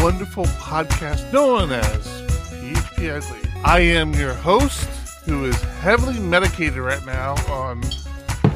wonderful 0.00 0.44
podcast 0.44 1.32
known 1.32 1.72
as 1.72 2.06
PHP 2.50 3.16
Ugly. 3.16 3.50
I 3.64 3.80
am 3.80 4.14
your 4.14 4.34
host, 4.34 4.88
who 5.24 5.44
is 5.44 5.60
heavily 5.80 6.18
medicated 6.20 6.78
right 6.78 7.04
now 7.04 7.34
on 7.52 7.82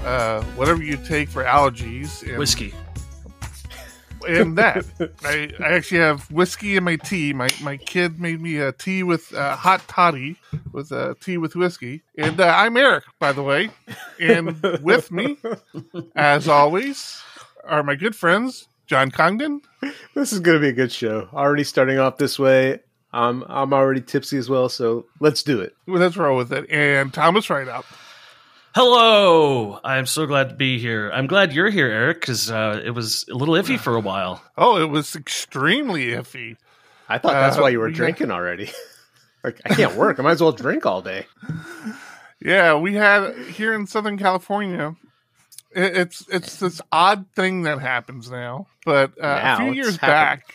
uh, 0.04 0.42
whatever 0.54 0.82
you 0.82 0.96
take 0.98 1.28
for 1.28 1.42
allergies. 1.44 2.22
And, 2.26 2.38
Whiskey. 2.38 2.72
And 4.26 4.56
that. 4.56 4.84
I, 5.24 5.52
I 5.58 5.72
actually 5.72 5.98
have 5.98 6.30
whiskey 6.30 6.76
in 6.76 6.84
my 6.84 6.94
tea. 6.94 7.32
My 7.32 7.48
my 7.60 7.76
kid 7.76 8.20
made 8.20 8.40
me 8.40 8.58
a 8.58 8.70
tea 8.70 9.02
with 9.02 9.34
uh, 9.34 9.56
hot 9.56 9.86
toddy 9.88 10.36
with 10.70 10.92
uh, 10.92 11.14
tea 11.20 11.38
with 11.38 11.56
whiskey. 11.56 12.02
And 12.16 12.40
uh, 12.40 12.54
I'm 12.56 12.76
Eric, 12.76 13.04
by 13.18 13.32
the 13.32 13.42
way. 13.42 13.70
And 14.20 14.62
with 14.80 15.10
me, 15.10 15.38
as 16.14 16.46
always, 16.46 17.20
are 17.64 17.82
my 17.82 17.96
good 17.96 18.14
friends, 18.14 18.68
John 18.86 19.10
Congdon. 19.10 19.60
This 20.14 20.32
is 20.32 20.40
going 20.40 20.56
to 20.56 20.60
be 20.60 20.68
a 20.68 20.72
good 20.72 20.92
show. 20.92 21.28
Already 21.32 21.64
starting 21.64 21.98
off 21.98 22.18
this 22.18 22.38
way. 22.38 22.80
I'm 23.12 23.42
I'm 23.46 23.72
already 23.74 24.00
tipsy 24.00 24.38
as 24.38 24.48
well, 24.48 24.68
so 24.68 25.06
let's 25.20 25.42
do 25.42 25.60
it. 25.60 25.74
Well, 25.86 26.00
let's 26.00 26.16
roll 26.16 26.36
with 26.36 26.52
it. 26.52 26.70
And 26.70 27.12
Thomas 27.12 27.48
Rideout. 27.50 27.84
Hello. 28.74 29.78
I'm 29.84 30.06
so 30.06 30.24
glad 30.26 30.48
to 30.48 30.54
be 30.54 30.78
here. 30.78 31.10
I'm 31.12 31.26
glad 31.26 31.52
you're 31.52 31.68
here, 31.68 31.88
Eric, 31.88 32.20
because 32.20 32.50
uh, 32.50 32.80
it 32.82 32.90
was 32.92 33.26
a 33.30 33.34
little 33.34 33.54
iffy 33.54 33.78
for 33.78 33.94
a 33.96 34.00
while. 34.00 34.42
Oh, 34.56 34.80
it 34.80 34.86
was 34.88 35.14
extremely 35.14 36.06
iffy. 36.06 36.56
I 37.08 37.18
thought 37.18 37.32
that's 37.34 37.58
Uh, 37.58 37.62
why 37.62 37.68
you 37.68 37.80
were 37.80 37.86
we 37.86 37.92
got- 37.92 37.96
drinking 37.98 38.30
already. 38.30 38.70
like 39.44 39.60
I 39.66 39.74
can't 39.74 39.94
work. 39.96 40.18
I 40.18 40.22
might 40.22 40.32
as 40.32 40.40
well 40.42 40.52
drink 40.52 40.86
all 40.86 41.02
day. 41.02 41.26
Yeah, 42.44 42.74
we 42.74 42.94
had 42.94 43.36
here 43.52 43.72
in 43.72 43.86
Southern 43.86 44.18
California. 44.18 44.96
It, 45.74 45.96
it's 45.96 46.26
it's 46.28 46.56
this 46.56 46.80
odd 46.90 47.26
thing 47.34 47.62
that 47.62 47.78
happens 47.80 48.30
now, 48.30 48.66
but 48.84 49.12
uh, 49.20 49.26
Now 49.26 49.54
a 49.54 49.56
few 49.58 49.72
years 49.72 49.96
happened. 49.96 50.42
back, 50.42 50.54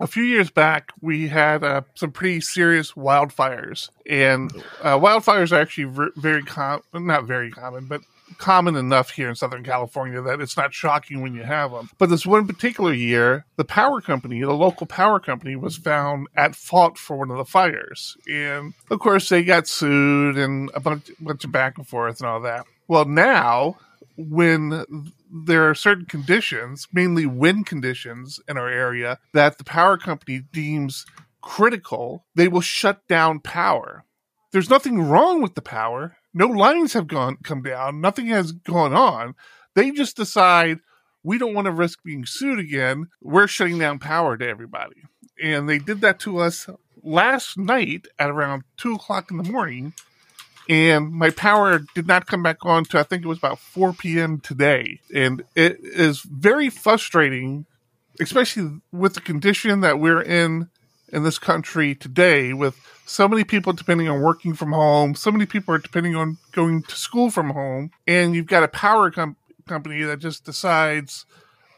a 0.00 0.06
few 0.06 0.24
years 0.24 0.50
back, 0.50 0.92
we 1.00 1.28
had 1.28 1.62
uh, 1.62 1.82
some 1.94 2.10
pretty 2.10 2.40
serious 2.40 2.92
wildfires, 2.92 3.90
and 4.08 4.52
uh, 4.82 4.98
wildfires 4.98 5.52
are 5.52 5.60
actually 5.60 5.84
ver- 5.84 6.12
very 6.16 6.42
com- 6.42 6.82
not 6.92 7.24
very 7.24 7.50
common, 7.50 7.86
but 7.86 8.00
common 8.38 8.74
enough 8.74 9.10
here 9.10 9.28
in 9.28 9.34
Southern 9.36 9.62
California 9.62 10.20
that 10.22 10.40
it's 10.40 10.56
not 10.56 10.74
shocking 10.74 11.20
when 11.20 11.34
you 11.34 11.42
have 11.44 11.70
them. 11.70 11.88
But 11.98 12.08
this 12.08 12.26
one 12.26 12.46
particular 12.46 12.92
year, 12.92 13.44
the 13.56 13.64
power 13.64 14.00
company, 14.00 14.40
the 14.40 14.52
local 14.52 14.86
power 14.86 15.20
company, 15.20 15.54
was 15.54 15.76
found 15.76 16.26
at 16.34 16.56
fault 16.56 16.98
for 16.98 17.16
one 17.16 17.30
of 17.30 17.36
the 17.36 17.44
fires, 17.44 18.16
and 18.28 18.74
of 18.90 18.98
course 18.98 19.28
they 19.28 19.44
got 19.44 19.68
sued 19.68 20.36
and 20.36 20.70
a 20.74 20.80
bunch, 20.80 21.10
bunch 21.20 21.44
of 21.44 21.52
back 21.52 21.78
and 21.78 21.86
forth 21.86 22.20
and 22.20 22.28
all 22.28 22.40
that. 22.40 22.66
Well, 22.88 23.04
now 23.04 23.76
when 24.16 24.84
there 25.30 25.68
are 25.68 25.74
certain 25.74 26.06
conditions, 26.06 26.88
mainly 26.92 27.26
wind 27.26 27.66
conditions 27.66 28.40
in 28.48 28.56
our 28.56 28.68
area, 28.68 29.18
that 29.32 29.58
the 29.58 29.64
power 29.64 29.96
company 29.96 30.42
deems 30.52 31.06
critical, 31.40 32.24
they 32.34 32.48
will 32.48 32.60
shut 32.60 33.06
down 33.08 33.40
power. 33.40 34.04
There's 34.52 34.70
nothing 34.70 35.02
wrong 35.02 35.42
with 35.42 35.54
the 35.54 35.62
power. 35.62 36.16
No 36.32 36.46
lines 36.46 36.92
have 36.92 37.06
gone 37.06 37.38
come 37.42 37.62
down. 37.62 38.00
Nothing 38.00 38.26
has 38.28 38.52
gone 38.52 38.94
on. 38.94 39.34
They 39.74 39.90
just 39.90 40.16
decide 40.16 40.78
we 41.22 41.38
don't 41.38 41.54
want 41.54 41.66
to 41.66 41.72
risk 41.72 42.02
being 42.04 42.24
sued 42.24 42.58
again. 42.58 43.08
We're 43.20 43.46
shutting 43.46 43.78
down 43.78 43.98
power 43.98 44.36
to 44.36 44.46
everybody. 44.46 45.02
And 45.42 45.68
they 45.68 45.78
did 45.78 46.00
that 46.02 46.20
to 46.20 46.38
us 46.38 46.68
last 47.02 47.58
night 47.58 48.06
at 48.18 48.30
around 48.30 48.62
two 48.76 48.94
o'clock 48.94 49.30
in 49.30 49.38
the 49.38 49.50
morning 49.50 49.92
and 50.68 51.12
my 51.12 51.30
power 51.30 51.80
did 51.94 52.06
not 52.06 52.26
come 52.26 52.42
back 52.42 52.64
on 52.64 52.84
to 52.86 52.98
I 52.98 53.02
think 53.02 53.24
it 53.24 53.28
was 53.28 53.38
about 53.38 53.58
4 53.58 53.92
p.m. 53.92 54.40
today, 54.40 55.00
and 55.14 55.44
it 55.54 55.78
is 55.82 56.22
very 56.22 56.70
frustrating, 56.70 57.66
especially 58.20 58.80
with 58.92 59.14
the 59.14 59.20
condition 59.20 59.80
that 59.80 59.98
we're 59.98 60.22
in 60.22 60.68
in 61.08 61.22
this 61.22 61.38
country 61.38 61.94
today, 61.94 62.52
with 62.52 62.76
so 63.06 63.28
many 63.28 63.44
people 63.44 63.72
depending 63.72 64.08
on 64.08 64.20
working 64.20 64.54
from 64.54 64.72
home, 64.72 65.14
so 65.14 65.30
many 65.30 65.46
people 65.46 65.74
are 65.74 65.78
depending 65.78 66.16
on 66.16 66.38
going 66.52 66.82
to 66.82 66.96
school 66.96 67.30
from 67.30 67.50
home, 67.50 67.90
and 68.06 68.34
you've 68.34 68.46
got 68.46 68.62
a 68.62 68.68
power 68.68 69.10
com- 69.10 69.36
company 69.66 70.02
that 70.02 70.18
just 70.18 70.44
decides, 70.44 71.26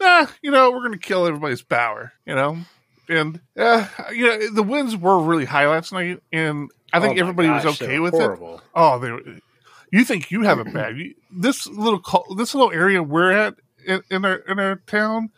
nah, 0.00 0.26
you 0.42 0.50
know, 0.50 0.70
we're 0.70 0.80
going 0.80 0.92
to 0.92 0.98
kill 0.98 1.26
everybody's 1.26 1.62
power, 1.62 2.12
you 2.24 2.34
know. 2.34 2.58
And 3.08 3.40
uh, 3.56 3.86
you 4.12 4.26
know 4.26 4.50
the 4.50 4.64
winds 4.64 4.96
were 4.96 5.20
really 5.20 5.44
high 5.44 5.68
last 5.68 5.92
night, 5.92 6.20
and 6.32 6.70
I 6.92 7.00
think 7.00 7.18
Oh 7.18 7.20
everybody 7.20 7.48
was 7.48 7.64
gosh, 7.64 7.78
they 7.78 7.84
okay 7.86 7.98
with 8.00 8.14
it. 8.14 8.20
Oh, 8.74 8.98
they. 8.98 9.10
were- 9.10 9.22
You 9.92 10.04
think 10.04 10.30
you 10.30 10.42
have 10.42 10.58
it 10.58 10.72
bad? 10.72 10.96
You- 10.96 11.14
This 11.30 11.66
little 11.66 12.00
this 12.36 12.54
little 12.54 12.72
area 12.72 13.02
we're 13.02 13.32
at 13.32 13.54
in, 13.86 14.02
in 14.10 14.24
our 14.24 14.36
in 14.36 14.58
our 14.58 14.76
town, 14.86 15.30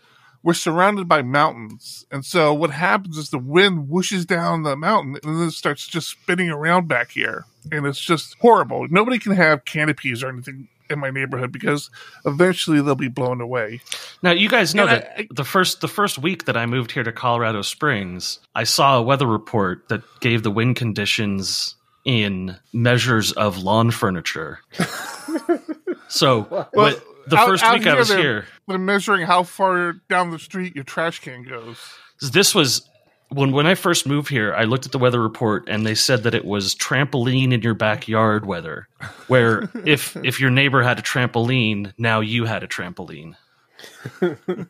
we're 0.42 0.54
surrounded 0.54 1.06
by 1.08 1.22
mountains, 1.22 2.06
and 2.10 2.24
so 2.24 2.54
what 2.54 2.70
happens 2.70 3.18
is 3.18 3.30
the 3.30 3.38
wind 3.38 3.88
whooshes 3.88 4.26
down 4.26 4.62
the 4.62 4.76
mountain 4.76 5.18
and 5.22 5.38
then 5.40 5.48
it 5.48 5.52
starts 5.52 5.86
just 5.86 6.08
spinning 6.08 6.48
around 6.50 6.88
back 6.88 7.10
here, 7.10 7.44
and 7.72 7.86
it's 7.86 8.00
just 8.00 8.36
horrible. 8.40 8.86
Nobody 8.88 9.18
can 9.18 9.32
have 9.32 9.64
canopies 9.64 10.22
or 10.22 10.28
anything 10.30 10.68
in 10.90 10.98
my 10.98 11.10
neighborhood 11.10 11.52
because 11.52 11.90
eventually 12.24 12.80
they'll 12.80 12.94
be 12.94 13.08
blown 13.08 13.40
away. 13.40 13.80
Now, 14.22 14.30
you 14.32 14.48
guys 14.48 14.74
know 14.74 14.86
And 14.86 15.02
that 15.02 15.12
I- 15.18 15.28
the 15.30 15.44
first 15.44 15.80
the 15.80 15.88
first 15.88 16.18
week 16.18 16.44
that 16.46 16.56
I 16.56 16.66
moved 16.66 16.92
here 16.92 17.02
to 17.02 17.12
Colorado 17.12 17.62
Springs, 17.62 18.38
I 18.54 18.64
saw 18.64 18.98
a 18.98 19.02
weather 19.02 19.26
report 19.26 19.88
that 19.88 20.02
gave 20.20 20.42
the 20.42 20.50
wind 20.50 20.76
conditions 20.76 21.74
in 22.04 22.56
measures 22.72 23.32
of 23.32 23.58
lawn 23.58 23.90
furniture. 23.90 24.60
so, 26.08 26.42
what, 26.72 27.02
the 27.26 27.36
out- 27.36 27.48
first 27.48 27.62
out 27.64 27.78
week 27.78 27.86
I 27.86 27.94
was 27.94 28.08
they're- 28.08 28.18
here, 28.18 28.46
They're 28.66 28.78
measuring 28.78 29.26
how 29.26 29.42
far 29.42 29.94
down 30.08 30.30
the 30.30 30.38
street 30.38 30.74
your 30.74 30.84
trash 30.84 31.20
can 31.20 31.42
goes. 31.42 31.78
this 32.32 32.54
was 32.54 32.88
when 33.30 33.52
when 33.52 33.66
I 33.66 33.74
first 33.74 34.06
moved 34.06 34.28
here, 34.28 34.54
I 34.54 34.64
looked 34.64 34.86
at 34.86 34.92
the 34.92 34.98
weather 34.98 35.20
report 35.20 35.68
and 35.68 35.84
they 35.86 35.94
said 35.94 36.22
that 36.22 36.34
it 36.34 36.44
was 36.44 36.74
trampoline 36.74 37.52
in 37.52 37.62
your 37.62 37.74
backyard 37.74 38.46
weather. 38.46 38.88
Where 39.26 39.70
if 39.84 40.16
if 40.16 40.40
your 40.40 40.50
neighbor 40.50 40.82
had 40.82 40.98
a 40.98 41.02
trampoline, 41.02 41.92
now 41.98 42.20
you 42.20 42.44
had 42.44 42.62
a 42.62 42.68
trampoline. 42.68 43.34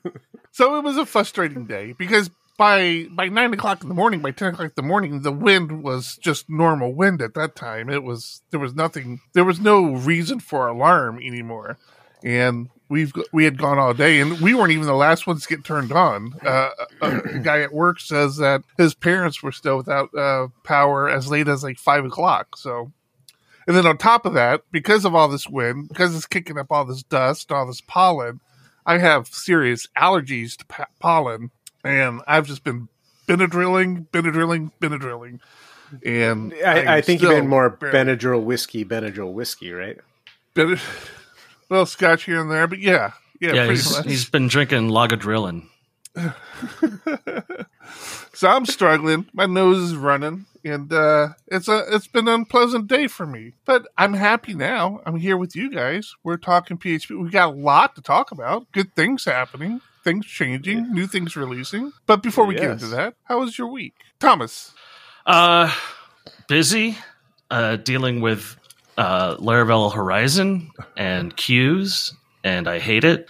So 0.58 0.74
it 0.74 0.82
was 0.82 0.96
a 0.96 1.06
frustrating 1.06 1.66
day 1.66 1.94
because 1.96 2.30
by 2.56 3.06
by 3.12 3.28
nine 3.28 3.54
o'clock 3.54 3.80
in 3.84 3.88
the 3.88 3.94
morning, 3.94 4.22
by 4.22 4.32
ten 4.32 4.48
o'clock 4.48 4.66
in 4.66 4.72
the 4.74 4.82
morning, 4.82 5.22
the 5.22 5.30
wind 5.30 5.84
was 5.84 6.18
just 6.20 6.50
normal 6.50 6.92
wind 6.92 7.22
at 7.22 7.34
that 7.34 7.54
time. 7.54 7.88
It 7.88 8.02
was 8.02 8.42
there 8.50 8.58
was 8.58 8.74
nothing, 8.74 9.20
there 9.34 9.44
was 9.44 9.60
no 9.60 9.94
reason 9.94 10.40
for 10.40 10.66
alarm 10.66 11.20
anymore, 11.22 11.78
and 12.24 12.70
we've 12.88 13.12
we 13.32 13.44
had 13.44 13.58
gone 13.58 13.78
all 13.78 13.94
day, 13.94 14.20
and 14.20 14.40
we 14.40 14.54
weren't 14.54 14.72
even 14.72 14.86
the 14.86 14.94
last 14.94 15.26
ones 15.26 15.42
to 15.42 15.48
get 15.48 15.64
turned 15.64 15.92
on. 15.92 16.34
Uh, 16.44 16.70
a, 17.00 17.18
a 17.18 17.38
guy 17.42 17.60
at 17.60 17.72
work 17.72 18.00
says 18.00 18.36
that 18.36 18.62
his 18.76 18.94
parents 18.94 19.42
were 19.42 19.52
still 19.52 19.76
without 19.76 20.14
uh, 20.14 20.48
power 20.64 21.08
as 21.08 21.30
late 21.30 21.48
as 21.48 21.62
like 21.62 21.78
five 21.78 22.04
o'clock. 22.04 22.56
So. 22.56 22.92
And 23.66 23.76
then 23.76 23.84
on 23.84 23.98
top 23.98 24.24
of 24.24 24.32
that, 24.32 24.62
because 24.72 25.04
of 25.04 25.14
all 25.14 25.28
this 25.28 25.46
wind, 25.46 25.88
because 25.88 26.16
it's 26.16 26.24
kicking 26.24 26.56
up 26.56 26.68
all 26.70 26.86
this 26.86 27.02
dust, 27.02 27.52
all 27.52 27.66
this 27.66 27.82
pollen, 27.82 28.40
I 28.86 28.96
have 28.96 29.26
serious 29.26 29.86
allergies 29.94 30.56
to 30.56 30.64
pa- 30.64 30.86
pollen, 31.00 31.50
and 31.84 32.22
I've 32.26 32.46
just 32.46 32.64
been 32.64 32.88
Benadrilling, 33.26 34.06
Benadrilling, 34.08 34.72
Benadrilling, 34.80 35.40
and 36.02 36.54
I, 36.64 36.96
I 36.96 37.00
think 37.02 37.20
you 37.20 37.26
still 37.28 37.36
meant 37.36 37.50
more 37.50 37.68
barely- 37.68 37.98
Benadryl 38.16 38.42
whiskey, 38.42 38.86
Benadryl 38.86 39.34
whiskey, 39.34 39.70
right? 39.70 39.98
Well, 41.68 41.86
scotch 41.86 42.24
here 42.24 42.40
and 42.40 42.50
there, 42.50 42.66
but 42.66 42.78
yeah, 42.78 43.12
yeah, 43.40 43.52
Yeah, 43.54 43.66
pretty 43.66 43.72
he's, 43.82 43.98
he's 44.04 44.28
been 44.30 44.48
drinking 44.48 44.88
Lagadrillin. 44.90 45.64
so 48.32 48.48
I'm 48.48 48.66
struggling. 48.66 49.26
My 49.32 49.46
nose 49.46 49.78
is 49.78 49.96
running, 49.96 50.46
and 50.64 50.92
uh, 50.92 51.28
it's 51.46 51.68
a 51.68 51.84
it's 51.94 52.06
been 52.06 52.28
an 52.28 52.34
unpleasant 52.34 52.88
day 52.88 53.06
for 53.06 53.26
me. 53.26 53.52
But 53.64 53.86
I'm 53.96 54.14
happy 54.14 54.54
now. 54.54 55.00
I'm 55.06 55.16
here 55.16 55.36
with 55.36 55.54
you 55.56 55.70
guys. 55.70 56.14
We're 56.24 56.36
talking 56.36 56.78
PHP. 56.78 57.22
We 57.22 57.30
got 57.30 57.50
a 57.54 57.56
lot 57.56 57.94
to 57.96 58.02
talk 58.02 58.30
about. 58.32 58.70
Good 58.72 58.94
things 58.94 59.24
happening. 59.24 59.80
Things 60.04 60.26
changing. 60.26 60.92
New 60.92 61.06
things 61.06 61.36
releasing. 61.36 61.92
But 62.06 62.22
before 62.22 62.46
we 62.46 62.54
get 62.54 62.64
Yes. 62.64 62.82
into 62.82 62.94
that, 62.96 63.14
how 63.24 63.40
was 63.40 63.58
your 63.58 63.68
week, 63.68 63.94
Thomas? 64.20 64.72
Uh, 65.26 65.72
busy 66.48 66.96
uh, 67.50 67.76
dealing 67.76 68.20
with 68.20 68.56
uh, 68.98 69.36
Laravel 69.36 69.92
Horizon 69.94 70.70
and 70.96 71.34
queues, 71.36 72.12
and 72.44 72.68
I 72.68 72.78
hate 72.78 73.04
it. 73.04 73.28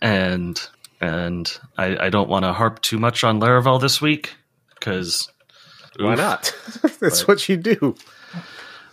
And 0.00 0.60
and 1.00 1.58
I, 1.76 2.06
I 2.06 2.10
don't 2.10 2.28
want 2.28 2.44
to 2.44 2.52
harp 2.52 2.80
too 2.80 2.98
much 2.98 3.24
on 3.24 3.40
Laravel 3.40 3.80
this 3.80 4.00
week 4.00 4.34
because 4.74 5.28
Why 5.98 6.14
not? 6.14 6.54
That's 7.00 7.26
what 7.26 7.48
you 7.48 7.56
do. 7.56 7.96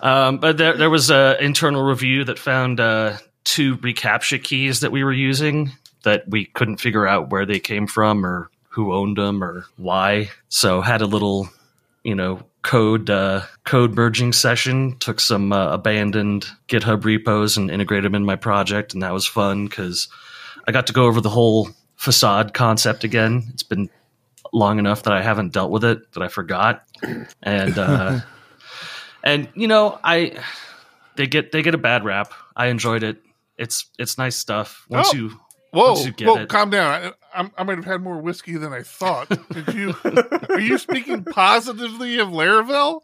Um, 0.02 0.38
but 0.38 0.58
there, 0.58 0.76
there 0.76 0.90
was 0.90 1.12
an 1.12 1.38
internal 1.40 1.84
review 1.84 2.24
that 2.24 2.40
found 2.40 2.80
uh, 2.80 3.18
two 3.44 3.78
reCAPTCHA 3.78 4.44
keys 4.44 4.80
that 4.80 4.92
we 4.92 5.04
were 5.04 5.14
using 5.14 5.72
that 6.04 6.24
we 6.28 6.46
couldn't 6.46 6.78
figure 6.78 7.06
out 7.06 7.30
where 7.30 7.46
they 7.46 7.60
came 7.60 7.86
from 7.86 8.26
or 8.26 8.50
who 8.70 8.94
owned 8.94 9.18
them 9.18 9.44
or 9.44 9.66
why. 9.78 10.30
So 10.48 10.82
had 10.82 11.02
a 11.02 11.06
little, 11.06 11.50
you 12.04 12.16
know, 12.16 12.42
code 12.62 13.10
uh, 13.10 13.42
code 13.66 13.96
merging 13.96 14.34
session. 14.34 14.98
Took 15.00 15.20
some 15.20 15.52
uh, 15.52 15.74
abandoned 15.74 16.48
GitHub 16.68 17.04
repos 17.06 17.58
and 17.58 17.70
integrated 17.72 18.06
them 18.06 18.16
in 18.16 18.26
my 18.26 18.36
project, 18.36 18.94
and 18.94 19.04
that 19.04 19.14
was 19.14 19.26
fun 19.28 19.68
because 19.68 20.08
I 20.68 20.72
got 20.72 20.88
to 20.88 20.94
go 20.94 21.06
over 21.06 21.22
the 21.22 21.30
whole 21.30 21.70
facade 21.96 22.54
concept 22.54 23.04
again. 23.04 23.44
It's 23.54 23.64
been 23.64 23.90
long 24.54 24.80
enough 24.80 25.04
that 25.04 25.14
I 25.14 25.22
haven't 25.22 25.54
dealt 25.54 25.72
with 25.72 25.84
it 25.84 26.12
that 26.14 26.24
I 26.24 26.28
forgot, 26.28 26.84
and 27.44 27.78
uh, 27.78 28.20
and 29.24 29.50
you 29.56 29.68
know 29.68 30.00
I 30.04 30.42
they 31.16 31.28
get 31.28 31.52
they 31.52 31.62
get 31.62 31.76
a 31.76 31.80
bad 31.80 32.06
rap. 32.06 32.34
I 32.56 32.68
enjoyed 32.68 33.04
it. 33.04 33.22
It's 33.58 33.90
it's 34.00 34.18
nice 34.18 34.36
stuff. 34.38 34.86
Once 34.90 35.10
Oh. 35.14 35.18
you 35.18 35.40
Whoa, 35.72 35.94
Once 35.94 36.06
you 36.06 36.12
get 36.12 36.28
whoa, 36.28 36.38
it. 36.40 36.50
calm 36.50 36.70
down. 36.70 37.14
I, 37.34 37.42
I, 37.42 37.52
I 37.58 37.64
might 37.64 37.78
have 37.78 37.86
had 37.86 38.02
more 38.02 38.20
whiskey 38.20 38.58
than 38.58 38.74
I 38.74 38.82
thought. 38.84 39.30
Did 39.52 39.74
you? 39.74 39.96
are 40.50 40.60
you 40.60 40.78
speaking 40.78 41.24
positively 41.24 42.18
of 42.20 42.30
Laravel? 42.30 43.02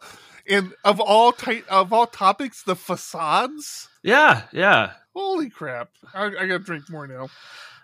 And 0.47 0.73
of 0.83 0.99
all 0.99 1.31
type 1.31 1.65
of 1.69 1.91
all 1.91 2.05
topics, 2.07 2.61
the 2.63 2.75
facades. 2.75 3.89
yeah 4.03 4.43
yeah 4.51 4.91
Holy 5.15 5.49
crap! 5.49 5.89
I, 6.13 6.25
I 6.25 6.29
got 6.45 6.57
to 6.57 6.59
drink 6.59 6.89
more 6.89 7.07
now. 7.07 7.29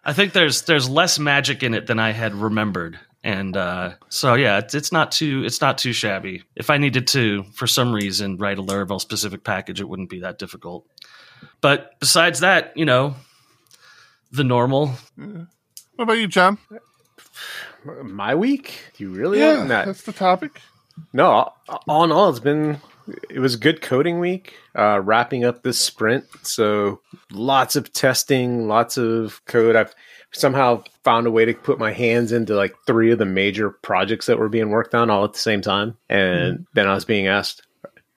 I 0.04 0.14
think 0.14 0.34
there's 0.34 0.64
there's 0.64 0.90
less 0.90 1.18
magic 1.18 1.64
in 1.64 1.74
it 1.74 1.88
than 1.88 1.98
I 1.98 2.12
had 2.12 2.36
remembered, 2.36 3.00
and 3.24 3.56
uh, 3.56 3.92
so 4.10 4.34
yeah, 4.34 4.58
it's, 4.60 4.76
it's 4.76 4.92
not 4.92 5.12
too 5.12 5.44
it's 5.46 5.62
not 5.62 5.78
too 5.78 5.94
shabby. 5.94 6.44
If 6.56 6.70
I 6.70 6.78
needed 6.78 7.08
to, 7.08 7.44
for 7.54 7.68
some 7.68 7.94
reason, 7.94 8.38
write 8.38 8.60
a 8.60 8.64
Laravel 8.64 9.00
specific 9.00 9.44
package, 9.44 9.80
it 9.80 9.88
wouldn't 9.88 10.10
be 10.10 10.20
that 10.20 10.40
difficult. 10.40 10.86
But 11.62 12.00
besides 12.00 12.42
that, 12.42 12.74
you 12.76 12.86
know, 12.86 13.16
the 14.32 14.44
normal. 14.44 14.94
What 15.18 16.04
about 16.04 16.14
you, 16.18 16.28
John? 16.28 16.58
My 18.04 18.36
week? 18.36 18.80
You 18.98 19.10
really? 19.10 19.40
Yeah, 19.40 19.58
want 19.58 19.70
that? 19.70 19.86
that's 19.86 20.04
the 20.04 20.14
topic. 20.14 20.62
No, 21.14 21.52
all 21.88 22.04
in 22.04 22.12
all, 22.12 22.30
it's 22.30 22.40
been 22.40 22.80
it 23.30 23.40
was 23.40 23.56
a 23.56 23.60
good 23.60 23.82
coding 23.82 24.20
week. 24.20 24.56
Uh, 24.78 25.00
wrapping 25.04 25.44
up 25.44 25.64
this 25.64 25.80
sprint, 25.80 26.26
so 26.44 27.02
lots 27.32 27.76
of 27.76 27.92
testing, 27.94 28.68
lots 28.68 28.98
of 28.98 29.44
code. 29.46 29.76
I've 29.76 29.94
somehow 30.32 30.84
found 31.04 31.28
a 31.28 31.32
way 31.32 31.46
to 31.46 31.54
put 31.54 31.80
my 31.80 31.92
hands 31.92 32.32
into 32.32 32.56
like 32.56 32.74
three 32.88 33.12
of 33.12 33.18
the 33.20 33.26
major 33.26 33.72
projects 33.72 34.28
that 34.28 34.40
were 34.40 34.50
being 34.50 34.70
worked 34.70 34.96
on 34.96 35.10
all 35.10 35.26
at 35.26 35.34
the 35.34 35.40
same 35.40 35.62
time, 35.62 35.98
and 36.10 36.66
then 36.74 36.88
I 36.88 36.94
was 36.94 37.06
being 37.06 37.28
asked. 37.28 37.64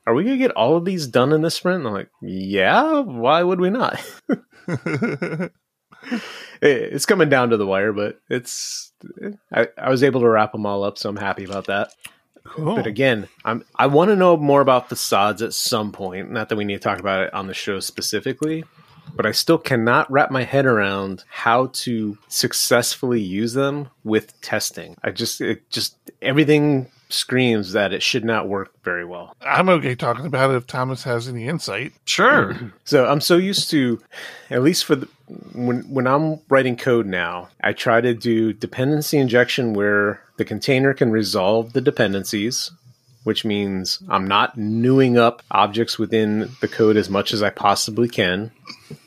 Are 0.06 0.12
we 0.12 0.22
gonna 0.22 0.36
get 0.36 0.50
all 0.50 0.76
of 0.76 0.84
these 0.84 1.06
done 1.06 1.32
in 1.32 1.40
this 1.40 1.54
sprint? 1.54 1.78
And 1.78 1.88
I'm 1.88 1.94
like, 1.94 2.10
yeah. 2.20 3.00
Why 3.00 3.42
would 3.42 3.58
we 3.58 3.70
not? 3.70 3.98
It- 6.60 6.94
it's 6.94 7.04
coming 7.06 7.28
down 7.28 7.50
to 7.50 7.56
the 7.56 7.66
wire, 7.66 7.92
but 7.92 8.20
it's 8.30 8.92
I, 9.52 9.68
I 9.76 9.90
was 9.90 10.02
able 10.02 10.20
to 10.22 10.28
wrap 10.28 10.52
them 10.52 10.64
all 10.64 10.82
up, 10.84 10.96
so 10.96 11.10
I'm 11.10 11.16
happy 11.16 11.44
about 11.44 11.66
that. 11.66 11.92
Cool. 12.44 12.76
But 12.76 12.86
again, 12.86 13.28
I'm 13.44 13.64
I 13.76 13.86
want 13.86 14.10
to 14.10 14.16
know 14.16 14.36
more 14.36 14.60
about 14.60 14.88
facades 14.88 15.42
at 15.42 15.52
some 15.52 15.92
point. 15.92 16.30
Not 16.30 16.48
that 16.48 16.56
we 16.56 16.64
need 16.64 16.74
to 16.74 16.80
talk 16.80 17.00
about 17.00 17.26
it 17.26 17.34
on 17.34 17.48
the 17.48 17.54
show 17.54 17.80
specifically, 17.80 18.64
but 19.14 19.26
I 19.26 19.32
still 19.32 19.58
cannot 19.58 20.10
wrap 20.10 20.30
my 20.30 20.44
head 20.44 20.66
around 20.66 21.24
how 21.28 21.66
to 21.72 22.18
successfully 22.28 23.20
use 23.20 23.54
them 23.54 23.88
with 24.02 24.40
testing. 24.40 24.96
I 25.02 25.10
just 25.10 25.40
it 25.40 25.68
just 25.70 25.96
everything 26.20 26.88
screams 27.08 27.72
that 27.72 27.92
it 27.92 28.02
should 28.02 28.24
not 28.24 28.48
work 28.48 28.72
very 28.82 29.04
well. 29.04 29.34
I'm 29.40 29.68
okay 29.68 29.94
talking 29.94 30.26
about 30.26 30.50
it 30.50 30.56
if 30.56 30.66
Thomas 30.66 31.04
has 31.04 31.28
any 31.28 31.46
insight. 31.46 31.92
Sure, 32.04 32.72
So 32.84 33.06
I'm 33.06 33.20
so 33.20 33.36
used 33.36 33.70
to, 33.70 34.02
at 34.50 34.62
least 34.62 34.84
for 34.84 34.96
the, 34.96 35.08
when 35.52 35.82
when 35.82 36.06
I'm 36.06 36.40
writing 36.48 36.76
code 36.76 37.06
now, 37.06 37.48
I 37.62 37.72
try 37.72 38.00
to 38.00 38.14
do 38.14 38.52
dependency 38.52 39.18
injection 39.18 39.72
where 39.74 40.20
the 40.36 40.44
container 40.44 40.92
can 40.92 41.10
resolve 41.10 41.72
the 41.72 41.80
dependencies, 41.80 42.70
which 43.24 43.44
means 43.44 44.02
I'm 44.08 44.28
not 44.28 44.56
newing 44.56 45.18
up 45.18 45.42
objects 45.50 45.98
within 45.98 46.50
the 46.60 46.68
code 46.68 46.96
as 46.96 47.10
much 47.10 47.32
as 47.32 47.42
I 47.42 47.50
possibly 47.50 48.08
can, 48.08 48.52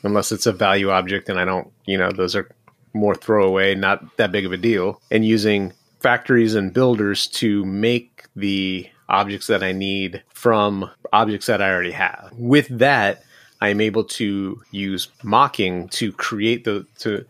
unless 0.02 0.30
it's 0.30 0.46
a 0.46 0.52
value 0.52 0.90
object 0.90 1.28
and 1.28 1.40
I 1.40 1.44
don't, 1.44 1.72
you 1.86 1.96
know, 1.96 2.10
those 2.10 2.36
are 2.36 2.48
more 2.92 3.14
throwaway, 3.14 3.74
not 3.74 4.16
that 4.16 4.32
big 4.32 4.44
of 4.44 4.52
a 4.52 4.56
deal, 4.56 5.00
and 5.10 5.24
using 5.24 5.72
factories 6.00 6.54
and 6.54 6.72
builders 6.72 7.26
to 7.26 7.64
make 7.64 8.24
the 8.36 8.88
objects 9.08 9.46
that 9.46 9.62
I 9.62 9.72
need 9.72 10.22
from 10.34 10.90
objects 11.12 11.46
that 11.46 11.62
I 11.62 11.70
already 11.70 11.92
have. 11.92 12.30
With 12.36 12.68
that, 12.78 13.22
I 13.60 13.68
am 13.70 13.80
able 13.80 14.04
to 14.04 14.62
use 14.70 15.08
mocking 15.22 15.88
to 15.90 16.12
create 16.12 16.64
the 16.64 16.86
to 17.00 17.24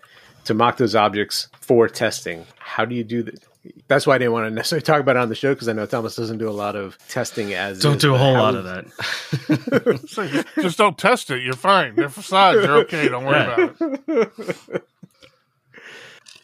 to 0.44 0.55
mock 0.55 0.79
those 0.79 0.94
objects 0.94 1.49
for 1.61 1.88
testing. 1.88 2.46
How 2.58 2.84
do 2.84 2.94
you 2.94 3.05
do 3.05 3.23
that? 3.25 3.43
That's 3.88 4.06
why 4.06 4.14
I 4.14 4.19
didn't 4.19 4.32
want 4.32 4.46
to 4.46 4.50
necessarily 4.50 4.82
talk 4.82 5.00
about 5.00 5.16
it 5.16 5.20
on 5.20 5.28
the 5.28 5.34
show 5.34 5.52
because 5.55 5.69
I 5.69 5.72
know 5.72 5.84
Thomas 5.87 6.14
doesn't 6.16 6.38
do 6.38 6.49
a 6.49 6.52
lot 6.52 6.76
of 6.76 6.96
testing 7.08 7.52
as 7.55 7.81
don't 7.81 7.96
is, 7.96 8.02
do 8.02 8.14
a 8.14 8.19
whole 8.19 8.34
lot 8.34 8.55
of 8.55 8.64
that. 8.64 10.00
So 10.08 10.26
just, 10.28 10.46
just 10.60 10.78
don't 10.78 10.96
test 10.96 11.31
it. 11.31 11.43
You're 11.43 11.55
fine. 11.55 11.94
They're 11.96 12.08
facades. 12.08 12.64
You're 12.64 12.76
okay. 12.78 13.08
Don't 13.08 13.25
worry 13.25 13.37
Yeah. 13.38 13.70
about 13.70 14.00
it. 14.08 14.82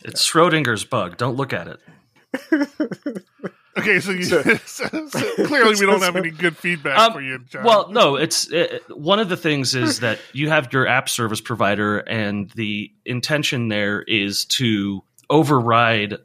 It's 0.06 0.30
Schrodinger's 0.30 0.84
bug. 0.84 1.16
Don't 1.16 1.34
look 1.36 1.54
at 1.54 1.66
it. 1.66 1.80
Okay, 3.76 4.00
so, 4.00 4.10
you, 4.12 4.22
so, 4.24 4.38
so 4.66 4.88
clearly 5.46 5.74
we 5.80 5.86
don't 5.86 6.02
have 6.02 6.14
any 6.16 6.30
good 6.30 6.56
feedback 6.56 6.98
Um, 6.98 7.12
for 7.14 7.20
you, 7.20 7.38
John. 7.48 7.64
Well, 7.64 7.90
no, 7.90 8.16
it's 8.16 8.52
uh, 8.52 8.78
one 8.90 9.18
of 9.18 9.28
the 9.28 9.36
things 9.36 9.74
is 9.74 10.00
that 10.00 10.18
you 10.32 10.48
have 10.50 10.72
your 10.72 10.86
app 10.86 11.08
service 11.08 11.40
provider, 11.40 11.98
and 11.98 12.50
the 12.50 12.92
intention 13.04 13.68
there 13.68 14.02
is 14.02 14.44
to 14.46 15.02
override 15.30 16.18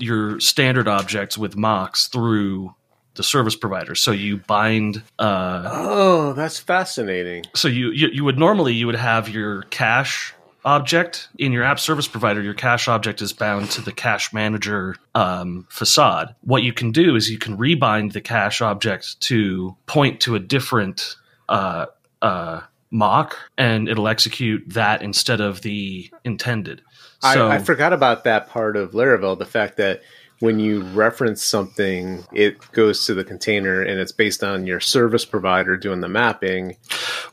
your 0.00 0.40
standard 0.40 0.88
objects 0.88 1.36
with 1.38 1.56
mocks 1.56 2.06
through 2.08 2.74
the 3.14 3.22
service 3.22 3.56
provider. 3.56 3.94
So 3.94 4.12
you 4.12 4.36
bind. 4.38 5.02
Uh, 5.18 5.68
Oh, 5.72 6.32
that's 6.34 6.58
fascinating. 6.58 7.44
so 7.54 7.66
you, 7.68 7.90
you 7.90 8.08
you 8.12 8.24
would 8.24 8.38
normally 8.38 8.74
you 8.74 8.86
would 8.86 8.94
have 8.94 9.28
your 9.28 9.62
cache 9.70 10.34
object 10.64 11.28
in 11.38 11.50
your 11.52 11.64
app 11.64 11.80
service 11.80 12.06
provider. 12.06 12.42
Your 12.42 12.54
cache 12.54 12.88
object 12.88 13.22
is 13.22 13.32
bound 13.32 13.70
to 13.72 13.80
the 13.80 13.92
cache 13.92 14.32
manager 14.32 14.96
um, 15.14 15.66
facade. 15.70 16.34
What 16.42 16.62
you 16.62 16.72
can 16.72 16.92
do 16.92 17.16
is 17.16 17.30
you 17.30 17.38
can 17.38 17.56
rebind 17.56 18.12
the 18.12 18.20
cache 18.20 18.60
object 18.60 19.20
to 19.22 19.76
point 19.86 20.20
to 20.22 20.34
a 20.34 20.38
different 20.38 21.16
uh, 21.48 21.86
uh, 22.22 22.60
mock, 22.90 23.36
and 23.56 23.88
it'll 23.88 24.08
execute 24.08 24.62
that 24.68 25.02
instead 25.02 25.40
of 25.40 25.62
the 25.62 26.10
intended. 26.24 26.82
So 27.20 27.48
I, 27.48 27.56
I 27.56 27.58
forgot 27.58 27.92
about 27.92 28.24
that 28.24 28.48
part 28.48 28.76
of 28.76 28.92
Laravel. 28.92 29.38
The 29.38 29.44
fact 29.44 29.76
that 29.78 30.02
when 30.40 30.60
you 30.60 30.82
reference 30.82 31.42
something, 31.42 32.24
it 32.32 32.58
goes 32.72 33.06
to 33.06 33.14
the 33.14 33.24
container 33.24 33.82
and 33.82 33.98
it's 33.98 34.12
based 34.12 34.44
on 34.44 34.66
your 34.66 34.78
service 34.80 35.24
provider 35.24 35.76
doing 35.76 36.00
the 36.00 36.08
mapping. 36.08 36.76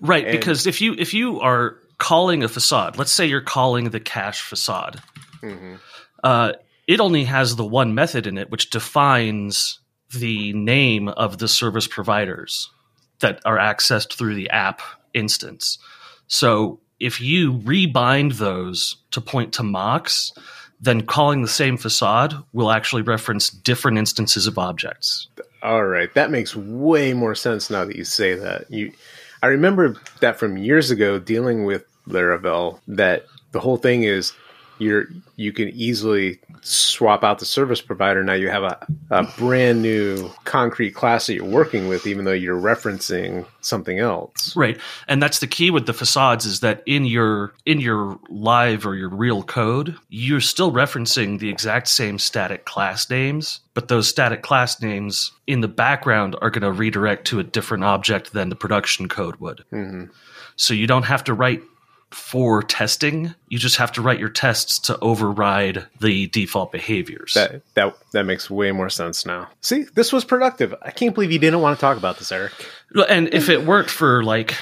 Right, 0.02 0.26
And- 0.26 0.38
because 0.40 0.66
if 0.66 0.82
you 0.82 0.96
if 0.98 1.14
you 1.14 1.40
are 1.40 1.78
calling 1.98 2.44
a 2.44 2.48
facade, 2.48 2.98
let's 2.98 3.12
say 3.12 3.26
you're 3.26 3.42
calling 3.42 3.92
the 3.92 4.00
cache 4.00 4.42
facade, 4.42 5.02
uh, 6.24 6.54
it 6.88 7.00
only 7.00 7.26
has 7.26 7.56
the 7.56 7.66
one 7.66 7.94
method 7.96 8.28
in 8.28 8.38
it, 8.38 8.50
which 8.50 8.70
defines 8.70 9.80
the 10.14 10.54
name 10.54 11.08
of 11.10 11.38
the 11.38 11.48
service 11.48 11.88
providers 11.88 12.70
that 13.20 13.40
are 13.46 13.58
accessed 13.58 14.14
through 14.16 14.36
the 14.36 14.50
app 14.50 14.82
instance. 15.14 15.78
So 16.28 16.80
if 17.00 17.22
you 17.22 17.54
rebind 17.54 18.38
those 18.38 18.98
to 19.12 19.22
point 19.22 19.54
to 19.54 19.64
mocks, 19.64 20.32
then 20.80 21.02
calling 21.02 21.42
the 21.42 21.48
same 21.48 21.78
facade 21.78 22.36
will 22.54 22.72
actually 22.72 23.02
reference 23.02 23.50
different 23.50 23.98
instances 23.98 24.48
of 24.48 24.58
objects. 24.58 25.28
All 25.64 25.86
right, 25.86 26.14
that 26.14 26.32
makes 26.32 26.56
way 26.56 27.14
more 27.14 27.36
sense 27.36 27.70
now 27.70 27.86
that 27.86 27.96
you 27.96 28.04
say 28.04 28.36
that. 28.36 28.70
You, 28.70 28.92
I 29.42 29.48
remember 29.48 29.96
that 30.20 30.38
from 30.38 30.58
years 30.58 30.92
ago 30.92 31.18
dealing 31.20 31.66
with 31.66 31.86
Laravel. 32.08 32.80
That 32.88 33.26
the 33.52 33.60
whole 33.60 33.78
thing 33.78 34.04
is 34.04 34.34
you're 34.78 35.06
you 35.36 35.52
can 35.52 35.70
easily 35.70 36.40
swap 36.62 37.24
out 37.24 37.40
the 37.40 37.46
service 37.46 37.82
provider. 37.82 38.24
Now 38.24 38.34
you 38.34 38.50
have 38.50 38.64
a, 38.64 38.88
a 39.12 39.24
brand 39.38 39.82
new 39.82 40.32
concrete 40.46 40.92
class 40.92 41.28
that 41.28 41.36
you're 41.36 41.46
working 41.46 41.88
with, 41.88 42.08
even 42.08 42.26
though 42.26 42.32
you're 42.32 42.60
referencing 42.60 43.46
something 43.62 44.00
else. 44.00 44.56
Right. 44.56 44.80
And 45.08 45.22
that's 45.22 45.40
the 45.40 45.48
key 45.48 45.72
with 45.72 45.86
the 45.86 45.94
facades 45.94 46.46
is 46.46 46.62
that 46.62 46.82
in 46.86 47.06
your 47.06 47.54
in 47.66 47.80
your 47.80 48.20
live 48.30 48.86
or 48.86 48.96
your 48.96 49.10
real 49.10 49.44
code, 49.44 49.96
you're 50.10 50.42
still 50.42 50.72
referencing 50.72 51.40
the 51.40 51.50
exact 51.50 51.88
same 51.88 52.18
static 52.18 52.66
class 52.66 53.10
names, 53.10 53.60
but 53.74 53.88
those 53.88 54.08
static 54.08 54.42
class 54.42 54.82
names 54.82 55.32
in 55.48 55.62
the 55.62 55.68
background 55.68 56.36
are 56.42 56.50
going 56.50 56.64
to 56.64 56.72
redirect 56.72 57.28
to 57.28 57.40
a 57.40 57.44
different 57.44 57.84
object 57.84 58.34
than 58.34 58.50
the 58.50 58.56
production 58.56 59.08
code 59.08 59.36
would. 59.38 59.64
Mhm. 59.72 60.10
So 60.56 60.74
you 60.74 60.88
don't 60.88 61.04
have 61.04 61.24
to 61.26 61.34
write 61.34 61.62
for 62.16 62.64
testing. 62.64 63.36
You 63.50 63.60
just 63.60 63.76
have 63.76 63.92
to 63.92 64.02
write 64.02 64.20
your 64.20 64.30
tests 64.30 64.80
to 64.80 64.98
override 65.00 65.86
the 66.00 66.28
default 66.28 66.72
behaviors. 66.72 67.34
That 67.34 67.62
that 67.74 67.98
that 68.14 68.24
makes 68.24 68.50
way 68.50 68.72
more 68.72 68.90
sense 68.90 69.26
now. 69.26 69.50
See, 69.60 69.84
this 69.96 70.14
was 70.14 70.24
productive. 70.24 70.74
I 70.82 70.92
can't 70.92 71.14
believe 71.14 71.32
you 71.34 71.40
didn't 71.40 71.60
want 71.60 71.78
to 71.78 71.82
talk 71.82 71.98
about 71.98 72.18
this, 72.18 72.32
Eric. 72.32 72.54
and 73.10 73.28
if 73.34 73.50
it 73.50 73.66
worked 73.66 73.90
for 73.90 74.24
like 74.24 74.56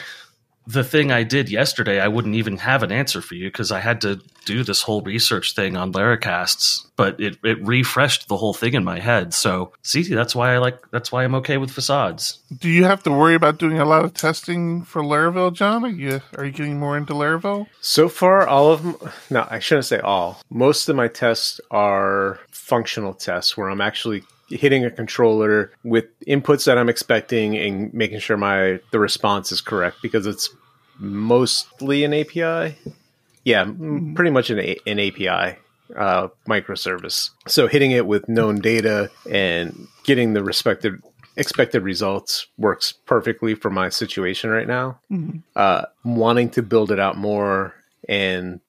the 0.66 0.84
thing 0.84 1.12
I 1.12 1.24
did 1.24 1.50
yesterday, 1.50 2.00
I 2.00 2.08
wouldn't 2.08 2.36
even 2.36 2.58
have 2.58 2.84
an 2.84 2.92
answer 2.92 3.22
for 3.22 3.36
you 3.36 3.50
because 3.50 3.72
I 3.72 3.80
had 3.80 4.02
to 4.02 4.22
do 4.46 4.64
this 4.64 4.82
whole 4.82 5.02
research 5.02 5.56
thing 5.56 5.76
on 5.76 5.94
Laracasts, 5.94 6.86
but 6.96 7.20
it, 7.20 7.38
it 7.44 7.66
refreshed 7.66 8.28
the 8.28 8.38
whole 8.38 8.54
thing 8.54 8.74
in 8.74 8.84
my 8.84 9.00
head. 9.00 9.34
So 9.34 9.72
see, 9.82 10.04
that's 10.04 10.36
why 10.36 10.54
I 10.54 10.58
like 10.58 10.80
that's 10.92 11.12
why 11.12 11.24
I'm 11.24 11.36
okay 11.36 11.58
with 11.58 11.72
facades. 11.72 12.40
Do 12.58 12.70
you 12.70 12.84
have 12.86 13.04
to 13.04 13.12
worry 13.12 13.36
about 13.36 13.58
doing 13.58 13.80
a 13.80 13.86
lot 13.86 14.06
of 14.06 14.14
testing 14.14 14.84
for 14.84 15.02
Laravel, 15.02 15.54
John? 15.54 15.86
Are 15.86 15.90
you 15.90 16.22
are 16.38 16.46
you 16.46 16.52
getting 16.52 16.80
more 16.80 16.98
into 16.98 17.14
Laravel? 17.14 17.68
So 17.82 18.10
far, 18.10 18.48
all 18.48 18.72
of 18.72 18.84
them. 18.84 19.12
No, 19.30 19.48
I 19.50 19.60
shouldn't 19.60 19.86
say 19.86 20.00
all. 20.00 20.42
Most 20.50 20.90
of 20.90 20.96
my 20.96 21.08
tests 21.08 21.60
are 21.72 22.40
functional 22.52 23.14
tests 23.14 23.58
where 23.58 23.70
I'm 23.70 23.82
actually 23.82 24.24
hitting 24.56 24.86
a 24.86 24.92
controller 24.92 25.72
with 25.84 26.06
inputs 26.28 26.66
that 26.66 26.78
I'm 26.78 26.90
expecting 26.90 27.58
and 27.58 27.94
making 27.94 28.20
sure 28.20 28.38
my 28.38 28.80
the 28.92 29.00
response 29.00 29.52
is 29.52 29.62
correct 29.62 29.98
because 30.02 30.26
it's 30.26 30.50
mostly 31.00 32.04
an 32.04 32.14
API. 32.14 32.78
Yeah, 33.44 33.62
m- 33.62 34.14
pretty 34.16 34.32
much 34.32 34.50
an, 34.50 34.60
A- 34.60 34.78
an 34.88 35.00
API 35.00 35.58
uh, 35.96 36.28
microservice. 36.48 37.30
So 37.48 37.68
hitting 37.68 37.92
it 37.92 38.06
with 38.08 38.28
known 38.30 38.60
data 38.60 39.10
and 39.30 39.88
getting 40.04 40.34
the 40.34 40.44
respective 40.44 41.02
expected 41.36 41.82
results 41.82 42.46
works 42.58 42.94
perfectly 43.06 43.56
for 43.56 43.70
my 43.72 43.90
situation 43.90 44.50
right 44.50 44.68
now. 44.68 45.00
Uh, 45.56 45.86
wanting 46.06 46.50
to 46.52 46.62
build 46.62 46.92
it 46.92 47.00
out 47.00 47.18
more 47.18 47.74
and 48.08 48.60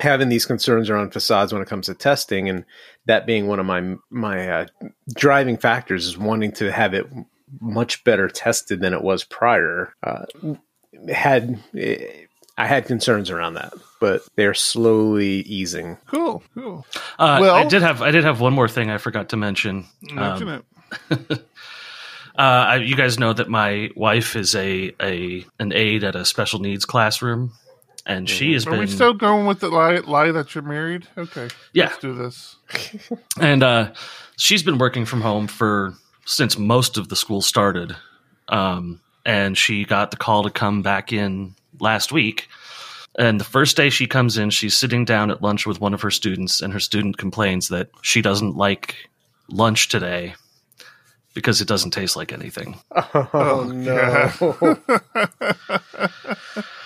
having 0.00 0.28
these 0.28 0.46
concerns 0.46 0.88
around 0.90 1.12
facades 1.12 1.52
when 1.52 1.62
it 1.62 1.68
comes 1.68 1.86
to 1.86 1.94
testing 1.94 2.48
and 2.48 2.64
that 3.06 3.26
being 3.26 3.46
one 3.46 3.58
of 3.58 3.66
my 3.66 3.96
my 4.10 4.48
uh, 4.48 4.66
driving 5.14 5.56
factors 5.56 6.06
is 6.06 6.16
wanting 6.18 6.52
to 6.52 6.70
have 6.72 6.94
it 6.94 7.06
much 7.60 8.04
better 8.04 8.28
tested 8.28 8.80
than 8.80 8.92
it 8.92 9.02
was 9.02 9.24
prior 9.24 9.94
uh, 10.02 10.24
had 11.12 11.58
i 12.58 12.66
had 12.66 12.84
concerns 12.86 13.30
around 13.30 13.54
that 13.54 13.72
but 14.00 14.22
they're 14.36 14.54
slowly 14.54 15.40
easing 15.40 15.96
Cool, 16.06 16.42
cool. 16.54 16.86
Uh, 17.18 17.38
Well- 17.40 17.54
I 17.54 17.64
did 17.64 17.82
have 17.82 18.02
I 18.02 18.10
did 18.10 18.24
have 18.24 18.40
one 18.40 18.52
more 18.52 18.68
thing 18.68 18.90
I 18.90 18.98
forgot 18.98 19.30
to 19.30 19.36
mention. 19.36 19.86
Mention 20.02 20.48
Um, 20.48 20.62
it. 21.10 21.44
Uh, 22.36 22.66
I, 22.68 22.76
you 22.76 22.94
guys 22.94 23.18
know 23.18 23.32
that 23.32 23.48
my 23.48 23.90
wife 23.96 24.36
is 24.36 24.54
a, 24.54 24.94
a 25.02 25.44
an 25.58 25.72
aide 25.72 26.04
at 26.04 26.14
a 26.14 26.24
special 26.24 26.60
needs 26.60 26.84
classroom, 26.84 27.52
and 28.08 28.28
she 28.28 28.54
has 28.54 28.66
Are 28.66 28.70
been 28.70 28.80
we 28.80 28.86
still 28.86 29.12
going 29.12 29.46
with 29.46 29.60
the 29.60 29.68
lie, 29.68 29.98
lie 29.98 30.32
that 30.32 30.54
you're 30.54 30.64
married? 30.64 31.06
Okay. 31.16 31.48
Yeah. 31.74 31.88
Let's 31.88 31.98
do 31.98 32.14
this. 32.14 32.56
and 33.40 33.62
uh, 33.62 33.92
she's 34.38 34.62
been 34.62 34.78
working 34.78 35.04
from 35.04 35.20
home 35.20 35.46
for 35.46 35.94
since 36.24 36.58
most 36.58 36.96
of 36.96 37.08
the 37.08 37.16
school 37.16 37.42
started. 37.42 37.94
Um, 38.48 39.00
and 39.26 39.58
she 39.58 39.84
got 39.84 40.10
the 40.10 40.16
call 40.16 40.42
to 40.44 40.50
come 40.50 40.80
back 40.80 41.12
in 41.12 41.54
last 41.80 42.10
week. 42.10 42.48
And 43.18 43.38
the 43.38 43.44
first 43.44 43.76
day 43.76 43.90
she 43.90 44.06
comes 44.06 44.38
in, 44.38 44.48
she's 44.50 44.76
sitting 44.76 45.04
down 45.04 45.30
at 45.30 45.42
lunch 45.42 45.66
with 45.66 45.80
one 45.80 45.92
of 45.92 46.00
her 46.00 46.10
students, 46.10 46.62
and 46.62 46.72
her 46.72 46.80
student 46.80 47.18
complains 47.18 47.68
that 47.68 47.90
she 48.00 48.22
doesn't 48.22 48.56
like 48.56 48.94
lunch 49.50 49.88
today 49.88 50.34
because 51.34 51.60
it 51.60 51.68
doesn't 51.68 51.90
taste 51.90 52.16
like 52.16 52.32
anything. 52.32 52.78
oh, 53.34 53.70
no 53.74 54.78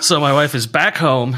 So 0.00 0.20
my 0.20 0.32
wife 0.32 0.54
is 0.54 0.66
back 0.66 0.96
home, 0.96 1.36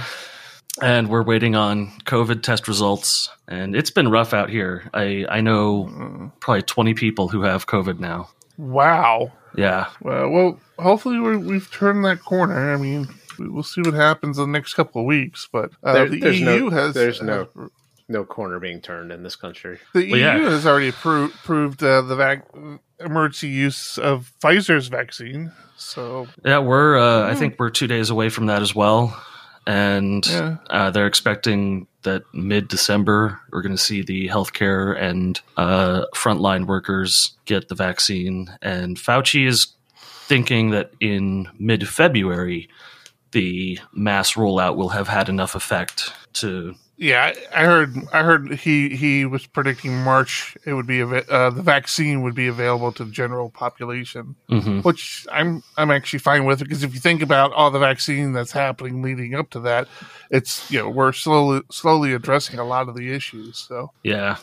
and 0.83 1.09
we're 1.09 1.23
waiting 1.23 1.55
on 1.57 1.88
COVID 2.05 2.43
test 2.43 2.69
results. 2.69 3.31
And 3.49 3.75
it's 3.75 3.90
been 3.90 4.09
rough 4.09 4.33
out 4.35 4.50
here. 4.50 4.88
I 4.95 5.25
I 5.29 5.40
know 5.40 6.31
probably 6.40 6.62
twenty 6.62 6.95
people 6.95 7.29
who 7.29 7.43
have 7.43 7.67
COVID 7.67 7.99
now. 7.99 8.29
Wow. 8.59 9.33
Yeah, 9.57 9.87
Well, 10.00 10.31
well 10.31 10.61
hopefully 10.79 11.19
we're, 11.19 11.37
we've 11.38 11.69
turned 11.73 12.05
that 12.05 12.21
corner. 12.23 12.73
I 12.73 12.76
mean, 12.76 13.09
we- 13.37 13.49
we'll 13.49 13.64
see 13.64 13.81
what 13.81 13.95
happens 13.95 14.38
in 14.38 14.45
the 14.45 14.57
next 14.59 14.75
couple 14.75 15.00
of 15.00 15.07
weeks. 15.07 15.49
But 15.52 15.73
uh, 15.83 15.93
There- 15.93 16.09
the 16.09 16.21
there's 16.21 16.38
EU 16.40 16.47
no- 16.47 16.71
has 16.71 16.95
there's 16.95 17.21
no- 17.21 17.49
uh, 17.59 17.67
no 18.09 18.25
corner 18.25 18.61
being 18.61 18.81
turned 18.81 19.11
in 19.12 19.23
this 19.23 19.37
country 19.37 19.79
the 19.95 20.05
EU 20.05 20.17
yeah. 20.17 20.38
has 20.50 20.67
already 20.67 20.88
approved 20.88 21.35
approved 21.37 21.83
uh, 21.83 22.02
the 22.02 22.17
vac- 22.17 22.45
emergency 23.00 23.49
use 23.49 23.99
of 23.99 24.33
Pfizer's 24.42 24.88
vaccine. 24.88 25.52
So 25.76 26.26
yeah. 26.45 26.59
We're 26.59 26.99
uh, 26.99 27.30
I 27.30 27.35
think 27.35 27.57
we're 27.59 27.71
two 27.71 27.87
days 27.87 28.11
away 28.11 28.28
from 28.28 28.47
that 28.47 28.62
as 28.62 28.75
well, 28.75 29.19
and 29.66 30.26
Yeah. 30.26 30.57
uh, 30.69 30.90
they're 30.90 31.07
expecting 31.07 31.87
that 32.02 32.23
mid 32.33 32.69
December 32.69 33.38
we're 33.50 33.62
going 33.62 33.76
to 33.76 33.83
see 33.83 34.02
the 34.02 34.28
healthcare 34.28 34.97
and 35.00 35.38
uh, 35.57 36.04
frontline 36.14 36.66
workers 36.66 37.33
get 37.45 37.69
the 37.69 37.75
vaccine. 37.75 38.50
And 38.62 38.97
Fauci 38.97 39.47
is 39.47 39.69
thinking 40.26 40.71
that 40.71 40.92
in 41.00 41.49
mid 41.59 41.87
February 41.88 42.69
the 43.33 43.78
mass 43.92 44.33
rollout 44.35 44.76
will 44.76 44.88
have 44.90 45.09
had 45.09 45.28
enough 45.28 45.54
effect 45.54 46.12
to 46.35 46.75
yeah, 47.00 47.33
I, 47.54 47.64
heard 47.64 47.97
I 48.12 48.23
heard 48.23 48.52
he 48.52 48.95
he 48.95 49.25
was 49.25 49.47
predicting 49.47 49.97
March 50.04 50.57
it 50.66 50.75
would 50.75 50.87
be 50.87 51.00
uh, 51.02 51.49
the 51.50 51.62
vaccine 51.62 52.21
would 52.23 52.35
be 52.35 52.47
available 52.47 52.92
to 52.92 53.04
the 53.07 53.11
general 53.11 53.49
population. 53.50 54.37
Mhm. 54.50 54.85
which 54.85 55.26
I'm 55.33 55.62
I'm 55.78 55.90
actually 55.90 56.19
fine 56.19 56.45
with 56.45 56.59
because 56.61 56.83
if 56.85 56.92
you 56.95 57.00
think 57.00 57.23
about 57.23 57.52
all 57.54 57.71
the 57.71 57.78
vaccine 57.78 58.33
that's 58.35 58.52
happening 58.52 59.00
leading 59.02 59.35
up 59.35 59.49
to 59.50 59.61
that, 59.61 59.88
it's 60.30 60.71
you 60.71 60.78
know 60.78 60.90
we're 60.90 61.12
slowly 61.12 61.62
slowly 61.71 62.12
addressing 62.12 62.59
a 62.61 62.64
lot 62.64 62.88
of 62.88 62.95
the 62.95 63.12
issues. 63.12 63.57
So, 63.59 63.90
yeah. 64.04 64.37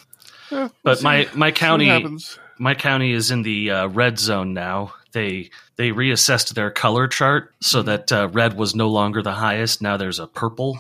yeah, 0.51 0.57
we'll 0.63 0.71
But 0.83 0.97
see- 0.97 1.03
my 1.03 1.29
my 1.35 1.51
county 1.51 2.17
my 2.57 2.73
county 2.73 3.11
is 3.13 3.29
in 3.29 3.43
the 3.43 3.69
uh, 3.69 3.87
red 3.89 4.17
zone 4.17 4.53
now. 4.55 4.93
They 5.11 5.51
they 5.75 5.91
reassessed 5.91 6.55
their 6.55 6.71
color 6.71 7.07
chart 7.07 7.53
so 7.61 7.83
that 7.83 8.11
uh, 8.11 8.29
red 8.31 8.55
was 8.57 8.73
no 8.73 8.89
longer 8.89 9.21
the 9.21 9.31
highest. 9.33 9.79
Now 9.81 9.95
there's 9.97 10.17
a 10.19 10.25
purple. 10.27 10.79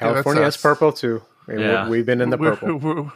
Yeah, 0.00 0.08
california 0.12 0.42
has 0.44 0.56
purple 0.56 0.92
too 0.92 1.22
And 1.46 1.60
Yeah. 1.60 1.84
we- 1.84 1.90
we've 1.98 2.06
been 2.06 2.20
in 2.20 2.30
the 2.30 2.38
purple 2.38 2.74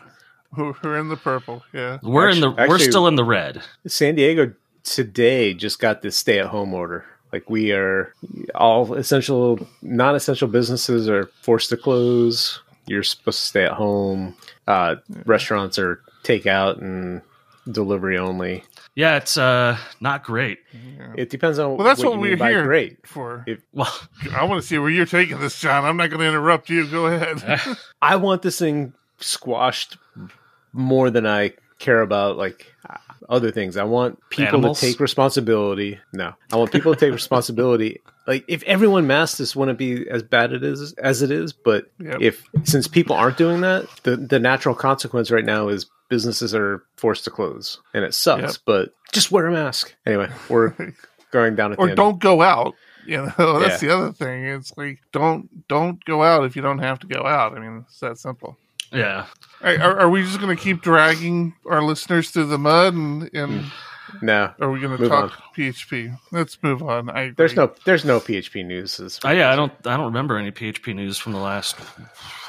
We're, 0.57 0.65
we're, 0.67 0.75
we're 0.83 0.99
in 0.99 1.09
the 1.09 1.17
purple. 1.17 1.62
Yeah, 1.73 1.99
We're 2.03 2.29
in 2.29 2.41
the 2.41 2.51
we're 2.51 2.61
actually- 2.62 2.91
still 2.91 3.07
in 3.09 3.17
the 3.17 3.25
red. 3.25 3.62
San 3.87 4.15
Diego 4.17 4.53
today 4.85 5.55
just 5.55 5.79
got 5.79 6.03
this 6.03 6.17
stay 6.17 6.39
at 6.39 6.47
home 6.47 6.75
order. 6.75 7.05
Like 7.33 7.49
we 7.49 7.73
are 7.73 8.12
all 8.55 8.93
essential, 8.95 9.59
non 9.81 10.15
essential 10.15 10.49
businesses 10.49 11.09
are 11.09 11.31
forced 11.41 11.71
to 11.71 11.79
close. 11.79 12.61
You're 12.87 13.03
supposed 13.03 13.39
to 13.41 13.47
stay 13.47 13.65
at 13.65 13.73
home. 13.73 14.35
Uh, 14.69 14.97
restaurants 15.25 15.79
are 15.79 16.01
takeout 16.25 16.83
and 16.83 17.23
delivery 17.71 18.19
only. 18.19 18.65
Yeah, 18.95 19.17
it's 19.17 19.37
uh 19.39 19.79
not 20.01 20.23
great. 20.23 20.59
It 21.17 21.31
depends 21.31 21.59
on 21.59 21.77
well, 21.77 21.87
that's 21.87 22.03
what, 22.05 22.15
you 22.15 22.19
we're 22.21 22.37
here 22.37 22.65
great. 22.65 23.07
for. 23.07 23.45
If- 23.47 23.63
Well, 23.73 23.93
I 24.35 24.45
want 24.45 24.61
to 24.61 24.67
see 24.67 24.79
where 24.79 24.91
you're 24.91 25.07
taking 25.07 25.41
this, 25.41 25.59
John. 25.61 25.85
I'm 25.85 25.97
not 25.97 26.11
going 26.11 26.21
to 26.21 26.27
interrupt 26.29 26.69
you. 26.69 26.87
Go 26.87 27.07
ahead. 27.07 27.61
I 28.03 28.17
want 28.17 28.43
this 28.43 28.59
thing 28.59 28.93
squashed 29.19 29.97
more 30.73 31.11
than 31.11 31.27
I 31.27 31.53
care 31.79 32.01
about 32.03 32.37
like 32.37 32.67
other 33.29 33.51
things. 33.51 33.77
I 33.77 33.85
want 33.85 34.19
people 34.31 34.59
Animals? 34.59 34.81
to 34.81 34.87
take 34.87 35.01
responsibility. 35.01 35.99
No, 36.13 36.35
I 36.53 36.57
want 36.57 36.71
people 36.73 36.95
to 36.95 37.01
take 37.01 37.13
responsibility. 37.13 38.01
Like 38.27 38.45
if 38.47 38.63
everyone 38.65 39.07
masked 39.07 39.39
this, 39.39 39.57
wouldn't 39.57 39.79
be 39.79 40.09
as 40.09 40.23
bad 40.23 40.53
it 40.53 40.63
is 40.63 40.93
as 40.95 41.23
it 41.23 41.31
is. 41.31 41.53
But 41.53 41.87
Yep. 41.99 42.21
if 42.21 42.45
since 42.65 42.87
people 42.89 43.17
aren't 43.17 43.37
doing 43.39 43.63
that, 43.63 43.87
the 44.03 44.17
the 44.17 44.39
natural 44.39 44.75
consequence 44.75 45.31
right 45.31 45.45
now 45.45 45.69
is 45.69 45.87
businesses 46.12 46.54
are 46.54 46.83
forced 46.97 47.25
to 47.25 47.31
close, 47.31 47.81
and 47.95 48.04
it 48.04 48.12
sucks. 48.12 48.42
Yep. 48.42 48.57
But 48.66 48.90
just 49.12 49.33
wear 49.33 49.47
a 49.47 49.50
mask 49.52 49.95
anyway. 50.04 50.28
We're 50.50 50.75
going 51.31 51.57
down 51.57 51.73
at 51.73 51.78
or 51.78 51.88
end. 51.88 51.97
don't 51.97 52.19
go 52.19 52.42
out. 52.42 52.75
You 53.07 53.33
know, 53.38 53.59
that's 53.61 53.83
Yeah. 53.83 53.88
the 53.88 53.97
other 53.97 54.12
thing. 54.12 54.45
It's 54.45 54.76
like 54.76 54.99
don't 55.11 55.49
don't 55.69 56.04
go 56.04 56.23
out 56.23 56.45
if 56.45 56.54
you 56.54 56.61
don't 56.61 56.81
have 56.81 56.99
to 57.00 57.07
go 57.07 57.25
out. 57.26 57.57
I 57.57 57.61
mean, 57.61 57.87
it's 57.88 57.99
that 58.00 58.19
simple. 58.19 58.59
yeah. 58.92 59.25
Are, 59.62 59.75
are, 59.78 60.00
are 60.00 60.11
we 60.11 60.23
just 60.23 60.38
going 60.40 60.54
to 60.54 60.62
keep 60.62 60.83
dragging 60.83 61.54
our 61.66 61.83
listeners 61.83 62.31
through 62.31 62.47
the 62.47 62.59
mud, 62.59 62.92
and, 62.95 63.23
and 63.33 63.62
mm. 63.62 63.71
No, 64.21 64.52
are 64.61 64.71
we 64.71 64.81
going 64.81 64.95
to 64.95 65.00
Move 65.00 65.11
talk 65.11 65.33
PHP? 65.57 66.14
Let's 66.33 66.62
move 66.62 66.83
on. 66.83 67.09
I 67.09 67.23
agree. 67.23 67.35
there's 67.38 67.57
no 67.57 67.73
there's 67.87 68.04
no 68.04 68.21
PHP 68.21 68.66
news. 68.66 69.00
As 69.00 69.19
Oh, 69.25 69.31
yeah, 69.31 69.50
I 69.50 69.57
don't 69.57 69.73
I 69.87 69.97
don't 69.97 70.07
remember 70.07 70.37
any 70.37 70.50
PHP 70.50 70.95
news 70.95 71.16
from 71.16 71.33
the 71.33 71.38
last 71.38 71.76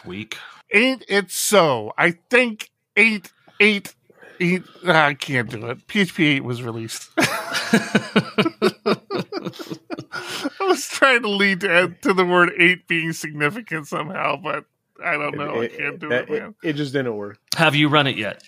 week. 0.05 0.37
Ain't 0.73 1.05
it 1.07 1.31
so? 1.31 1.93
I 1.97 2.11
think 2.29 2.69
eight 2.97 3.31
eight 3.59 3.93
eight. 4.39 4.63
ah, 4.87 5.05
I 5.07 5.13
can't 5.13 5.49
do 5.49 5.67
it. 5.69 5.85
PHP 5.87 6.25
eight 6.35 6.43
was 6.43 6.61
released. 6.63 7.09
I 10.53 10.67
was 10.67 10.87
trying 10.87 11.21
to 11.23 11.29
lead 11.29 11.61
to, 11.61 11.95
to 12.01 12.13
the 12.13 12.25
word 12.25 12.51
eight 12.57 12.87
being 12.87 13.13
significant 13.13 13.87
somehow, 13.87 14.35
but 14.37 14.65
I 15.03 15.13
don't 15.13 15.37
know. 15.37 15.61
I 15.61 15.67
can't 15.67 15.99
do 15.99 16.07
it, 16.11 16.27
that- 16.27 16.29
man. 16.29 16.55
it 16.63 16.73
just 16.73 16.93
didn't 16.93 17.15
work. 17.15 17.37
Have 17.55 17.75
you 17.75 17.89
run 17.89 18.07
it 18.07 18.17
yet? 18.17 18.43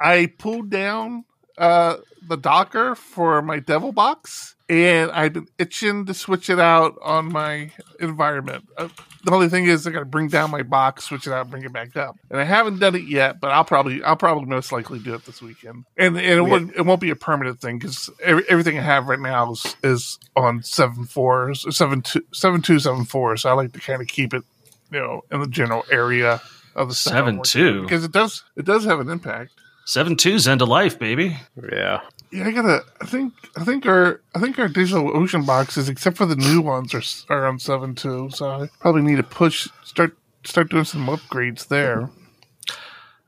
I 0.00 0.32
pulled 0.38 0.70
down 0.70 1.24
uh, 1.56 1.96
the 2.28 2.36
Docker 2.36 2.94
for 2.94 3.42
my 3.42 3.58
Devilbox, 3.60 4.54
and 4.68 5.10
I've 5.10 5.32
been 5.32 5.48
itching 5.58 6.06
to 6.06 6.14
switch 6.14 6.50
it 6.50 6.58
out 6.58 6.96
on 7.02 7.32
my 7.32 7.72
environment. 8.00 8.68
Uh, 8.76 8.88
the 9.24 9.32
only 9.32 9.48
thing 9.48 9.66
is, 9.66 9.86
I 9.86 9.90
got 9.90 10.00
to 10.00 10.04
bring 10.04 10.28
down 10.28 10.50
my 10.50 10.62
box, 10.62 11.04
switch 11.04 11.26
it 11.26 11.32
out, 11.32 11.50
bring 11.50 11.64
it 11.64 11.72
back 11.72 11.96
up. 11.96 12.16
And 12.30 12.40
I 12.40 12.44
haven't 12.44 12.78
done 12.78 12.94
it 12.94 13.04
yet, 13.04 13.40
but 13.40 13.50
I'll 13.50 13.64
probably, 13.64 14.02
I'll 14.02 14.16
probably 14.16 14.44
most 14.44 14.70
likely 14.70 14.98
do 14.98 15.14
it 15.14 15.24
this 15.24 15.42
weekend. 15.42 15.84
And 15.96 16.16
and 16.16 16.26
it, 16.26 16.42
won't, 16.42 16.74
it 16.76 16.82
won't 16.82 17.00
be 17.00 17.10
a 17.10 17.16
permanent 17.16 17.60
thing 17.60 17.78
because 17.78 18.10
every, 18.22 18.44
everything 18.48 18.78
I 18.78 18.82
have 18.82 19.08
right 19.08 19.18
now 19.18 19.52
is, 19.52 19.76
is 19.82 20.18
on 20.36 20.62
seven 20.62 21.04
fours, 21.04 21.64
seven 21.76 22.02
two, 22.02 22.22
seven 22.32 22.62
two, 22.62 22.78
seven 22.78 23.04
four. 23.04 23.36
So 23.36 23.48
I 23.48 23.54
like 23.54 23.72
to 23.72 23.80
kind 23.80 24.00
of 24.00 24.08
keep 24.08 24.34
it, 24.34 24.44
you 24.90 25.00
know, 25.00 25.22
in 25.32 25.40
the 25.40 25.48
general 25.48 25.84
area 25.90 26.40
of 26.74 26.88
the 26.88 26.94
seven 26.94 27.42
two 27.42 27.82
because 27.82 28.04
it 28.04 28.12
does, 28.12 28.44
it 28.56 28.64
does 28.64 28.84
have 28.84 29.00
an 29.00 29.08
impact. 29.08 29.52
Seven 29.84 30.16
two's 30.16 30.46
end 30.46 30.60
of 30.60 30.68
life, 30.68 30.98
baby. 30.98 31.38
Yeah. 31.72 32.02
Yeah, 32.30 32.46
I 32.46 32.50
gotta. 32.52 32.84
I 33.00 33.06
think. 33.06 33.32
I 33.56 33.64
think 33.64 33.86
our. 33.86 34.20
I 34.34 34.40
think 34.40 34.58
our 34.58 34.68
digital 34.68 35.16
ocean 35.16 35.44
boxes, 35.44 35.88
except 35.88 36.16
for 36.16 36.26
the 36.26 36.36
new 36.36 36.60
ones, 36.60 36.94
are 36.94 37.02
are 37.34 37.46
on 37.46 37.58
seven 37.58 37.94
two. 37.94 38.28
So 38.30 38.48
I 38.50 38.68
probably 38.80 39.02
need 39.02 39.16
to 39.16 39.22
push. 39.22 39.68
Start. 39.84 40.16
Start 40.44 40.70
doing 40.70 40.84
some 40.84 41.06
upgrades 41.06 41.68
there. 41.68 42.10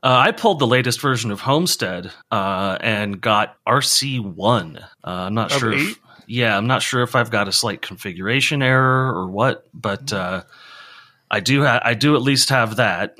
Uh, 0.03 0.17
I 0.25 0.31
pulled 0.31 0.57
the 0.59 0.65
latest 0.67 0.99
version 0.99 1.29
of 1.29 1.41
Homestead 1.41 2.11
uh, 2.31 2.77
and 2.81 3.21
got 3.21 3.57
RC1. 3.67 4.81
Uh, 4.81 4.85
I'm 5.03 5.33
not 5.35 5.51
Of 5.51 5.59
sure. 5.59 5.73
If, 5.73 5.99
yeah, 6.25 6.57
I'm 6.57 6.65
not 6.65 6.81
sure 6.81 7.03
if 7.03 7.15
I've 7.15 7.29
got 7.29 7.47
a 7.47 7.51
slight 7.51 7.83
configuration 7.83 8.63
error 8.63 9.13
or 9.13 9.27
what, 9.29 9.67
but 9.73 10.11
uh, 10.11 10.43
I 11.29 11.39
do. 11.39 11.63
Ha- 11.63 11.81
I 11.83 11.93
do 11.93 12.15
at 12.15 12.21
least 12.23 12.49
have 12.49 12.77
that, 12.77 13.15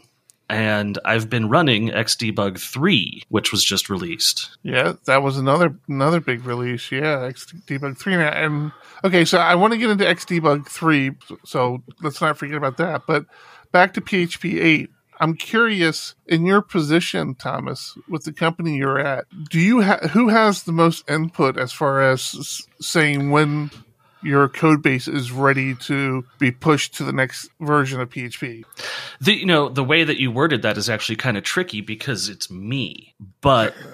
and 0.51 0.99
I've 1.05 1.29
been 1.29 1.47
running 1.47 1.89
Xdebug 1.91 2.59
3, 2.59 3.23
which 3.29 3.53
was 3.53 3.63
just 3.63 3.89
released. 3.89 4.49
Yeah, 4.63 4.93
that 5.05 5.23
was 5.23 5.37
another 5.37 5.77
another 5.87 6.19
big 6.19 6.45
release. 6.45 6.91
Yeah, 6.91 7.31
XDebug 7.31 7.97
three 7.97 8.17
now. 8.17 8.27
And 8.27 8.73
okay, 9.05 9.23
so 9.23 9.37
I 9.37 9.55
want 9.55 9.71
to 9.71 9.79
get 9.79 9.89
into 9.89 10.03
XDebug 10.03 10.67
three. 10.67 11.11
So 11.45 11.81
let's 12.01 12.19
not 12.19 12.37
forget 12.37 12.57
about 12.57 12.75
that. 12.77 13.03
But 13.07 13.25
back 13.71 13.93
to 13.93 14.01
PHP 14.01 14.61
eight. 14.61 14.89
I'm 15.21 15.35
curious 15.35 16.15
in 16.25 16.45
your 16.45 16.61
position, 16.61 17.35
Thomas, 17.35 17.95
with 18.09 18.23
the 18.23 18.33
company 18.33 18.75
you're 18.75 18.99
at. 18.99 19.25
Do 19.51 19.59
you 19.59 19.83
ha- 19.83 20.07
who 20.11 20.29
has 20.29 20.63
the 20.63 20.71
most 20.71 21.09
input 21.09 21.57
as 21.57 21.71
far 21.71 22.01
as 22.01 22.67
saying 22.81 23.29
when 23.29 23.69
your 24.23 24.47
code 24.47 24.81
base 24.81 25.07
is 25.07 25.31
ready 25.31 25.75
to 25.75 26.25
be 26.39 26.51
pushed 26.51 26.95
to 26.95 27.03
the 27.03 27.13
next 27.13 27.49
version 27.59 27.99
of 27.99 28.09
PHP? 28.09 28.63
The 29.19 29.33
you 29.33 29.45
know 29.45 29.69
the 29.69 29.83
way 29.83 30.03
that 30.03 30.19
you 30.19 30.31
worded 30.31 30.61
that 30.61 30.77
is 30.77 30.89
actually 30.89 31.15
kind 31.17 31.37
of 31.37 31.43
tricky 31.43 31.81
because 31.81 32.29
it's 32.29 32.49
me, 32.51 33.15
but 33.41 33.73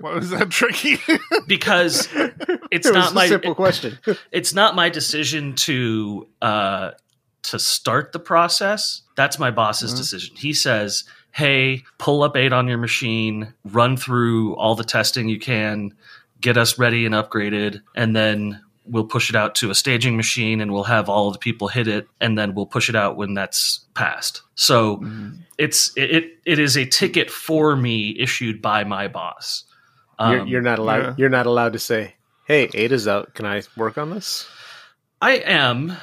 Why 0.00 0.14
was 0.14 0.30
that 0.30 0.50
tricky? 0.50 0.98
because 1.46 2.08
it's 2.70 2.86
it 2.88 2.94
not 2.94 3.14
my 3.14 3.28
simple 3.28 3.54
question. 3.54 3.98
it's 4.30 4.54
not 4.54 4.74
my 4.74 4.88
decision 4.88 5.54
to 5.54 6.28
uh 6.40 6.92
to 7.42 7.58
start 7.58 8.12
the 8.12 8.20
process 8.20 9.02
that's 9.16 9.38
my 9.38 9.50
boss's 9.50 9.92
decision 9.92 10.36
he 10.36 10.52
says 10.52 11.02
hey 11.32 11.82
pull 11.98 12.22
up 12.22 12.36
8 12.36 12.52
on 12.52 12.68
your 12.68 12.78
machine 12.78 13.52
run 13.64 13.96
through 13.96 14.54
all 14.54 14.76
the 14.76 14.84
testing 14.84 15.28
you 15.28 15.40
can 15.40 15.92
get 16.40 16.56
us 16.56 16.78
ready 16.78 17.04
and 17.04 17.14
upgraded 17.14 17.82
and 17.96 18.14
then 18.14 18.60
we'll 18.84 19.04
push 19.04 19.30
it 19.30 19.36
out 19.36 19.54
to 19.54 19.70
a 19.70 19.74
staging 19.74 20.16
machine 20.16 20.60
and 20.60 20.72
we'll 20.72 20.82
have 20.84 21.08
all 21.08 21.28
of 21.28 21.32
the 21.34 21.38
people 21.38 21.68
hit 21.68 21.86
it 21.88 22.06
and 22.20 22.36
then 22.36 22.54
we'll 22.54 22.66
push 22.66 22.88
it 22.88 22.96
out 22.96 23.16
when 23.16 23.34
that's 23.34 23.80
passed 23.94 24.42
so 24.54 25.02
it's 25.58 25.96
it, 25.96 26.10
it 26.10 26.24
it 26.44 26.58
is 26.58 26.76
a 26.76 26.84
ticket 26.86 27.30
for 27.30 27.76
me 27.76 28.16
issued 28.18 28.60
by 28.60 28.84
my 28.84 29.08
boss 29.08 29.64
you're, 30.20 30.40
Um, 30.40 30.46
you're 30.48 30.62
not 30.62 30.78
allowed. 30.78 31.02
yeah. 31.02 31.14
You're 31.16 31.28
not 31.30 31.46
allowed 31.46 31.72
to 31.72 31.78
say, 31.80 32.14
"Hey, 32.46 32.68
Ada's 32.74 33.08
out. 33.08 33.34
Can 33.34 33.44
I 33.44 33.62
work 33.76 33.98
on 33.98 34.10
this?" 34.10 34.46
I 35.20 35.32
am, 35.32 35.96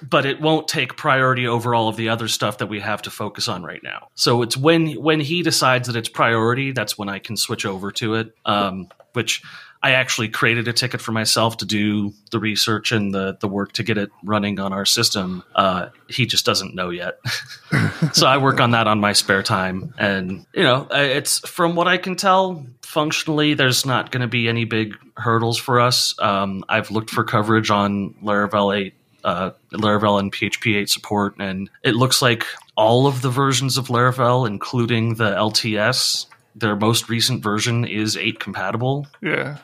but 0.00 0.24
it 0.24 0.40
won't 0.40 0.68
take 0.68 0.96
priority 0.96 1.46
over 1.46 1.74
all 1.74 1.88
of 1.88 1.96
the 1.96 2.08
other 2.08 2.28
stuff 2.28 2.58
that 2.58 2.68
we 2.68 2.80
have 2.80 3.02
to 3.02 3.10
focus 3.10 3.48
on 3.48 3.62
right 3.62 3.82
now. 3.82 4.08
So 4.14 4.40
it's 4.42 4.56
when 4.56 4.92
when 4.92 5.20
he 5.20 5.42
decides 5.42 5.88
that 5.88 5.96
it's 5.96 6.08
priority, 6.08 6.72
that's 6.72 6.96
when 6.96 7.10
I 7.10 7.18
can 7.18 7.36
switch 7.36 7.66
over 7.66 7.90
to 7.92 8.14
it. 8.14 8.34
Um, 8.46 8.88
which 9.12 9.42
I 9.82 9.92
actually 9.92 10.28
created 10.28 10.68
a 10.68 10.72
ticket 10.72 11.00
for 11.00 11.12
myself 11.12 11.56
to 11.58 11.66
do 11.66 12.12
the 12.30 12.38
research 12.38 12.92
and 12.92 13.12
the 13.12 13.36
the 13.40 13.48
work 13.48 13.72
to 13.72 13.82
get 13.82 13.98
it 13.98 14.10
running 14.22 14.60
on 14.60 14.72
our 14.72 14.84
system. 14.84 15.42
Uh, 15.54 15.88
he 16.08 16.24
just 16.26 16.46
doesn't 16.46 16.74
know 16.74 16.90
yet, 16.90 17.18
so 18.12 18.26
I 18.26 18.38
work 18.38 18.60
on 18.60 18.70
that 18.72 18.86
on 18.86 19.00
my 19.00 19.12
spare 19.12 19.42
time. 19.42 19.92
And 19.98 20.46
you 20.54 20.62
know, 20.62 20.86
it's 20.90 21.40
from 21.48 21.74
what 21.74 21.88
I 21.88 21.96
can 21.96 22.14
tell, 22.16 22.64
functionally, 22.82 23.54
there's 23.54 23.84
not 23.84 24.12
going 24.12 24.20
to 24.20 24.28
be 24.28 24.48
any 24.48 24.64
big 24.64 24.96
hurdles 25.16 25.58
for 25.58 25.80
us. 25.80 26.14
Um, 26.20 26.64
I've 26.68 26.90
looked 26.90 27.10
for 27.10 27.24
coverage 27.24 27.70
on 27.70 28.14
Laravel 28.22 28.76
8 28.76 28.94
uh, 29.24 29.50
Laravel 29.72 30.18
and 30.18 30.32
PHP 30.32 30.76
8 30.76 30.90
support, 30.90 31.34
and 31.38 31.70
it 31.82 31.94
looks 31.94 32.22
like 32.22 32.44
all 32.76 33.06
of 33.06 33.22
the 33.22 33.30
versions 33.30 33.78
of 33.78 33.88
Laravel, 33.88 34.46
including 34.46 35.14
the 35.14 35.30
LTS, 35.30 36.26
their 36.54 36.76
most 36.76 37.08
recent 37.08 37.42
version 37.42 37.84
is 37.84 38.16
8 38.16 38.38
compatible. 38.40 39.06
yeah. 39.20 39.58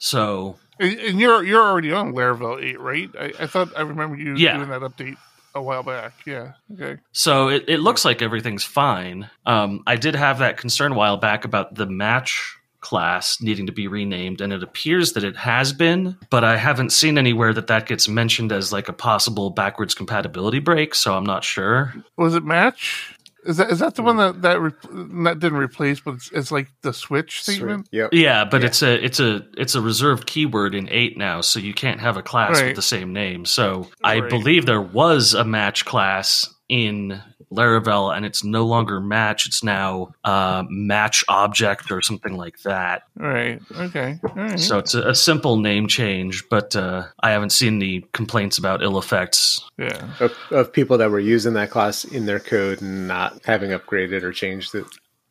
So 0.00 0.56
And 0.80 1.20
you're 1.20 1.44
you're 1.44 1.62
already 1.62 1.92
on 1.92 2.12
Laravel 2.14 2.60
eight, 2.62 2.80
right? 2.80 3.10
I, 3.18 3.32
I 3.40 3.46
thought 3.46 3.68
I 3.76 3.82
remember 3.82 4.16
you 4.16 4.34
Yeah. 4.34 4.56
doing 4.56 4.70
that 4.70 4.80
update 4.80 5.16
a 5.54 5.62
while 5.62 5.82
back. 5.82 6.12
Yeah. 6.26 6.52
Okay. 6.74 7.00
So 7.12 7.48
it, 7.48 7.64
it 7.68 7.78
looks 7.80 8.04
like 8.04 8.22
everything's 8.22 8.64
fine. 8.64 9.28
Um, 9.46 9.82
I 9.86 9.96
did 9.96 10.14
have 10.16 10.38
that 10.38 10.56
concern 10.56 10.92
a 10.92 10.94
while 10.96 11.16
back 11.16 11.44
about 11.44 11.74
the 11.74 11.86
match 11.86 12.56
class 12.80 13.42
needing 13.42 13.66
to 13.66 13.72
be 13.72 13.86
renamed, 13.88 14.40
and 14.40 14.54
it 14.54 14.62
appears 14.62 15.12
that 15.12 15.22
it 15.22 15.36
has 15.36 15.70
been, 15.74 16.16
but 16.30 16.44
I 16.44 16.56
haven't 16.56 16.90
seen 16.92 17.18
anywhere 17.18 17.52
that 17.52 17.66
that 17.66 17.84
gets 17.86 18.08
mentioned 18.08 18.52
as 18.52 18.72
like 18.72 18.88
a 18.88 18.94
possible 18.94 19.50
backwards 19.50 19.92
compatibility 19.94 20.60
break. 20.60 20.94
So 20.94 21.14
I'm 21.14 21.26
not 21.26 21.44
sure. 21.44 21.92
Was 22.16 22.34
it 22.34 22.42
match? 22.44 23.14
Is 23.44 23.56
that 23.56 23.70
is 23.70 23.78
that 23.78 23.94
the 23.94 24.02
one 24.02 24.16
hmm. 24.16 24.20
that 24.20 24.42
that, 24.42 24.60
re- 24.60 25.24
that 25.24 25.38
didn't 25.38 25.58
replace, 25.58 26.00
but 26.00 26.14
it's, 26.14 26.30
it's 26.32 26.52
like 26.52 26.68
the 26.82 26.92
switch 26.92 27.42
statement? 27.42 27.88
Yep. 27.90 28.10
Yeah, 28.12 28.44
but 28.44 28.60
Yeah. 28.60 28.66
it's 28.66 28.82
a 28.82 29.04
it's 29.04 29.20
a 29.20 29.46
it's 29.56 29.74
a 29.74 29.80
reserved 29.80 30.26
keyword 30.26 30.74
in 30.74 30.88
eight 30.90 31.16
now, 31.16 31.40
so 31.40 31.58
you 31.58 31.74
can't 31.74 32.00
have 32.00 32.16
a 32.16 32.22
class 32.22 32.60
Right. 32.60 32.66
with 32.68 32.76
the 32.76 32.82
same 32.82 33.12
name. 33.12 33.44
So 33.44 33.88
I 34.04 34.20
believe 34.20 34.66
there 34.66 34.80
was 34.80 35.34
a 35.34 35.44
match 35.44 35.84
class 35.84 36.52
in 36.68 37.20
Laravel, 37.52 38.16
and 38.16 38.24
it's 38.24 38.44
no 38.44 38.64
longer 38.64 39.00
match; 39.00 39.46
it's 39.46 39.62
now 39.64 40.14
uh, 40.24 40.64
match 40.68 41.24
object 41.28 41.90
or 41.90 42.00
something 42.00 42.36
like 42.36 42.60
that. 42.62 43.02
Right. 43.16 43.60
Okay. 43.76 44.18
All 44.22 44.34
right. 44.34 44.58
So 44.60 44.78
it's 44.78 44.94
a, 44.94 45.08
a 45.10 45.14
simple 45.14 45.56
name 45.56 45.88
change, 45.88 46.48
but 46.48 46.76
uh, 46.76 47.06
I 47.20 47.30
haven't 47.30 47.50
seen 47.50 47.76
any 47.76 48.04
complaints 48.12 48.58
about 48.58 48.82
ill 48.82 48.98
effects. 48.98 49.68
yeah. 49.78 50.08
Of, 50.20 50.32
of 50.50 50.72
people 50.72 50.98
that 50.98 51.10
were 51.10 51.20
using 51.20 51.54
that 51.54 51.70
class 51.70 52.04
in 52.04 52.26
their 52.26 52.40
code 52.40 52.80
and 52.82 53.08
not 53.08 53.40
having 53.44 53.70
upgraded 53.70 54.22
or 54.22 54.32
changed 54.32 54.74
it. 54.74 54.86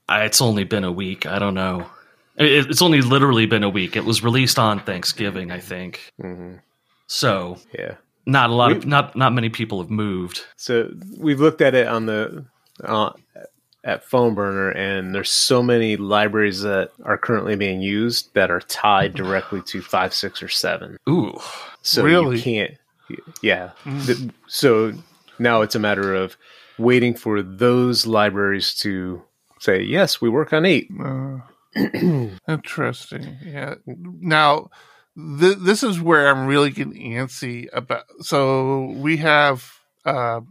I, 0.07 0.25
it's 0.25 0.41
only 0.41 0.63
been 0.63 0.83
a 0.83 0.91
week. 0.91 1.25
I 1.25 1.39
don't 1.39 1.53
know. 1.53 1.85
It, 2.35 2.69
it's 2.69 2.81
only 2.81 3.01
literally 3.01 3.45
been 3.45 3.63
a 3.63 3.69
week. 3.69 3.95
It 3.95 4.05
was 4.05 4.23
released 4.23 4.57
on 4.59 4.79
Thanksgiving, 4.79 5.51
I 5.51 5.59
think. 5.59 6.11
hmm 6.19 6.55
So 7.07 7.57
Yeah. 7.77 7.95
Not 8.29 8.49
a 8.49 8.53
lot 8.53 8.71
of 8.71 8.85
not 8.85 9.15
not 9.15 9.33
many 9.33 9.49
people 9.49 9.81
have 9.81 9.89
moved. 9.89 10.41
So 10.55 10.91
we've 11.17 11.39
looked 11.39 11.61
at 11.61 11.73
it 11.75 11.87
on 11.87 12.05
the 12.05 12.45
uh, 12.83 13.11
at 13.83 14.05
PhoneBurner, 14.05 14.75
and 14.75 15.15
there's 15.15 15.31
so 15.31 15.63
many 15.63 15.95
libraries 15.97 16.61
that 16.61 16.91
are 17.03 17.17
currently 17.17 17.55
being 17.55 17.81
used 17.81 18.33
that 18.33 18.51
are 18.51 18.59
tied 18.61 19.13
directly 19.15 19.61
to 19.63 19.81
five, 19.81 20.13
six, 20.13 20.43
or 20.43 20.49
seven. 20.49 20.97
Ooh. 21.09 21.33
So 21.81 22.03
Really? 22.03 22.37
you 22.37 22.41
can't. 22.43 22.77
Yeah. 23.41 23.71
The- 23.85 24.31
so 24.47 24.93
now 25.39 25.61
it's 25.61 25.75
a 25.75 25.79
matter 25.79 26.13
of 26.13 26.35
waiting 26.77 27.13
for 27.15 27.41
those 27.41 28.05
libraries 28.05 28.73
to 28.75 29.23
say 29.59 29.81
yes, 29.81 30.21
we 30.21 30.29
work 30.29 30.53
on 30.53 30.65
eight. 30.65 30.89
Uh, 31.01 31.37
interesting. 32.47 33.37
Yeah. 33.45 33.75
Now, 33.85 34.69
th- 35.39 35.57
this 35.59 35.83
is 35.83 35.99
where 35.99 36.27
I'm 36.27 36.45
really 36.45 36.71
getting 36.71 36.93
antsy 36.93 37.67
about. 37.73 38.03
So 38.21 38.93
we 38.97 39.17
have. 39.17 39.71
Uh, 40.05 40.41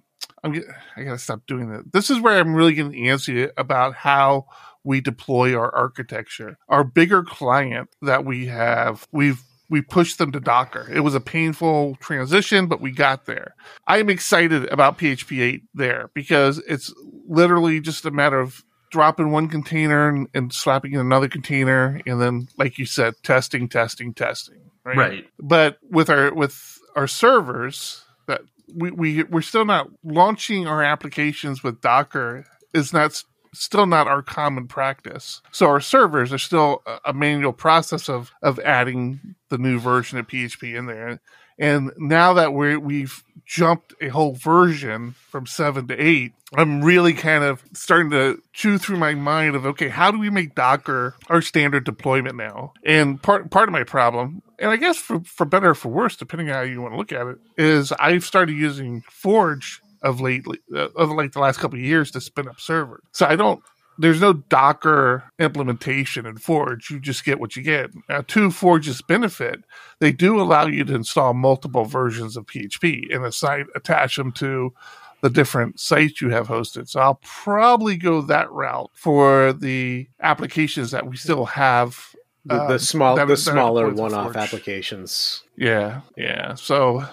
I'm. 0.42 0.52
Get, 0.52 0.64
I 0.96 1.02
gotta 1.04 1.18
stop 1.18 1.42
doing 1.46 1.70
that. 1.70 1.92
This 1.92 2.10
is 2.10 2.20
where 2.20 2.38
I'm 2.38 2.54
really 2.54 2.74
getting 2.74 2.92
antsy 2.92 3.50
about 3.56 3.94
how 3.94 4.46
we 4.84 5.00
deploy 5.00 5.56
our 5.56 5.74
architecture. 5.74 6.56
Our 6.68 6.84
bigger 6.84 7.22
client 7.22 7.88
that 8.02 8.24
we 8.24 8.46
have, 8.46 9.06
we've 9.12 9.42
we 9.70 9.82
pushed 9.82 10.18
them 10.18 10.32
to 10.32 10.40
Docker. 10.40 10.88
It 10.90 11.00
was 11.00 11.14
a 11.14 11.20
painful 11.20 11.96
transition, 12.00 12.66
but 12.66 12.80
we 12.80 12.90
got 12.90 13.26
there. 13.26 13.54
I 13.86 13.98
am 13.98 14.08
excited 14.08 14.64
about 14.72 14.98
PHP 14.98 15.40
8 15.40 15.62
there 15.74 16.10
because 16.14 16.58
it's 16.66 16.92
literally 17.26 17.80
just 17.80 18.06
a 18.06 18.10
matter 18.10 18.40
of 18.40 18.64
dropping 18.90 19.30
one 19.30 19.48
container 19.48 20.08
and, 20.08 20.28
and 20.34 20.52
slapping 20.52 20.92
in 20.92 21.00
another 21.00 21.28
container, 21.28 22.00
and 22.06 22.20
then, 22.20 22.48
like 22.56 22.78
you 22.78 22.86
said, 22.86 23.14
testing, 23.22 23.68
testing, 23.68 24.14
testing. 24.14 24.70
Right. 24.84 24.96
Right. 24.96 25.26
But 25.38 25.78
with 25.90 26.08
our 26.08 26.32
with 26.32 26.78
our 26.96 27.06
servers, 27.06 28.04
that 28.26 28.42
we, 28.74 28.90
we 28.90 29.22
we're 29.24 29.42
still 29.42 29.64
not 29.64 29.88
launching 30.02 30.66
our 30.66 30.82
applications 30.82 31.62
with 31.62 31.80
Docker 31.80 32.46
is 32.72 32.92
not 32.92 33.22
still 33.54 33.86
not 33.86 34.06
our 34.06 34.22
common 34.22 34.66
practice. 34.66 35.42
So 35.52 35.66
our 35.66 35.80
servers 35.80 36.32
are 36.32 36.38
still 36.38 36.82
a, 36.86 36.98
a 37.06 37.12
manual 37.12 37.52
process 37.52 38.08
of 38.08 38.30
of 38.42 38.58
adding 38.60 39.34
the 39.48 39.58
new 39.58 39.78
version 39.78 40.18
of 40.18 40.26
PHP 40.26 40.76
in 40.76 40.86
there. 40.86 41.20
And 41.58 41.92
now 41.98 42.34
that 42.34 42.52
we 42.52 42.76
we've 42.76 43.22
jumped 43.48 43.94
a 44.00 44.08
whole 44.08 44.34
version 44.34 45.14
from 45.30 45.46
seven 45.46 45.88
to 45.88 45.96
eight, 45.96 46.34
I'm 46.54 46.82
really 46.84 47.14
kind 47.14 47.42
of 47.42 47.64
starting 47.72 48.10
to 48.10 48.40
chew 48.52 48.78
through 48.78 48.98
my 48.98 49.14
mind 49.14 49.56
of 49.56 49.66
okay, 49.66 49.88
how 49.88 50.10
do 50.10 50.18
we 50.18 50.30
make 50.30 50.54
Docker 50.54 51.16
our 51.28 51.42
standard 51.42 51.84
deployment 51.84 52.36
now? 52.36 52.74
And 52.84 53.20
part 53.20 53.50
part 53.50 53.68
of 53.68 53.72
my 53.72 53.84
problem, 53.84 54.42
and 54.58 54.70
I 54.70 54.76
guess 54.76 54.98
for 54.98 55.20
for 55.20 55.46
better 55.46 55.70
or 55.70 55.74
for 55.74 55.88
worse, 55.88 56.14
depending 56.14 56.50
on 56.50 56.54
how 56.54 56.60
you 56.60 56.80
want 56.80 56.92
to 56.92 56.98
look 56.98 57.12
at 57.12 57.26
it, 57.26 57.38
is 57.56 57.90
I've 57.92 58.24
started 58.24 58.52
using 58.52 59.02
Forge 59.10 59.80
of 60.02 60.20
lately 60.20 60.60
uh, 60.72 60.88
of 60.94 61.10
like 61.10 61.32
the 61.32 61.40
last 61.40 61.58
couple 61.58 61.78
of 61.78 61.84
years 61.84 62.10
to 62.12 62.20
spin 62.20 62.48
up 62.48 62.60
servers. 62.60 63.02
So 63.12 63.26
I 63.26 63.34
don't 63.34 63.62
there's 63.98 64.20
no 64.20 64.32
Docker 64.32 65.24
implementation 65.38 66.24
in 66.24 66.38
Forge. 66.38 66.90
You 66.90 67.00
just 67.00 67.24
get 67.24 67.40
what 67.40 67.56
you 67.56 67.62
get. 67.62 67.90
Now, 68.08 68.20
to 68.22 68.50
Forge's 68.50 69.02
benefit, 69.02 69.64
they 69.98 70.12
do 70.12 70.40
allow 70.40 70.66
you 70.66 70.84
to 70.84 70.94
install 70.94 71.34
multiple 71.34 71.84
versions 71.84 72.36
of 72.36 72.46
PHP 72.46 73.12
and 73.14 73.24
assign, 73.24 73.66
attach 73.74 74.16
them 74.16 74.30
to 74.32 74.72
the 75.20 75.30
different 75.30 75.80
sites 75.80 76.20
you 76.20 76.30
have 76.30 76.46
hosted. 76.46 76.88
So 76.88 77.00
I'll 77.00 77.20
probably 77.22 77.96
go 77.96 78.22
that 78.22 78.50
route 78.52 78.90
for 78.94 79.52
the 79.52 80.08
applications 80.20 80.92
that 80.92 81.06
we 81.08 81.16
still 81.16 81.44
have. 81.46 82.14
The, 82.44 82.54
the 82.54 82.72
um, 82.74 82.78
small, 82.78 83.16
that- 83.16 83.26
the 83.26 83.34
that 83.34 83.36
smaller 83.38 83.90
one-off 83.92 84.36
applications. 84.36 85.42
Yeah, 85.56 86.02
yeah. 86.16 86.54
So, 86.54 87.04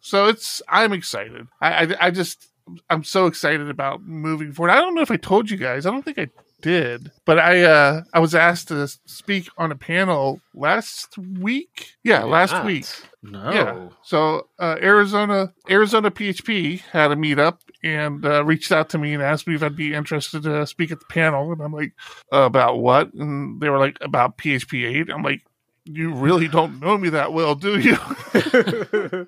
so 0.00 0.26
it's 0.28 0.62
I'm 0.68 0.92
excited. 0.92 1.48
I, 1.60 1.84
I 1.84 1.96
I 2.06 2.10
just 2.12 2.48
I'm 2.90 3.04
so 3.04 3.26
excited 3.26 3.68
about 3.68 4.02
moving 4.02 4.52
forward. 4.52 4.72
I 4.72 4.76
don't 4.76 4.94
know 4.94 5.02
if 5.02 5.10
I 5.10 5.16
told 5.16 5.50
you 5.50 5.56
guys. 5.56 5.86
I 5.86 5.90
don't 5.90 6.04
think 6.04 6.18
I 6.18 6.28
did, 6.60 7.10
but 7.24 7.38
I 7.38 7.62
uh 7.62 8.02
I 8.12 8.18
was 8.18 8.34
asked 8.34 8.68
to 8.68 8.88
speak 9.06 9.48
on 9.56 9.70
a 9.70 9.76
panel 9.76 10.40
last 10.54 11.16
week. 11.18 11.94
Yeah, 12.02 12.24
last 12.24 12.52
Not. 12.52 12.66
week. 12.66 12.86
No. 13.22 13.50
Yeah. 13.50 13.88
So 14.02 14.48
uh, 14.58 14.76
Arizona 14.80 15.52
Arizona 15.68 16.10
PHP 16.10 16.80
had 16.80 17.12
a 17.12 17.16
meetup 17.16 17.58
and 17.82 18.24
uh, 18.24 18.44
reached 18.44 18.72
out 18.72 18.88
to 18.90 18.98
me 18.98 19.14
and 19.14 19.22
asked 19.22 19.46
me 19.46 19.54
if 19.54 19.62
I'd 19.62 19.76
be 19.76 19.94
interested 19.94 20.42
to 20.44 20.66
speak 20.66 20.90
at 20.90 21.00
the 21.00 21.06
panel. 21.06 21.52
And 21.52 21.60
I'm 21.60 21.72
like, 21.72 21.92
about 22.32 22.78
what? 22.78 23.12
And 23.14 23.60
they 23.60 23.68
were 23.68 23.78
like, 23.78 23.98
about 24.00 24.38
PHP 24.38 25.00
8. 25.00 25.10
I'm 25.10 25.22
like, 25.22 25.42
you 25.84 26.12
really 26.12 26.48
don't 26.48 26.80
know 26.80 26.98
me 26.98 27.08
that 27.10 27.32
well, 27.32 27.54
do 27.54 27.78
you? 27.78 27.96
They're 28.32 29.26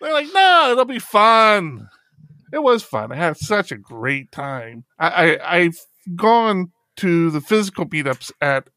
like, 0.00 0.28
no, 0.32 0.68
it'll 0.70 0.84
be 0.84 0.98
fun. 0.98 1.88
It 2.54 2.62
was 2.62 2.84
fun. 2.84 3.10
I 3.10 3.16
had 3.16 3.36
such 3.36 3.72
a 3.72 3.76
great 3.76 4.30
time. 4.30 4.84
I, 4.96 5.08
I 5.08 5.56
I've 5.56 5.78
gone 6.14 6.70
to 6.98 7.30
the 7.32 7.40
physical 7.40 7.84
meetups 7.84 8.30
at 8.40 8.68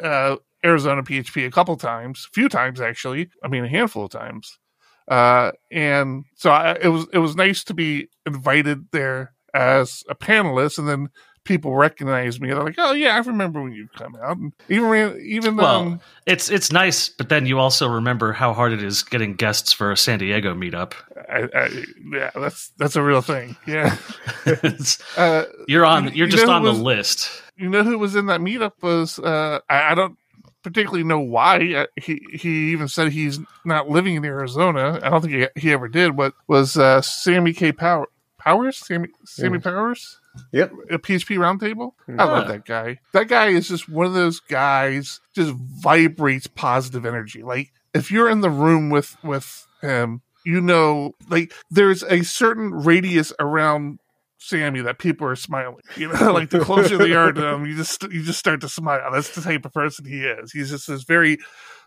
uh, 0.00 0.36
Arizona 0.64 1.02
PHP 1.02 1.44
a 1.44 1.50
couple 1.50 1.76
times, 1.76 2.28
a 2.30 2.32
few 2.32 2.48
times 2.48 2.80
actually. 2.80 3.28
I 3.42 3.48
mean, 3.48 3.64
a 3.64 3.68
handful 3.68 4.04
of 4.04 4.12
times. 4.12 4.60
Uh, 5.08 5.50
and 5.72 6.24
so 6.36 6.50
I, 6.50 6.78
it 6.80 6.88
was 6.88 7.08
it 7.12 7.18
was 7.18 7.34
nice 7.34 7.64
to 7.64 7.74
be 7.74 8.06
invited 8.24 8.86
there 8.92 9.34
as 9.52 10.04
a 10.08 10.14
panelist, 10.14 10.78
and 10.78 10.88
then 10.88 11.08
people 11.44 11.74
recognize 11.74 12.40
me. 12.40 12.48
They're 12.48 12.62
like, 12.62 12.74
"Oh 12.78 12.92
yeah, 12.92 13.14
I 13.14 13.18
remember 13.18 13.62
when 13.62 13.72
you 13.72 13.88
come 13.96 14.16
out." 14.16 14.36
And 14.38 14.52
even 14.68 14.84
ran- 14.88 15.20
even 15.22 15.56
Well, 15.56 15.80
um, 15.82 16.00
it's 16.26 16.50
it's 16.50 16.72
nice, 16.72 17.08
but 17.08 17.28
then 17.28 17.46
you 17.46 17.58
also 17.58 17.88
remember 17.88 18.32
how 18.32 18.52
hard 18.52 18.72
it 18.72 18.82
is 18.82 19.02
getting 19.02 19.34
guests 19.34 19.72
for 19.72 19.92
a 19.92 19.96
San 19.96 20.18
Diego 20.18 20.54
meetup. 20.54 20.92
I, 21.30 21.48
I, 21.54 21.84
yeah, 22.12 22.30
that's 22.34 22.70
that's 22.78 22.96
a 22.96 23.02
real 23.02 23.20
thing. 23.22 23.56
Yeah. 23.66 23.96
Uh, 25.16 25.44
you're 25.68 25.86
on. 25.86 26.04
You- 26.04 26.10
You're 26.10 26.26
you 26.26 26.32
just 26.32 26.46
on 26.46 26.62
who 26.62 26.72
the 26.72 26.82
list. 26.82 27.30
you 27.56 27.68
know 27.68 27.82
who 27.84 27.98
was 27.98 28.16
in 28.16 28.26
that 28.26 28.40
meetup 28.40 28.72
was 28.82 29.18
uh 29.18 29.60
I, 29.68 29.92
I 29.92 29.94
don't 29.94 30.16
particularly 30.62 31.04
know 31.04 31.20
why 31.20 31.74
uh, 31.74 31.86
he 32.00 32.20
he 32.32 32.72
even 32.72 32.88
said 32.88 33.12
he's 33.12 33.38
not 33.64 33.88
living 33.88 34.14
in 34.16 34.24
Arizona. 34.24 34.98
I 35.02 35.10
don't 35.10 35.20
think 35.22 35.50
he, 35.54 35.60
he 35.60 35.72
ever 35.72 35.88
did. 35.88 36.16
But 36.16 36.34
was 36.48 36.76
uh 36.76 37.00
Sammy 37.02 37.52
Kaye 37.52 37.72
Power 37.72 38.06
Powers 38.38 38.78
Sammy 38.78 39.08
Sammy 39.24 39.58
Powers 39.58 40.18
Yep. 40.52 40.72
a 40.90 40.98
PHP 40.98 41.36
roundtable? 41.38 41.92
I 42.18 42.24
love 42.24 42.48
that 42.48 42.64
guy. 42.64 43.00
That 43.12 43.28
guy 43.28 43.48
is 43.48 43.68
just 43.68 43.88
one 43.88 44.06
of 44.06 44.14
those 44.14 44.40
guys 44.40 45.20
just 45.34 45.52
vibrates 45.54 46.46
positive 46.46 47.04
energy. 47.06 47.42
Like 47.42 47.72
if 47.92 48.10
you're 48.10 48.28
in 48.28 48.40
the 48.40 48.50
room 48.50 48.90
with 48.90 49.16
with 49.22 49.66
him, 49.80 50.22
you 50.44 50.60
know, 50.60 51.12
like 51.28 51.52
there's 51.70 52.02
a 52.02 52.22
certain 52.22 52.70
radius 52.72 53.32
around 53.38 54.00
Sammy 54.38 54.82
that 54.82 54.98
people 54.98 55.26
are 55.26 55.36
smiling. 55.36 55.82
You 55.96 56.12
know, 56.12 56.32
like 56.32 56.50
the 56.50 56.60
closer 56.60 56.98
they 56.98 57.14
are 57.14 57.32
to 57.32 57.46
him, 57.54 57.66
you 57.66 57.76
just 57.76 58.02
you 58.04 58.22
just 58.22 58.38
start 58.38 58.60
to 58.60 58.68
smile. 58.68 59.10
That's 59.12 59.34
the 59.34 59.40
type 59.40 59.64
of 59.64 59.72
person 59.72 60.04
he 60.04 60.24
is. 60.24 60.52
He's 60.52 60.70
just 60.70 60.88
this 60.88 61.04
very 61.04 61.38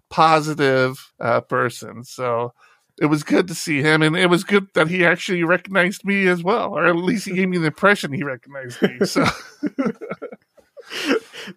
positive 0.10 1.12
uh, 1.20 1.42
person. 1.42 2.04
So 2.04 2.54
it 3.00 3.08
was 3.08 3.24
good 3.24 3.48
to 3.48 3.56
see 3.56 3.82
him, 3.82 4.02
and 4.02 4.16
it 4.16 4.28
was 4.28 4.44
good 4.44 4.68
that 4.74 4.88
he 4.88 5.06
actually 5.06 5.44
recognized 5.44 6.04
me 6.04 6.28
as 6.28 6.44
well, 6.44 6.74
or 6.74 6.88
at 6.88 6.96
least 6.96 7.26
he 7.26 7.34
gave 7.34 7.50
me 7.50 7.58
the 7.58 7.68
impression 7.68 8.12
he 8.12 8.24
recognized 8.24 8.82
me. 8.82 9.06
So 9.06 9.24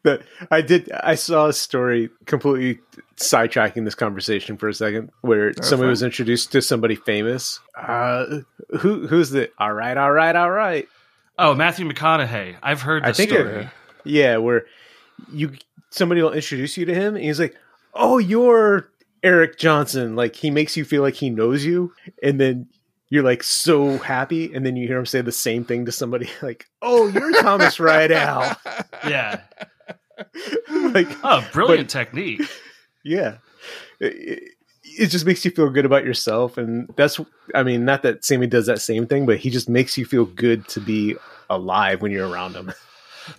that 0.03 0.23
I 0.51 0.61
did. 0.61 0.91
I 0.93 1.15
saw 1.15 1.47
a 1.47 1.53
story 1.53 2.11
completely 2.27 2.81
sidetracking 3.17 3.85
this 3.85 3.95
conversation 3.95 4.57
for 4.57 4.69
a 4.69 4.75
second, 4.75 5.11
where 5.23 5.53
somebody 5.55 5.87
fine. 5.87 5.89
was 5.89 6.03
introduced 6.03 6.53
to 6.53 6.63
somebody 6.63 6.95
famous. 6.95 7.61
Uh, 7.75 8.41
who 8.79 9.07
who's 9.07 9.31
the? 9.31 9.51
All 9.59 9.73
right, 9.73 9.97
all 9.97 10.13
right, 10.13 10.37
all 10.37 10.51
right. 10.51 10.89
Oh, 11.39 11.55
Matthew 11.55 11.89
McConaughey. 11.89 12.57
I've 12.63 12.83
heard 12.83 13.05
I 13.05 13.13
think 13.13 13.31
story. 13.31 13.63
it, 13.63 13.69
yeah, 14.05 14.37
where 14.37 14.67
you 15.33 15.53
somebody 15.91 16.23
will 16.23 16.33
introduce 16.33 16.77
you 16.77 16.85
to 16.85 16.95
him, 16.95 17.17
and 17.17 17.25
he's 17.25 17.41
like, 17.41 17.57
"Oh, 17.95 18.19
you're 18.19 18.91
Eric 19.23 19.59
Johnson." 19.59 20.17
Like 20.17 20.37
he 20.37 20.51
makes 20.51 20.77
you 20.77 20.85
feel 20.85 21.03
like 21.03 21.15
he 21.15 21.31
knows 21.31 21.65
you, 21.65 21.93
and 22.23 22.41
then 22.41 22.69
you're 23.09 23.25
like 23.25 23.43
so 23.43 23.99
happy, 23.99 24.53
and 24.55 24.65
then 24.65 24.77
you 24.77 24.87
hear 24.87 24.99
him 24.99 25.07
say 25.07 25.21
the 25.21 25.33
same 25.33 25.65
thing 25.65 25.87
to 25.87 25.93
somebody, 25.93 26.29
like, 26.43 26.67
"Oh, 26.83 27.09
you're 27.09 27.33
Thomas 27.43 27.79
Rideout." 27.81 28.57
yeah. 29.09 29.41
like, 30.71 31.09
Oh, 31.25 31.47
brilliant 31.53 31.89
technique. 31.91 32.43
yeah, 33.05 33.39
it, 34.01 34.43
it 34.83 35.07
just 35.07 35.25
makes 35.25 35.45
you 35.45 35.51
feel 35.51 35.71
good 35.71 35.87
about 35.87 36.05
yourself, 36.05 36.59
and 36.59 36.93
that's, 36.97 37.19
I 37.55 37.63
mean, 37.63 37.85
not 37.85 38.03
that 38.03 38.25
Sammy 38.25 38.47
does 38.47 38.67
that 38.67 38.81
same 38.83 39.07
thing, 39.07 39.25
but 39.25 39.39
he 39.39 39.49
just 39.51 39.69
makes 39.69 39.97
you 39.97 40.05
feel 40.05 40.27
good 40.27 40.69
to 40.69 40.81
be 40.81 41.17
alive 41.49 42.03
when 42.03 42.13
you're 42.13 42.29
around 42.29 42.55
him. 42.55 42.73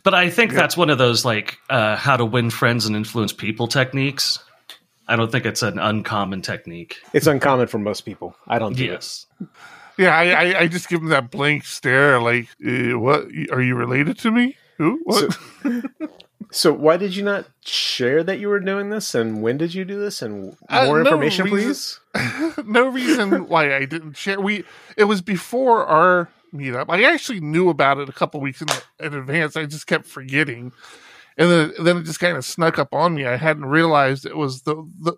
But 0.04 0.14
I 0.16 0.30
think 0.30 0.54
that's 0.54 0.76
one 0.78 0.90
of 0.90 0.98
those 0.98 1.24
like 1.26 1.58
uh, 1.70 1.96
how 1.98 2.18
to 2.18 2.26
win 2.26 2.50
friends 2.50 2.86
and 2.86 2.96
influence 2.96 3.34
people 3.34 3.68
techniques. 3.68 4.40
I 5.12 5.16
don't 5.18 5.32
think 5.32 5.46
it's 5.46 5.62
an 5.62 5.78
uncommon 5.78 6.42
technique. 6.42 7.00
It's 7.14 7.28
uncommon 7.28 7.68
for 7.68 7.78
most 7.80 8.02
people. 8.02 8.36
I 8.48 8.60
don't 8.60 8.76
do 8.78 8.94
it. 8.94 9.26
Yeah, 9.98 10.16
I, 10.18 10.30
I, 10.32 10.60
I 10.62 10.68
just 10.68 10.88
give 10.90 11.02
them 11.02 11.10
that 11.10 11.30
blank 11.32 11.66
stare, 11.66 12.20
like, 12.22 12.48
uh, 12.66 12.98
"What 12.98 13.26
are 13.52 13.62
you 13.62 13.76
related 13.76 14.18
to 14.20 14.32
me? 14.32 14.56
Who? 14.78 15.00
What?" 15.04 15.38
So 16.54 16.74
why 16.74 16.98
did 16.98 17.16
you 17.16 17.24
not 17.24 17.46
share 17.64 18.24
that 18.24 18.40
you 18.40 18.50
were 18.50 18.60
doing 18.60 18.90
this, 18.90 19.16
and 19.16 19.42
when 19.42 19.58
did 19.58 19.74
you 19.74 19.86
do 19.86 19.98
this, 19.98 20.22
and 20.22 20.58
Uh, 20.68 20.86
more 20.86 21.02
no 21.02 21.12
information, 21.12 21.46
reason- 21.46 22.02
please? 22.14 22.58
no 22.66 22.90
reason 22.90 23.48
why 23.48 23.74
I 23.74 23.86
didn't 23.86 24.18
share. 24.18 24.42
We 24.42 24.66
it 24.98 25.06
was 25.06 25.22
before 25.22 25.86
our 25.86 26.28
meetup. 26.54 26.88
I 26.90 27.04
actually 27.06 27.40
knew 27.40 27.70
about 27.70 28.00
it 28.00 28.10
a 28.10 28.12
couple 28.12 28.42
weeks 28.42 28.62
in, 28.62 28.68
in 29.00 29.14
advance. 29.14 29.56
I 29.56 29.66
just 29.66 29.88
kept 29.88 30.06
forgetting, 30.06 30.74
and 31.38 31.50
then 31.50 31.74
then 31.84 31.98
it 31.98 32.04
just 32.04 32.20
kind 32.20 32.38
of 32.38 32.46
snuck 32.46 32.80
up 32.80 32.94
on 32.94 33.16
me. 33.16 33.26
I 33.26 33.38
hadn't 33.38 33.66
realized 33.66 34.26
it 34.26 34.38
was 34.38 34.62
the 34.64 34.76
the 35.02 35.14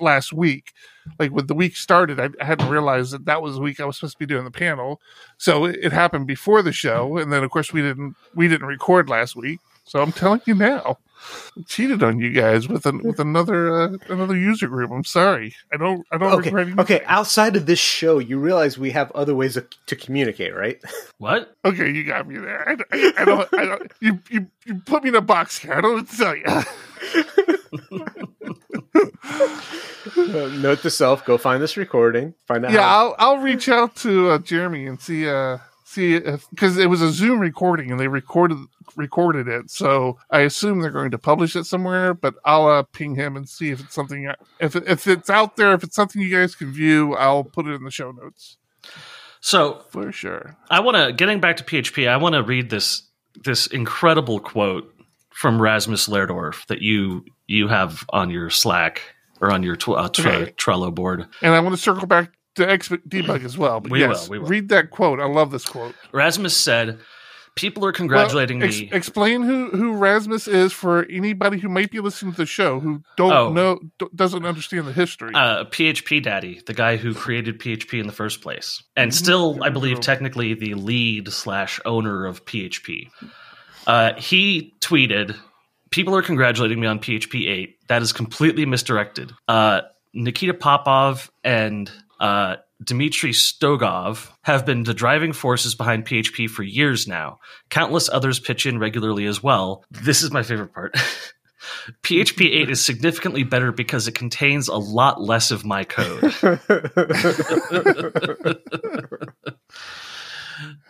last 0.00 0.32
week. 0.32 0.72
Like 1.18 1.30
when 1.30 1.46
the 1.46 1.54
week 1.54 1.76
started, 1.76 2.20
I, 2.20 2.28
I 2.40 2.44
hadn't 2.44 2.68
realized 2.68 3.12
that 3.12 3.24
that 3.24 3.40
was 3.42 3.54
the 3.54 3.62
week 3.62 3.80
I 3.80 3.84
was 3.84 3.96
supposed 3.96 4.14
to 4.14 4.18
be 4.18 4.26
doing 4.26 4.44
the 4.44 4.50
panel. 4.50 5.00
So 5.38 5.64
it, 5.64 5.76
it 5.82 5.92
happened 5.92 6.26
before 6.26 6.62
the 6.62 6.72
show, 6.72 7.16
and 7.16 7.32
then 7.32 7.42
of 7.42 7.50
course 7.50 7.72
we 7.72 7.82
didn't 7.82 8.16
we 8.34 8.48
didn't 8.48 8.66
record 8.66 9.08
last 9.08 9.36
week. 9.36 9.60
So 9.88 10.00
I'm 10.02 10.12
telling 10.12 10.40
you 10.46 10.54
now. 10.54 10.98
I 11.58 11.62
cheated 11.66 12.00
on 12.02 12.20
you 12.20 12.30
guys 12.32 12.68
with 12.68 12.86
an, 12.86 13.02
with 13.02 13.18
another 13.18 13.74
uh, 13.74 13.96
another 14.08 14.36
user 14.36 14.68
group. 14.68 14.90
I'm 14.92 15.02
sorry. 15.04 15.54
I 15.72 15.76
don't 15.76 16.06
I 16.12 16.18
don't 16.18 16.32
Okay, 16.34 16.50
regret 16.50 16.66
anything. 16.68 16.80
okay. 16.80 17.02
Outside 17.06 17.56
of 17.56 17.66
this 17.66 17.80
show, 17.80 18.18
you 18.20 18.38
realize 18.38 18.78
we 18.78 18.92
have 18.92 19.10
other 19.12 19.34
ways 19.34 19.56
of, 19.56 19.66
to 19.86 19.96
communicate, 19.96 20.54
right? 20.54 20.80
What? 21.18 21.52
Okay, 21.64 21.90
you 21.90 22.04
got 22.04 22.28
me 22.28 22.38
there. 22.38 22.68
I, 22.68 22.76
I, 22.96 23.12
I 23.18 23.24
don't. 23.24 23.48
I 23.58 23.64
don't. 23.64 23.90
You, 24.00 24.20
you 24.30 24.46
you 24.64 24.76
put 24.86 25.02
me 25.02 25.08
in 25.08 25.16
a 25.16 25.20
box 25.20 25.58
here. 25.58 25.72
I 25.74 25.80
don't 25.80 25.90
know 25.90 25.96
what 26.02 26.08
to 26.08 26.16
tell 26.16 26.36
you. 26.36 26.44
Uh, 26.46 26.62
note 30.60 30.82
to 30.82 30.90
self: 30.90 31.24
go 31.24 31.38
find 31.38 31.62
this 31.62 31.76
recording. 31.76 32.34
Find 32.46 32.64
out. 32.64 32.72
yeah, 32.72 32.82
how, 32.82 33.14
I'll 33.18 33.36
I'll 33.36 33.42
reach 33.42 33.68
out 33.68 33.96
to 33.96 34.30
uh, 34.30 34.38
Jeremy 34.38 34.86
and 34.86 35.00
see 35.00 35.28
uh 35.28 35.58
see 35.88 36.14
if 36.14 36.48
because 36.50 36.76
it 36.76 36.90
was 36.90 37.00
a 37.00 37.10
Zoom 37.10 37.40
recording 37.40 37.90
and 37.90 37.98
they 37.98 38.08
recorded 38.08 38.58
recorded 38.96 39.48
it. 39.48 39.70
So 39.70 40.18
I 40.30 40.40
assume 40.40 40.80
they're 40.80 40.90
going 40.90 41.10
to 41.12 41.18
publish 41.18 41.56
it 41.56 41.64
somewhere. 41.64 42.14
But 42.14 42.34
I'll 42.44 42.66
uh, 42.68 42.82
ping 42.82 43.14
him 43.14 43.36
and 43.36 43.48
see 43.48 43.70
if 43.70 43.80
it's 43.80 43.94
something 43.94 44.30
if 44.60 44.76
if 44.76 45.06
it's 45.06 45.30
out 45.30 45.56
there. 45.56 45.72
If 45.72 45.82
it's 45.82 45.96
something 45.96 46.20
you 46.20 46.34
guys 46.34 46.54
can 46.54 46.72
view, 46.72 47.14
I'll 47.14 47.44
put 47.44 47.66
it 47.66 47.72
in 47.74 47.84
the 47.84 47.90
show 47.90 48.10
notes 48.12 48.56
So 49.40 49.84
for 49.90 50.12
sure. 50.12 50.56
I 50.70 50.80
want 50.80 50.96
to 50.96 51.12
getting 51.12 51.40
back 51.40 51.56
to 51.58 51.64
PHP. 51.64 52.08
I 52.08 52.16
want 52.16 52.34
to 52.34 52.42
read 52.42 52.70
this 52.70 53.02
this 53.44 53.66
incredible 53.68 54.40
quote 54.40 54.92
from 55.30 55.62
Rasmus 55.62 56.08
Lerdorf 56.08 56.66
that 56.66 56.82
you 56.82 57.24
you 57.46 57.68
have 57.68 58.04
on 58.10 58.30
your 58.30 58.50
Slack 58.50 59.00
or 59.40 59.52
on 59.52 59.62
your 59.62 59.76
tw- 59.76 59.90
uh, 59.90 60.08
tre- 60.08 60.32
Okay. 60.32 60.52
Trello 60.52 60.92
board. 60.92 61.26
And 61.42 61.54
I 61.54 61.60
want 61.60 61.74
to 61.76 61.80
circle 61.80 62.06
back 62.08 62.32
to 62.58 62.66
Xdebug 62.66 63.44
as 63.44 63.56
well. 63.58 63.80
But 63.80 63.90
We 63.92 64.00
yes, 64.00 64.28
will, 64.28 64.32
we 64.34 64.38
will. 64.40 64.48
read 64.48 64.68
that 64.68 64.90
quote. 64.90 65.18
I 65.20 65.26
love 65.26 65.50
this 65.50 65.64
quote. 65.64 65.94
Rasmus 66.12 66.56
said, 66.56 66.98
"People 67.56 67.84
are 67.86 67.92
congratulating 67.92 68.58
Well, 68.60 68.68
ex- 68.68 68.80
me." 68.80 68.90
explain 68.92 69.42
who 69.42 69.70
who 69.70 69.94
Rasmus 69.94 70.46
is 70.46 70.72
for 70.72 71.04
anybody 71.10 71.58
who 71.58 71.68
might 71.68 71.90
be 71.90 71.98
listening 72.00 72.32
to 72.32 72.36
the 72.38 72.46
show 72.46 72.78
who 72.80 73.02
don't 73.16 73.32
Oh. 73.32 73.52
know 73.52 73.80
d- 73.98 74.06
doesn't 74.14 74.44
understand 74.44 74.86
the 74.86 74.92
history. 74.92 75.32
uh, 75.34 75.64
PHP 75.64 76.20
Daddy, 76.22 76.60
the 76.66 76.74
guy 76.74 76.96
who 76.96 77.14
created 77.14 77.58
PHP 77.58 77.98
in 78.00 78.06
the 78.06 78.12
first 78.12 78.40
place, 78.42 78.82
and 78.96 79.10
Mhm. 79.10 79.14
still, 79.14 79.58
I 79.62 79.70
believe, 79.70 80.00
technically 80.00 80.54
the 80.54 80.74
lead 80.74 81.32
slash 81.32 81.80
owner 81.84 82.26
of 82.26 82.44
PHP. 82.44 83.08
Uh, 83.86 84.12
he 84.18 84.74
tweeted, 84.80 85.34
"People 85.90 86.14
are 86.14 86.22
congratulating 86.22 86.78
me 86.78 86.86
on 86.86 86.98
PHP 86.98 87.48
8. 87.48 87.76
That 87.88 88.02
is 88.02 88.12
completely 88.12 88.66
misdirected. 88.66 89.32
Uh, 89.48 89.80
Nikita 90.14 90.54
Popov 90.54 91.30
and 91.44 91.90
uh, 92.20 92.56
Dmitry 92.82 93.32
Stogov 93.32 94.30
have 94.42 94.64
been 94.64 94.84
the 94.84 94.94
driving 94.94 95.32
forces 95.32 95.74
behind 95.74 96.06
PHP 96.06 96.48
for 96.48 96.62
years 96.62 97.08
now. 97.08 97.40
Countless 97.70 98.08
others 98.08 98.38
pitch 98.38 98.66
in 98.66 98.78
regularly 98.78 99.26
as 99.26 99.42
well. 99.42 99.84
This 99.90 100.22
is 100.22 100.30
my 100.30 100.42
favorite 100.42 100.72
part." 100.72 100.94
PHP 102.02 102.54
8 102.62 102.70
is 102.70 102.84
significantly 102.84 103.42
better 103.42 103.72
because 103.72 104.06
it 104.08 104.14
contains 104.14 104.68
a 104.68 104.76
lot 104.76 105.20
less 105.20 105.50
of 105.50 105.64
my 105.64 105.84
code. 105.84 106.32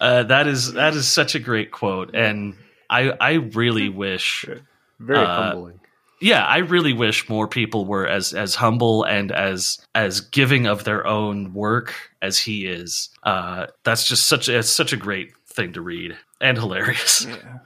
Uh, 0.00 0.22
that 0.22 0.46
is 0.46 0.72
that 0.74 0.94
is 0.94 1.06
such 1.06 1.34
a 1.34 1.38
great 1.38 1.70
quote, 1.72 2.14
and 2.14 2.54
I 2.88 3.10
I 3.20 3.32
really 3.34 3.88
wish, 3.88 4.44
Very 4.98 5.18
Uh, 5.18 5.42
humbling. 5.42 5.80
Yeah, 6.20 6.44
I 6.44 6.58
really 6.58 6.92
wish 6.92 7.28
more 7.28 7.48
people 7.48 7.84
were 7.84 8.06
as 8.06 8.32
as 8.32 8.54
humble 8.54 9.04
and 9.04 9.30
as 9.32 9.78
as 9.94 10.20
giving 10.20 10.66
of 10.66 10.84
their 10.84 11.06
own 11.06 11.52
work 11.54 11.94
as 12.22 12.38
he 12.38 12.66
is. 12.66 13.10
Uh, 13.22 13.66
that's 13.84 14.06
just 14.06 14.26
such 14.28 14.48
such 14.62 14.92
a 14.92 14.96
great 14.96 15.32
thing 15.46 15.72
to 15.74 15.80
read 15.80 16.16
and 16.40 16.58
hilarious. 16.58 17.26
Yeah. 17.26 17.58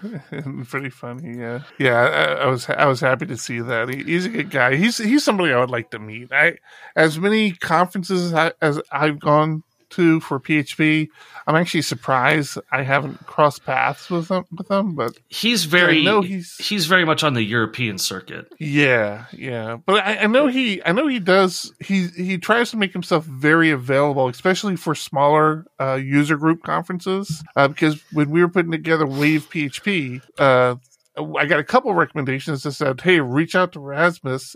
Pretty 0.68 0.90
funny, 0.90 1.38
yeah. 1.38 1.62
Yeah, 1.78 2.00
I, 2.00 2.44
I 2.44 2.46
was 2.46 2.68
I 2.68 2.86
was 2.86 3.00
happy 3.00 3.26
to 3.26 3.36
see 3.36 3.60
that. 3.60 3.88
He, 3.88 4.04
he's 4.04 4.26
a 4.26 4.30
good 4.30 4.50
guy. 4.50 4.76
He's 4.76 4.98
he's 4.98 5.24
somebody 5.24 5.52
I 5.52 5.60
would 5.60 5.70
like 5.70 5.90
to 5.90 5.98
meet. 5.98 6.32
I 6.32 6.58
as 6.96 7.18
many 7.18 7.52
conferences 7.52 8.26
as, 8.26 8.34
I, 8.34 8.52
as 8.62 8.80
I've 8.90 9.18
gone 9.18 9.64
to 9.90 10.20
for 10.20 10.38
PHP, 10.38 11.08
I'm 11.46 11.56
actually 11.56 11.82
surprised 11.82 12.58
I 12.70 12.82
haven't 12.82 13.24
crossed 13.26 13.64
paths 13.64 14.10
with 14.10 14.28
him 14.30 14.44
with 14.56 14.70
him. 14.70 14.94
But 14.94 15.12
He's 15.28 15.64
very 15.64 16.04
know 16.04 16.20
he's- 16.20 16.56
he's 16.58 16.86
very 16.86 17.04
much 17.04 17.24
on 17.24 17.34
the 17.34 17.42
European 17.42 17.98
circuit. 17.98 18.52
yeah, 18.58 19.24
yeah. 19.32 19.78
But 19.86 20.04
I, 20.06 20.18
I 20.18 20.26
know 20.26 20.46
he 20.48 20.82
I 20.84 20.92
know 20.92 21.06
he 21.06 21.18
does. 21.18 21.72
He 21.80 22.08
he 22.08 22.38
tries 22.38 22.70
to 22.72 22.76
make 22.76 22.92
himself 22.92 23.24
very 23.24 23.70
available, 23.70 24.28
especially 24.28 24.76
for 24.76 24.94
smaller 24.94 25.64
uh, 25.80 25.94
user 25.94 26.36
group 26.36 26.62
conferences. 26.62 27.42
Uh, 27.56 27.68
because 27.68 28.02
when 28.12 28.30
we 28.30 28.40
were 28.40 28.48
putting 28.48 28.70
together 28.72 29.06
Wave 29.06 29.48
PHP, 29.50 30.20
uh, 30.38 30.76
I 31.36 31.46
got 31.46 31.58
a 31.58 31.64
couple 31.64 31.92
recommendations 31.94 32.62
that 32.62 32.72
said, 32.72 33.00
"Hey, 33.00 33.20
reach 33.20 33.54
out 33.54 33.72
to 33.72 33.80
Rasmus. 33.80 34.54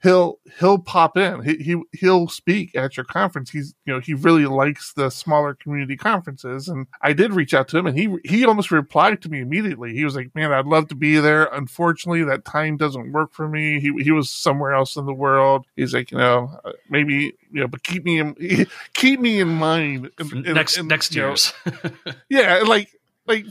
He'll 0.00 0.38
he'll 0.60 0.78
pop 0.78 1.16
in. 1.16 1.42
He, 1.42 1.56
he 1.56 1.82
he'll 1.92 2.28
speak 2.28 2.76
at 2.76 2.96
your 2.96 3.04
conference. 3.04 3.50
He's 3.50 3.74
you 3.84 3.92
know 3.92 3.98
he 4.00 4.14
really 4.14 4.46
likes 4.46 4.92
the 4.92 5.10
smaller 5.10 5.54
community 5.54 5.96
conferences." 5.96 6.68
And 6.68 6.86
I 7.02 7.12
did 7.12 7.32
reach 7.32 7.52
out 7.52 7.66
to 7.68 7.78
him, 7.78 7.86
and 7.86 7.98
he 7.98 8.16
he 8.24 8.44
almost 8.46 8.70
replied 8.70 9.22
to 9.22 9.28
me 9.28 9.40
immediately. 9.40 9.94
He 9.94 10.04
was 10.04 10.14
like, 10.14 10.32
"Man, 10.36 10.52
I'd 10.52 10.66
love 10.66 10.86
to 10.88 10.94
be 10.94 11.18
there. 11.18 11.44
Unfortunately, 11.46 12.22
that 12.24 12.44
time 12.44 12.76
doesn't 12.76 13.10
work 13.12 13.32
for 13.32 13.48
me. 13.48 13.80
He 13.80 13.92
he 14.02 14.12
was 14.12 14.30
somewhere 14.30 14.72
else 14.72 14.94
in 14.96 15.04
the 15.06 15.12
world. 15.14 15.66
He's 15.74 15.92
like, 15.94 16.12
you 16.12 16.18
know, 16.18 16.50
uh, 16.64 16.72
maybe 16.88 17.34
you 17.50 17.60
know, 17.60 17.66
but 17.66 17.82
keep 17.82 18.04
me 18.04 18.20
in 18.20 18.66
keep 18.94 19.18
me 19.18 19.40
in 19.40 19.48
mind 19.48 20.10
in- 20.20 20.46
in- 20.46 20.54
next 20.54 20.76
in, 20.76 20.86
next 20.86 21.14
you 21.14 21.22
know, 21.22 21.28
year's. 21.28 21.52
yeah, 22.28 22.62
like 22.66 22.88
like 23.28 23.46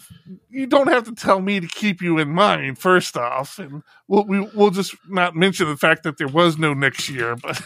you 0.49 0.65
don't 0.65 0.87
have 0.87 1.05
to 1.05 1.15
tell 1.15 1.39
me 1.39 1.59
to 1.59 1.67
keep 1.67 2.01
you 2.01 2.17
in 2.17 2.29
mind. 2.29 2.79
First 2.79 3.15
off, 3.15 3.59
and 3.59 3.83
we'll 4.07 4.25
we, 4.25 4.41
we'll 4.53 4.71
just 4.71 4.95
not 5.07 5.35
mention 5.35 5.67
the 5.67 5.77
fact 5.77 6.03
that 6.03 6.17
there 6.17 6.27
was 6.27 6.57
no 6.57 6.73
next 6.73 7.09
year. 7.09 7.35
But 7.35 7.61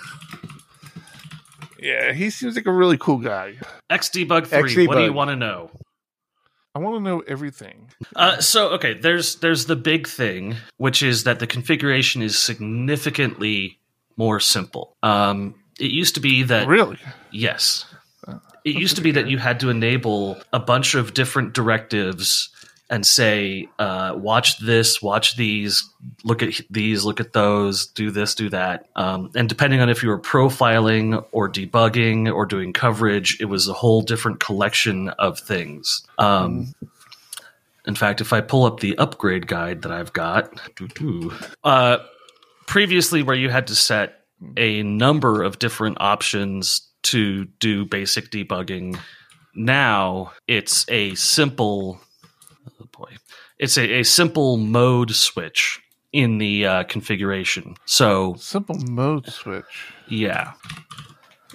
yeah, 1.80 2.13
he 2.13 2.30
seems 2.30 2.56
like 2.56 2.67
a 2.67 2.71
really 2.71 2.97
cool 2.97 3.17
guy. 3.17 3.56
Xdebug 3.89 4.47
three. 4.47 4.88
What 4.88 4.97
do 4.97 5.04
you 5.04 5.13
want 5.13 5.30
to 5.30 5.36
know? 5.36 5.71
I 6.74 6.80
want 6.80 6.95
to 6.95 7.02
know 7.02 7.19
everything. 7.21 7.89
Uh, 8.15 8.39
so 8.39 8.69
okay, 8.69 8.93
there's 8.93 9.36
there's 9.36 9.65
the 9.65 9.76
big 9.76 10.08
thing, 10.08 10.56
which 10.78 11.04
is 11.04 11.26
that 11.26 11.39
the 11.39 11.47
configuration 11.47 12.21
is 12.21 12.38
significantly 12.38 13.80
more 14.15 14.39
simple. 14.39 14.95
Um, 15.04 15.56
it 15.80 15.91
used 15.91 16.15
to 16.15 16.21
be 16.21 16.43
that 16.43 16.67
really, 16.67 16.97
yes, 17.32 17.86
it 18.63 18.76
used 18.76 18.95
to 18.95 19.02
be 19.02 19.12
that 19.12 19.28
you 19.28 19.38
had 19.38 19.60
to 19.62 19.69
enable 19.69 20.38
a 20.54 20.60
bunch 20.60 20.95
of 20.95 21.13
different 21.13 21.54
directives 21.54 22.50
and 22.89 23.06
say, 23.06 23.69
uh, 23.80 24.13
watch 24.17 24.60
this, 24.60 25.02
watch 25.02 25.38
these, 25.38 25.89
look 26.26 26.43
at 26.43 26.60
these, 26.69 27.06
look 27.06 27.21
at 27.21 27.32
those, 27.32 27.88
do 27.88 28.12
this, 28.12 28.36
do 28.36 28.50
that. 28.50 28.89
Um, 28.97 29.32
and 29.34 29.47
depending 29.47 29.80
on 29.80 29.88
if 29.89 30.04
you 30.04 30.10
were 30.10 30.19
profiling 30.19 31.24
or 31.32 31.50
debugging 31.50 32.32
or 32.32 32.45
doing 32.45 32.74
coverage, 32.74 33.39
it 33.39 33.45
was 33.45 33.69
a 33.69 33.74
whole 33.74 34.02
different 34.02 34.41
collection 34.41 35.08
of 35.10 35.39
things. 35.39 36.06
Um, 36.17 36.76
in 37.88 37.95
fact, 37.95 38.19
if 38.19 38.34
I 38.34 38.41
pull 38.41 38.65
up 38.65 38.82
the 38.82 38.97
upgrade 38.97 39.47
guide 39.47 39.84
that 39.84 39.91
I've 39.91 40.12
got, 40.12 40.54
uh, 41.63 42.00
previously 42.67 43.24
where 43.24 43.38
you 43.38 43.50
had 43.50 43.67
to 43.67 43.76
set 43.76 44.26
a 44.58 44.84
number 44.84 45.43
of 45.43 45.60
different 45.60 45.97
options 46.02 46.91
to 47.04 47.46
do 47.60 47.86
basic 47.86 48.32
debugging, 48.32 49.00
now 49.56 50.32
it's 50.48 50.86
a 50.90 51.16
simple, 51.16 52.00
oh 52.80 52.86
boy, 52.92 53.18
it's 53.60 53.78
a, 53.78 54.00
a 54.00 54.04
simple 54.04 54.58
mode 54.58 55.12
switch 55.12 55.82
in 56.14 56.38
the 56.38 56.66
uh, 56.66 56.84
configuration. 56.84 57.76
So 57.86 58.36
simple 58.38 58.76
mode 58.76 59.28
switch. 59.28 59.94
yeah, 60.08 60.54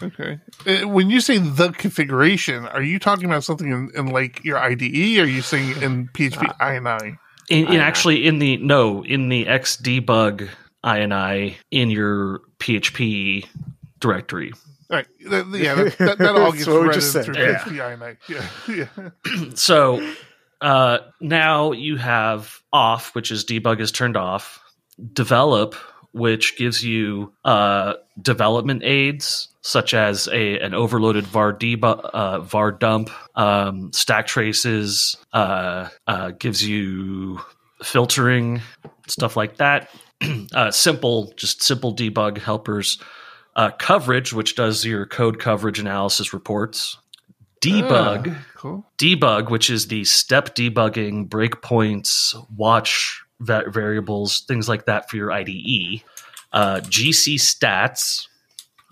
Okay. 0.02 0.38
Uh, 0.66 0.88
When 0.88 1.10
you 1.10 1.20
say 1.20 1.38
the 1.38 1.72
configuration, 1.72 2.66
are 2.66 2.82
you 2.82 2.98
talking 2.98 3.24
about 3.24 3.44
something 3.44 3.70
in, 3.70 3.90
in 3.94 4.06
like 4.08 4.44
your 4.44 4.58
IDE? 4.58 5.18
Or 5.18 5.22
are 5.22 5.26
you 5.26 5.42
saying 5.42 5.82
in 5.82 6.08
PHP 6.08 6.58
INI? 6.58 7.18
in, 7.48 7.66
in 7.66 7.66
INI. 7.66 7.80
actually 7.80 8.26
in 8.26 8.38
the 8.38 8.56
no 8.58 9.04
in 9.04 9.28
the 9.28 9.44
xdebug 9.46 10.48
ini 10.84 11.54
in 11.70 11.90
your 11.90 12.40
PHP 12.58 13.46
directory. 14.00 14.52
All 14.90 14.96
right. 14.96 15.06
That, 15.28 15.46
yeah, 15.58 15.74
that, 15.74 15.98
that, 15.98 16.18
that 16.18 16.28
all 16.36 16.52
That's 16.52 16.56
gets 16.56 16.66
what 16.68 16.82
read 16.82 16.94
just 16.94 17.16
in 17.16 17.22
through 17.24 17.34
Yeah. 17.36 17.58
PHP 17.58 17.98
INI. 17.98 18.16
Yeah. 18.28 18.86
yeah. 19.34 19.50
So 19.56 20.12
uh, 20.60 20.98
now 21.20 21.72
you 21.72 21.96
have 21.96 22.60
off, 22.72 23.14
which 23.14 23.30
is 23.30 23.44
debug 23.44 23.80
is 23.80 23.92
turned 23.92 24.16
off, 24.16 24.60
develop, 25.12 25.74
which 26.12 26.56
gives 26.56 26.84
you 26.84 27.32
uh, 27.44 27.94
development 28.20 28.82
aids 28.84 29.48
such 29.66 29.94
as 29.94 30.28
a 30.28 30.60
an 30.60 30.74
overloaded 30.74 31.26
var 31.26 31.52
debug, 31.52 32.00
uh, 32.14 32.38
var 32.40 32.70
dump, 32.70 33.10
um, 33.34 33.92
stack 33.92 34.28
traces, 34.28 35.16
uh, 35.32 35.88
uh, 36.06 36.30
gives 36.38 36.66
you 36.66 37.40
filtering, 37.82 38.62
stuff 39.08 39.36
like 39.36 39.56
that. 39.56 39.90
uh, 40.54 40.70
simple, 40.70 41.32
just 41.36 41.62
simple 41.62 41.94
debug 41.94 42.38
helpers. 42.38 42.98
Uh, 43.56 43.70
coverage, 43.72 44.32
which 44.32 44.54
does 44.54 44.84
your 44.84 45.06
code 45.06 45.40
coverage 45.40 45.78
analysis 45.80 46.32
reports. 46.32 46.98
Debug, 47.62 48.36
Ah, 48.36 48.44
cool. 48.54 48.86
debug, 48.98 49.50
which 49.50 49.70
is 49.70 49.88
the 49.88 50.04
step 50.04 50.54
debugging, 50.54 51.26
breakpoints, 51.28 52.36
watch 52.54 53.22
va- 53.40 53.64
variables, 53.68 54.40
things 54.40 54.68
like 54.68 54.84
that 54.84 55.08
for 55.10 55.16
your 55.16 55.32
IDE. 55.32 56.02
Uh, 56.52 56.80
GC 56.82 57.36
stats, 57.36 58.26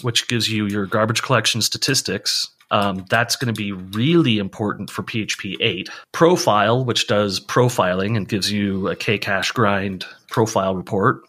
which 0.00 0.26
gives 0.28 0.48
you 0.50 0.66
your 0.66 0.86
garbage 0.86 1.22
collection 1.22 1.60
statistics. 1.60 2.48
Um, 2.70 3.04
that's 3.10 3.36
going 3.36 3.54
to 3.54 3.56
be 3.58 3.72
really 3.72 4.38
important 4.38 4.90
for 4.90 5.02
PHP 5.02 5.56
8. 5.60 5.90
Profile, 6.12 6.82
which 6.84 7.06
does 7.06 7.38
profiling 7.38 8.16
and 8.16 8.26
gives 8.26 8.50
you 8.50 8.88
a 8.88 8.96
KCachegrind 8.96 10.04
profile 10.30 10.74
report 10.74 11.20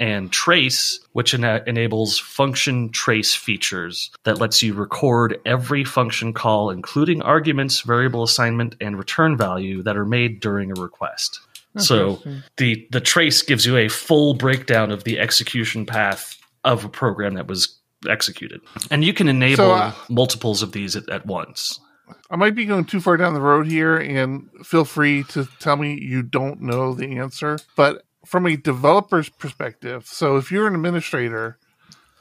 and 0.00 0.32
trace, 0.32 1.00
which 1.12 1.34
ena- 1.34 1.62
enables 1.66 2.18
function 2.18 2.90
trace 2.90 3.34
features 3.34 4.10
that 4.24 4.40
lets 4.40 4.62
you 4.62 4.74
record 4.74 5.38
every 5.44 5.84
function 5.84 6.32
call, 6.32 6.70
including 6.70 7.22
arguments, 7.22 7.80
variable 7.82 8.22
assignment, 8.22 8.74
and 8.80 8.98
return 8.98 9.36
value 9.36 9.82
that 9.82 9.96
are 9.96 10.06
made 10.06 10.40
during 10.40 10.70
a 10.70 10.80
request. 10.80 11.40
So 11.76 12.22
the 12.56 12.86
the 12.92 13.00
trace 13.00 13.42
gives 13.42 13.66
you 13.66 13.76
a 13.76 13.88
full 13.88 14.34
breakdown 14.34 14.92
of 14.92 15.02
the 15.02 15.18
execution 15.18 15.86
path 15.86 16.40
of 16.62 16.84
a 16.84 16.88
program 16.88 17.34
that 17.34 17.48
was 17.48 17.76
executed, 18.08 18.60
and 18.92 19.04
you 19.04 19.12
can 19.12 19.28
enable 19.28 19.56
So, 19.56 19.72
uh, 19.72 19.92
multiples 20.08 20.62
of 20.62 20.70
these 20.70 20.94
at, 20.94 21.08
at 21.08 21.26
once. 21.26 21.80
I 22.30 22.36
might 22.36 22.54
be 22.54 22.64
going 22.66 22.84
too 22.84 23.00
far 23.00 23.16
down 23.16 23.34
the 23.34 23.40
road 23.40 23.66
here, 23.66 23.96
and 23.96 24.48
feel 24.64 24.84
free 24.84 25.24
to 25.30 25.48
tell 25.58 25.76
me 25.76 25.98
you 26.00 26.22
don't 26.22 26.60
know 26.60 26.94
the 26.94 27.18
answer. 27.18 27.58
But 27.76 28.03
from 28.24 28.46
a 28.46 28.56
developer's 28.56 29.28
perspective, 29.28 30.06
so 30.06 30.36
if 30.36 30.50
you're 30.50 30.66
an 30.66 30.74
administrator 30.74 31.58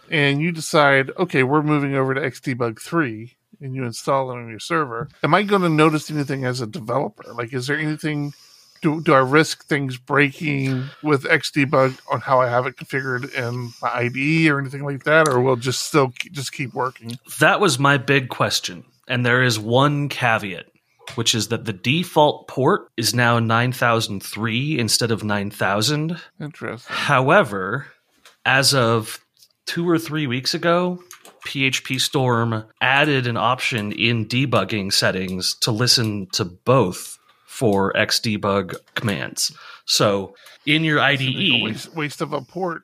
and 0.09 0.41
you 0.41 0.51
decide, 0.51 1.11
okay, 1.17 1.43
we're 1.43 1.63
moving 1.63 1.95
over 1.95 2.13
to 2.13 2.21
Xdebug 2.21 2.79
3 2.81 3.35
and 3.61 3.75
you 3.75 3.83
install 3.85 4.29
it 4.31 4.35
on 4.35 4.49
your 4.49 4.59
server, 4.59 5.09
am 5.23 5.33
I 5.33 5.43
going 5.43 5.61
to 5.61 5.69
notice 5.69 6.11
anything 6.11 6.45
as 6.45 6.61
a 6.61 6.67
developer? 6.67 7.33
Like, 7.33 7.53
is 7.53 7.67
there 7.67 7.77
anything, 7.77 8.33
do, 8.81 9.01
do 9.01 9.13
I 9.13 9.19
risk 9.19 9.65
things 9.65 9.97
breaking 9.97 10.85
with 11.01 11.23
Xdebug 11.23 11.97
on 12.11 12.21
how 12.21 12.41
I 12.41 12.49
have 12.49 12.67
it 12.67 12.75
configured 12.75 13.33
in 13.33 13.71
my 13.81 13.89
IDE 13.95 14.49
or 14.51 14.59
anything 14.59 14.83
like 14.83 15.03
that? 15.05 15.29
Or 15.29 15.39
will 15.39 15.55
just 15.55 15.83
still 15.83 16.13
just 16.31 16.51
keep 16.51 16.73
working? 16.73 17.17
That 17.39 17.59
was 17.61 17.79
my 17.79 17.97
big 17.97 18.29
question. 18.29 18.83
And 19.07 19.25
there 19.25 19.43
is 19.43 19.59
one 19.59 20.09
caveat, 20.09 20.65
which 21.15 21.35
is 21.35 21.49
that 21.49 21.65
the 21.65 21.73
default 21.73 22.47
port 22.47 22.89
is 22.97 23.13
now 23.13 23.39
9003 23.39 24.79
instead 24.79 25.11
of 25.11 25.23
9000. 25.23 26.19
Interesting. 26.39 26.95
However, 26.95 27.87
as 28.45 28.73
of 28.73 29.19
two 29.65 29.87
or 29.89 29.97
three 29.97 30.27
weeks 30.27 30.53
ago, 30.53 31.01
PHP 31.47 31.99
Storm 31.99 32.65
added 32.81 33.27
an 33.27 33.37
option 33.37 33.91
in 33.91 34.25
debugging 34.25 34.91
settings 34.93 35.55
to 35.55 35.71
listen 35.71 36.27
to 36.33 36.45
both 36.45 37.19
for 37.45 37.93
Xdebug 37.93 38.75
commands. 38.95 39.55
So 39.85 40.35
in 40.65 40.83
your 40.83 40.99
IDE, 40.99 41.63
waste, 41.63 41.95
waste 41.95 42.21
of 42.21 42.33
a 42.33 42.41
port. 42.41 42.83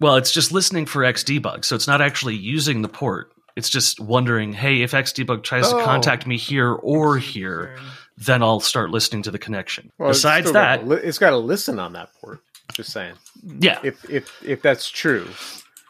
well, 0.00 0.16
it's 0.16 0.32
just 0.32 0.52
listening 0.52 0.86
for 0.86 1.02
Xdebug. 1.02 1.64
So 1.64 1.76
it's 1.76 1.86
not 1.86 2.00
actually 2.00 2.36
using 2.36 2.82
the 2.82 2.88
port. 2.88 3.30
It's 3.56 3.68
just 3.70 4.00
wondering, 4.00 4.52
hey, 4.52 4.82
if 4.82 4.92
Xdebug 4.92 5.42
tries 5.42 5.72
Oh. 5.72 5.78
to 5.78 5.84
contact 5.84 6.26
me 6.26 6.36
here 6.36 6.72
or 6.72 7.18
here, 7.18 7.76
then 8.16 8.42
I'll 8.42 8.60
start 8.60 8.90
listening 8.90 9.22
to 9.24 9.30
the 9.30 9.38
connection. 9.38 9.90
Well, 9.98 10.10
Besides 10.10 10.46
got 10.50 10.52
that, 10.80 10.88
li- 10.88 11.00
it's 11.02 11.18
got 11.18 11.30
to 11.30 11.36
listen 11.38 11.78
on 11.78 11.92
that 11.94 12.10
port. 12.20 12.40
Just 12.74 12.92
saying, 12.92 13.14
yeah, 13.60 13.78
if 13.82 14.08
if 14.08 14.42
if 14.42 14.62
that's 14.62 14.88
true, 14.88 15.28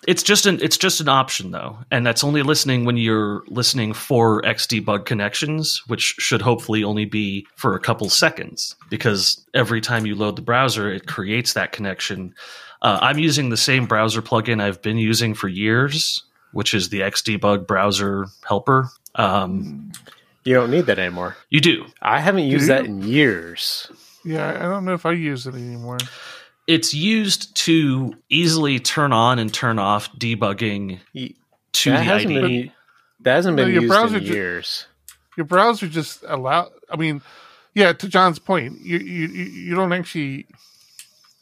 it's 0.08 0.24
just 0.24 0.46
an 0.46 0.58
it's 0.60 0.76
just 0.76 1.00
an 1.00 1.08
option 1.08 1.52
though, 1.52 1.78
and 1.92 2.04
that's 2.04 2.24
only 2.24 2.42
listening 2.42 2.84
when 2.84 2.96
you're 2.96 3.42
listening 3.46 3.92
for 3.92 4.42
Xdebug 4.42 5.04
connections, 5.04 5.80
which 5.86 6.16
should 6.18 6.42
hopefully 6.42 6.82
only 6.82 7.04
be 7.04 7.46
for 7.54 7.76
a 7.76 7.80
couple 7.80 8.08
seconds, 8.08 8.74
because 8.90 9.44
every 9.54 9.80
time 9.80 10.04
you 10.06 10.16
load 10.16 10.34
the 10.34 10.42
browser, 10.42 10.90
it 10.92 11.06
creates 11.06 11.52
that 11.52 11.70
connection. 11.70 12.34
Uh, 12.80 12.98
I'm 13.00 13.18
using 13.20 13.50
the 13.50 13.56
same 13.56 13.86
browser 13.86 14.22
plugin 14.22 14.60
I've 14.60 14.82
been 14.82 14.98
using 14.98 15.34
for 15.34 15.46
years, 15.46 16.24
which 16.52 16.74
is 16.74 16.88
the 16.90 17.00
Xdebug 17.00 17.66
browser 17.66 18.26
helper. 18.46 18.88
Um, 19.14 19.92
you 20.44 20.54
don't 20.54 20.70
need 20.70 20.86
that 20.86 20.98
anymore. 20.98 21.36
you 21.50 21.60
do. 21.60 21.86
I 22.00 22.18
haven't 22.20 22.44
used 22.44 22.68
that 22.68 22.84
in 22.84 23.02
years. 23.02 23.90
Yeah, 24.24 24.48
I 24.58 24.62
don't 24.62 24.84
know 24.84 24.94
if 24.94 25.04
I 25.06 25.12
use 25.12 25.46
it 25.46 25.54
anymore. 25.54 25.98
It's 26.66 26.94
used 26.94 27.54
to 27.56 28.14
easily 28.28 28.78
turn 28.78 29.12
on 29.12 29.38
and 29.38 29.52
turn 29.52 29.78
off 29.78 30.12
debugging 30.16 31.00
to 31.72 31.90
that 31.90 31.96
the 31.98 32.02
hasn't 32.04 32.32
IDE. 32.36 32.40
been 32.40 32.72
that 33.20 33.34
hasn't 33.34 33.56
No, 33.56 33.64
been 33.64 33.72
your 33.72 33.82
used 33.82 33.92
browser 33.92 34.16
in 34.18 34.24
ju- 34.24 34.32
years. 34.32 34.86
Your 35.36 35.46
browser 35.46 35.88
just 35.88 36.24
allow. 36.26 36.70
I 36.90 36.96
mean, 36.96 37.20
yeah. 37.74 37.92
To 37.92 38.08
John's 38.08 38.38
point, 38.38 38.80
you 38.80 38.98
you 38.98 39.26
you 39.28 39.44
you 39.44 39.74
don't 39.74 39.92
actually 39.92 40.46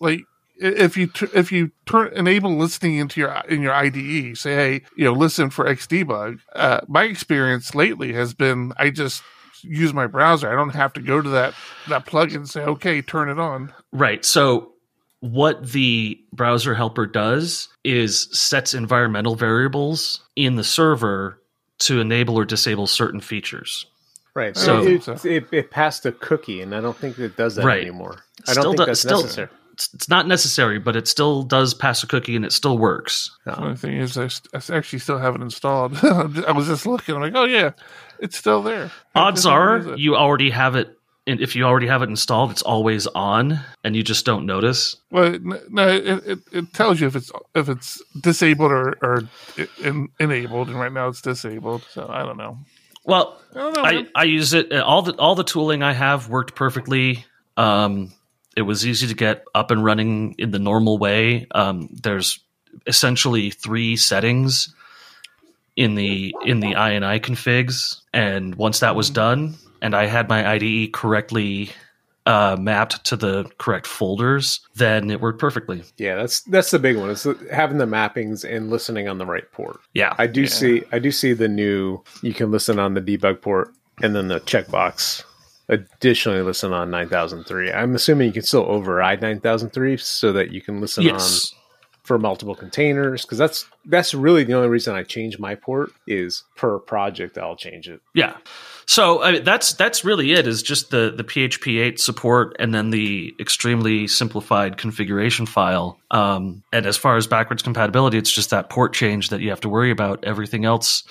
like 0.01 0.21
i- 0.21 0.25
if 0.61 0.97
you 0.97 1.07
t- 1.09 1.27
if 1.35 1.51
you 1.51 1.71
turn 1.87 2.13
enable 2.15 2.57
listening 2.57 2.97
into 2.97 3.21
your 3.21 3.31
in 3.49 3.63
your 3.63 3.73
IDE. 3.73 4.37
Say, 4.37 4.55
hey, 4.55 4.83
you 4.97 5.05
know, 5.05 5.13
listen 5.13 5.51
for 5.51 5.65
Xdebug. 5.65 6.41
Uh, 6.55 6.81
my 6.89 7.05
experience 7.05 7.75
lately 7.75 8.13
has 8.13 8.35
been 8.35 8.73
I 8.77 8.91
just 8.91 9.23
use 9.63 9.93
my 9.93 10.07
browser. 10.07 10.51
I 10.51 10.55
don't 10.55 10.75
have 10.75 10.93
to 10.95 11.01
go 11.01 11.21
to 11.21 11.29
that 11.31 11.55
that 11.89 12.07
plugin 12.07 12.37
and 12.37 12.49
say, 12.49 12.63
okay, 12.63 13.03
turn 13.03 13.29
it 13.29 13.39
on. 13.39 13.73
Right. 13.93 14.25
So 14.25 14.73
what 15.21 15.73
the 15.73 16.19
browser 16.33 16.75
helper 16.75 17.07
does 17.07 17.69
is 17.85 18.29
sets 18.39 18.73
environmental 18.73 19.35
variables 19.35 20.21
in 20.37 20.57
the 20.57 20.65
server 20.65 21.43
to 21.81 22.01
enable 22.01 22.37
or 22.39 22.45
disable 22.47 22.87
certain 22.87 23.21
features. 23.21 23.85
Right. 24.35 24.57
So- 24.57 24.99
So 25.01 25.13
it, 25.13 25.25
it, 25.27 25.45
it 25.53 25.71
passed 25.71 26.07
a 26.07 26.13
cookie, 26.13 26.63
and 26.63 26.75
I 26.75 26.81
don't 26.81 26.97
think 26.97 27.19
it 27.19 27.37
does 27.37 27.57
that 27.57 27.65
Right. 27.67 27.83
anymore. 27.83 28.17
I 28.49 28.55
don't 28.55 28.65
do- 28.73 28.77
think 28.79 28.87
that's 28.87 29.01
still- 29.01 29.21
necessary. 29.23 29.49
It's, 29.81 29.95
it's 29.95 30.09
not 30.11 30.27
necessary, 30.29 30.79
but 30.79 30.95
it 30.95 31.09
still 31.09 31.43
does 31.43 31.73
pass 31.73 32.03
a 32.03 32.07
cookie 32.07 32.37
and 32.37 32.45
it 32.45 32.53
still 32.53 32.77
works. 32.77 33.35
No. 33.47 33.55
The 33.55 33.61
only 33.63 33.77
thing 33.77 33.97
is, 33.97 34.19
I, 34.19 34.29
st- 34.29 34.49
I 34.73 34.77
actually 34.77 34.99
still 34.99 35.17
have 35.17 35.35
it 35.35 35.41
installed. 35.41 35.97
I 36.05 36.53
was 36.53 36.67
just 36.67 36.85
looking. 36.85 37.15
I'm 37.15 37.23
like, 37.23 37.33
oh 37.35 37.45
yeah, 37.45 37.71
it's 38.19 38.37
still 38.37 38.63
there. 38.63 38.91
Odds 39.15 39.47
are 39.47 39.97
you 39.97 40.17
already 40.17 40.51
have 40.51 40.77
it. 40.77 40.95
And 41.27 41.41
if 41.41 41.57
you 41.57 41.65
already 41.65 41.87
have 41.87 42.03
it 42.03 42.11
installed, 42.11 42.51
it's 42.51 42.61
always 42.63 43.07
on, 43.07 43.59
and 43.85 43.95
you 43.97 44.03
just 44.03 44.27
don't 44.27 44.45
notice. 44.47 44.97
Well, 45.11 45.39
no, 45.71 45.89
it, 45.89 46.07
it, 46.27 46.39
it 46.53 46.75
tells 46.75 47.01
you 47.01 47.07
if 47.07 47.17
it's 47.17 47.31
if 47.55 47.69
it's 47.71 48.03
disabled 48.21 48.73
or 48.73 48.97
or 49.03 49.23
in, 49.83 50.09
enabled, 50.19 50.69
and 50.69 50.79
right 50.79 50.93
now 50.93 51.09
it's 51.09 51.21
disabled. 51.23 51.87
So 51.91 52.07
I 52.09 52.23
don't 52.23 52.37
know. 52.37 52.59
Well, 53.05 53.41
I 53.55 53.59
don't 53.59 53.77
know. 53.77 53.83
I. 53.83 54.07
I 54.15 54.25
use 54.25 54.53
it. 54.55 54.73
uh, 54.73 54.83
All 54.85 55.01
the 55.03 55.13
all 55.15 55.35
the 55.35 55.45
tooling 55.45 55.83
I 55.83 55.93
have 55.95 56.29
worked 56.29 56.55
perfectly. 56.55 57.25
Um, 57.57 58.13
it 58.57 58.63
was 58.63 58.87
easy 58.87 59.07
to 59.07 59.15
get 59.15 59.45
up 59.55 59.71
and 59.71 59.85
running 59.85 60.35
in 60.39 60.51
the 60.51 60.59
normal 60.59 60.99
way. 60.99 61.47
Um, 61.53 61.89
there's 61.93 62.41
essentially 62.87 63.51
three 63.51 63.97
settings 63.97 64.75
in 65.77 65.95
the 65.95 66.35
in 66.45 66.61
the 66.61 66.75
INI 66.75 67.21
configs, 67.21 68.01
and 68.13 68.55
once 68.57 68.81
that 68.81 68.97
was 68.97 69.11
done, 69.11 69.55
and 69.81 69.95
I 69.95 70.07
had 70.07 70.29
my 70.29 70.55
IDE 70.55 70.93
correctly 70.93 71.71
uh, 72.27 72.57
mapped 72.59 73.05
to 73.07 73.17
the 73.17 73.45
correct 73.59 73.87
folders, 73.87 74.61
then 74.75 75.11
it 75.11 75.21
worked 75.21 75.39
perfectly. 75.39 75.83
Yeah, 75.97 76.17
that's 76.17 76.43
that's 76.43 76.71
the 76.71 76.79
big 76.79 76.97
one. 76.97 77.11
Is 77.11 77.27
having 77.51 77.79
the 77.79 77.87
mappings 77.87 78.45
and 78.45 78.71
listening 78.71 79.09
on 79.09 79.19
the 79.19 79.27
right 79.27 79.51
port. 79.53 79.81
Yeah, 79.95 80.15
I 80.19 80.27
do 80.27 80.47
see 80.47 80.83
I 80.93 80.99
do 80.99 81.11
see 81.11 81.33
the 81.33 81.49
new 81.49 82.03
you 82.23 82.35
can 82.35 82.51
listen 82.51 82.79
on 82.79 82.95
the 82.95 83.01
debug 83.01 83.41
port 83.41 83.73
and 84.03 84.15
then 84.15 84.29
the 84.29 84.41
checkbox. 84.41 85.25
Additionally, 85.71 86.43
listen 86.43 86.73
on 86.73 86.91
9003. 86.91 87.71
I'm 87.71 87.95
assuming 87.95 88.27
you 88.27 88.33
can 88.33 88.43
still 88.43 88.67
override 88.67 89.23
9003 89.23 89.99
so 89.99 90.33
that 90.33 90.51
you 90.51 90.61
can 90.61 90.81
listen 90.81 91.05
yes. 91.05 91.53
on 91.53 91.59
for 92.03 92.19
multiple 92.19 92.57
containers 92.57 93.25
because 93.25 93.39
that's 93.39 93.67
that's 93.85 94.15
really 94.15 94.43
the 94.43 94.53
only 94.53 94.69
reason 94.69 94.97
I 94.97 95.05
change 95.05 95.39
my 95.39 95.55
port 95.55 95.93
is 96.09 96.43
per 96.57 96.81
project 96.81 97.39
I'll 97.39 97.55
change 97.55 97.89
it. 97.89 98.01
Yeah. 98.15 98.37
So 98.87 99.23
I 99.23 99.31
mean, 99.31 99.45
that's 99.45 99.75
that's 99.75 100.05
really 100.05 100.33
it. 100.33 100.49
Is 100.49 100.61
just 100.61 100.91
the 100.91 101.13
the 101.17 101.23
PHP 101.23 101.81
8 101.81 102.01
support 102.01 102.57
and 102.59 102.75
then 102.75 102.91
the 102.91 103.33
extremely 103.39 104.09
simplified 104.09 104.77
configuration 104.77 105.47
file. 105.47 106.01
Um, 106.11 106.65
and 106.73 106.85
as 106.85 106.97
far 106.97 107.17
as 107.17 107.29
backwards 107.29 107.63
compatibility, 107.63 108.19
it's 108.19 108.33
just 108.33 108.51
that 108.51 108.71
port 108.71 108.93
change 108.93 109.29
that 109.29 109.41
you 109.41 109.51
have 109.51 109.61
to 109.61 109.69
worry 109.69 109.93
about. 109.93 110.25
Everything 110.25 110.65
else 110.65 111.05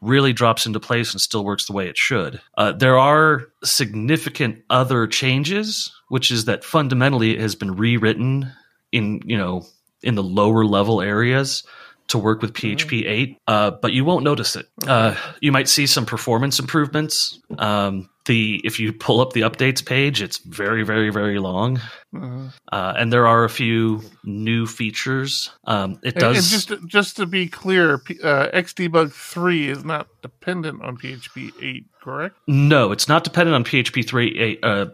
really 0.00 0.32
drops 0.32 0.66
into 0.66 0.80
place 0.80 1.12
and 1.12 1.20
still 1.20 1.44
works 1.44 1.66
the 1.66 1.72
way 1.72 1.88
it 1.88 1.96
should. 1.96 2.40
Uh, 2.56 2.72
there 2.72 2.98
are 2.98 3.48
significant 3.64 4.62
other 4.70 5.06
changes, 5.06 5.92
which 6.08 6.30
is 6.30 6.44
that 6.44 6.64
fundamentally 6.64 7.34
it 7.34 7.40
has 7.40 7.54
been 7.54 7.74
rewritten 7.74 8.52
in 8.92 9.20
you 9.24 9.36
know 9.36 9.66
in 10.02 10.14
the 10.14 10.22
lower 10.22 10.64
level 10.64 11.02
areas 11.02 11.64
to 12.08 12.18
work 12.18 12.40
with 12.40 12.54
PHP 12.54 13.06
8, 13.06 13.38
uh, 13.46 13.70
but 13.70 13.92
you 13.92 14.04
won't 14.04 14.24
notice 14.24 14.56
it. 14.56 14.66
Uh, 14.86 15.14
you 15.40 15.52
might 15.52 15.68
see 15.68 15.86
some 15.86 16.06
performance 16.06 16.58
improvements. 16.58 17.38
Um, 17.58 18.08
the 18.24 18.60
if 18.64 18.80
you 18.80 18.92
pull 18.92 19.20
up 19.20 19.34
the 19.34 19.42
updates 19.42 19.84
page, 19.84 20.22
it's 20.22 20.38
very, 20.38 20.84
very, 20.84 21.10
very 21.10 21.38
long, 21.38 21.80
Uh, 22.16 22.48
uh, 22.72 22.94
and 22.96 23.12
there 23.12 23.26
are 23.26 23.44
a 23.44 23.50
few 23.50 24.02
new 24.24 24.66
features. 24.66 25.50
Um, 25.64 25.98
it 26.02 26.14
does. 26.14 26.36
and 26.36 26.46
just 26.46 26.68
to, 26.68 26.86
just 26.86 27.16
to 27.16 27.26
be 27.26 27.48
clear, 27.48 27.94
uh, 28.22 28.48
Xdebug 28.54 29.12
three 29.12 29.68
is 29.68 29.84
not 29.84 30.08
dependent 30.22 30.82
on 30.82 30.96
PHP 30.96 31.52
eight, 31.62 31.86
correct? 32.02 32.36
no, 32.46 32.92
it's 32.92 33.08
not 33.08 33.24
dependent 33.24 33.54
on 33.54 33.64
PHP 33.64 34.06
3 34.06 34.38
8, 34.38 34.58
uh, 34.62 34.86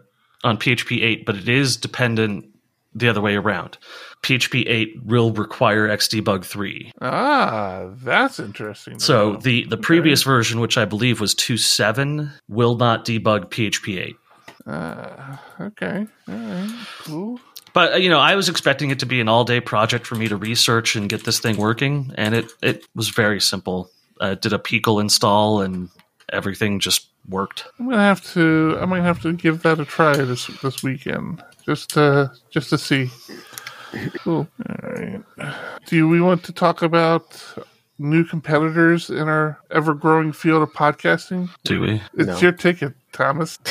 on 0.43 0.59
PHP 0.59 1.03
8, 1.03 1.27
but 1.27 1.37
it 1.37 1.49
is 1.49 1.77
dependent 1.77 2.47
the 2.95 3.09
other 3.09 3.21
way 3.21 3.35
around. 3.35 3.79
PHP 4.23 4.65
8 4.69 5.05
will 5.05 5.33
require 5.33 5.89
Xdebug 5.89 6.45
3. 6.45 6.93
Ah, 7.01 7.91
that's 8.03 8.39
interesting. 8.39 8.99
So 8.99 9.33
know. 9.33 9.39
the 9.39 9.67
the 9.67 9.77
previous 9.77 10.23
version, 10.23 10.61
which 10.61 10.79
I 10.79 10.85
believe 10.85 11.21
was 11.21 11.35
2.7, 11.35 12.31
will 12.49 12.77
not 12.77 13.05
debug 13.05 13.47
PHP 13.51 14.01
8. 14.01 14.17
Uh, 14.67 15.37
okay, 15.61 16.07
all 16.29 16.35
right, 16.35 16.87
cool. 17.05 17.41
But 17.73 17.95
uh, 17.95 17.97
you 17.97 18.09
know, 18.09 18.19
I 18.21 18.35
was 18.37 18.49
expecting 18.49 18.91
it 18.91 18.99
to 19.01 19.07
be 19.07 19.21
an 19.21 19.29
all 19.29 19.45
day 19.45 19.61
project 19.61 20.07
for 20.07 20.15
me 20.15 20.29
to 20.29 20.37
research 20.37 20.97
and 20.97 21.09
get 21.09 21.25
this 21.25 21.41
thing 21.41 21.57
working, 21.57 22.13
and 22.17 22.35
it 22.35 22.47
it 22.63 22.87
was 22.95 23.09
very 23.11 23.41
simple. 23.41 23.91
Uh, 24.21 24.35
did 24.37 24.53
a 24.53 24.59
PECL 24.59 25.01
install, 25.01 25.61
and 25.61 25.89
everything 26.33 26.81
just 26.81 27.09
worked. 27.29 27.65
I'm 27.79 27.87
gonna 27.91 28.01
have 28.03 28.23
to. 28.33 28.79
I 28.81 28.85
might 28.87 29.03
have 29.03 29.21
to 29.23 29.33
give 29.33 29.63
that 29.63 29.81
a 29.81 29.85
try 29.85 30.17
this 30.17 30.47
this 30.63 30.83
weekend, 30.83 31.43
just 31.67 31.91
to 31.91 32.33
just 32.51 32.71
to 32.71 32.79
see. 32.79 33.11
Cool. 34.23 34.49
All 34.69 34.91
right. 34.91 35.23
Do 35.87 36.09
we 36.09 36.21
want 36.21 36.43
to 36.45 36.53
talk 36.53 36.83
about 36.83 37.43
new 37.99 38.25
competitors 38.25 39.09
in 39.11 39.29
our 39.29 39.61
ever 39.71 39.95
growing 39.95 40.33
field 40.33 40.63
of 40.63 40.73
podcasting? 40.73 41.49
Do 41.65 41.81
we? 41.81 42.03
It's 42.15 42.27
No. 42.29 42.39
your 42.39 42.53
ticket, 42.53 42.95
Thomas. 43.13 43.59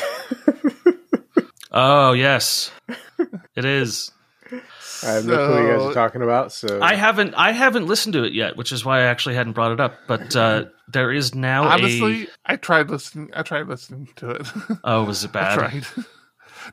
Oh 1.74 2.14
yes, 2.14 2.72
it 3.56 3.66
is. 3.66 4.12
I 5.04 5.12
have 5.14 5.26
no 5.26 5.36
clue 5.36 5.56
what 5.56 5.62
you 5.64 5.78
guys 5.78 5.82
are 5.88 5.94
talking 5.94 6.22
about. 6.22 6.52
So 6.52 6.80
I 6.82 6.96
haven't 6.96 7.34
I 7.34 7.52
haven't 7.52 7.88
listened 7.88 8.14
to 8.14 8.24
it 8.24 8.34
yet, 8.34 8.56
which 8.56 8.72
is 8.72 8.86
why 8.86 9.00
I 9.00 9.04
actually 9.04 9.36
hadn't 9.36 9.54
brought 9.54 9.72
it 9.72 9.80
up. 9.80 9.96
But 10.08 10.36
uh, 10.36 10.66
there 10.88 11.12
is 11.12 11.34
now 11.34 11.66
Honestly, 11.66 12.24
a 12.26 12.28
I 12.46 12.56
tried 12.58 12.90
listening. 12.90 13.32
I 13.34 13.42
tried 13.42 13.68
listening 13.68 14.10
to 14.18 14.30
it. 14.30 14.48
oh, 14.84 15.04
was 15.04 15.24
it 15.24 15.30
I 15.36 15.56
bad? 15.56 15.58
tried. 15.58 15.86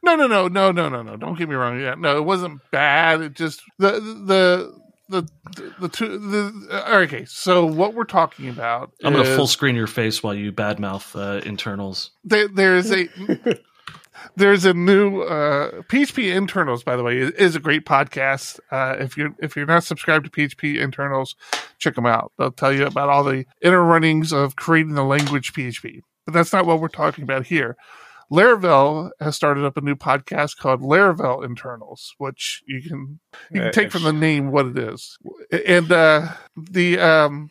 No, 0.03 0.15
no, 0.15 0.27
no, 0.27 0.47
no, 0.49 0.71
no, 0.71 0.89
no, 0.89 1.03
no. 1.03 1.17
Don't 1.17 1.37
get 1.37 1.49
me 1.49 1.55
wrong. 1.57 1.81
Yeah, 1.81 1.95
no, 1.97 2.17
it 2.17 2.25
wasn't 2.25 2.61
bad. 2.71 3.23
It 3.23 3.35
just 3.35 3.63
the 3.79 3.93
the 3.93 4.81
the 5.09 5.23
the, 5.57 5.75
the 5.81 5.89
two. 5.89 6.19
The 6.19 6.69
uh, 6.87 6.99
okay. 6.99 7.25
So 7.25 7.67
what 7.67 7.95
we're 7.95 8.05
talking 8.05 8.49
about? 8.49 8.93
I'm 9.03 9.13
gonna 9.15 9.25
full 9.37 9.49
screen 9.49 9.75
your 9.75 9.89
face 9.89 10.23
while 10.23 10.35
you 10.35 10.53
badmouth 10.53 11.19
uh, 11.19 11.41
internals. 11.45 12.11
There, 12.23 12.47
there's 12.47 12.93
a 12.93 13.09
there's 14.37 14.65
a 14.65 14.75
new 14.75 15.23
uh, 15.23 15.83
PHP 15.83 16.35
internals. 16.35 16.83
By 16.83 16.97
the 16.97 17.03
way, 17.03 17.19
is, 17.19 17.31
is 17.33 17.57
a 17.57 17.61
great 17.61 17.85
podcast. 17.85 18.61
Uh, 18.71 18.97
if 18.99 19.17
you're 19.17 19.35
if 19.39 19.57
you're 19.57 19.67
not 19.67 19.85
subscribed 19.85 20.25
to 20.25 20.31
PHP 20.31 20.81
internals, 20.81 21.37
check 21.79 21.95
them 21.95 22.07
out. 22.07 22.33
They'll 22.39 22.51
tell 22.51 22.73
you 22.73 22.87
about 22.87 23.09
all 23.09 23.25
the 23.25 23.45
inner 23.63 23.83
runnings 23.83 24.33
of 24.33 24.57
creating 24.57 24.95
the 24.95 25.05
language 25.05 25.53
PHP. 25.53 26.01
But 26.27 26.35
that's 26.35 26.53
not 26.53 26.67
what 26.67 26.81
we're 26.81 26.89
talking 26.89 27.25
about 27.25 27.47
here. 27.47 27.77
Laravel 28.31 29.11
has 29.19 29.35
started 29.35 29.65
up 29.65 29.77
a 29.77 29.81
new 29.81 29.97
podcast 29.97 30.57
called 30.57 30.81
Laravel 30.81 31.45
Internals, 31.45 32.15
which 32.19 32.63
you 32.67 32.81
can 32.81 33.19
you 33.51 33.61
can 33.61 33.73
take 33.73 33.91
from 33.91 34.05
the 34.05 34.13
name 34.13 34.53
what 34.53 34.67
it 34.67 34.79
is. 34.79 35.19
And 35.67 35.91
uh, 35.91 36.29
the 36.57 37.01
um, 37.01 37.51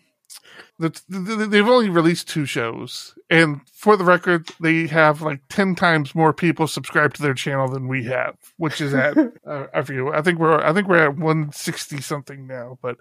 they've 0.80 1.67
only 1.67 1.89
released 1.89 2.30
two 2.30 2.45
shows, 2.45 3.13
and 3.30 3.61
for 3.69 3.97
the 3.97 4.05
record, 4.05 4.49
they 4.59 4.88
have 4.88 5.21
like 5.21 5.41
ten 5.49 5.75
times 5.75 6.15
more 6.15 6.34
people 6.34 6.67
subscribed 6.67 7.17
to 7.17 7.21
their 7.21 7.34
channel 7.34 7.67
than 7.67 7.88
we 7.88 8.05
have, 8.05 8.36
which 8.57 8.80
is 8.80 8.93
at 8.93 9.17
uh, 9.45 9.67
I 9.73 9.82
forget. 9.82 10.13
I 10.13 10.21
think 10.21 10.39
we're 10.39 10.59
I 10.59 10.73
think 10.73 10.88
we're 10.88 11.03
at 11.03 11.17
one 11.17 11.51
sixty 11.51 12.01
something 12.01 12.47
now, 12.47 12.80
but 12.82 12.97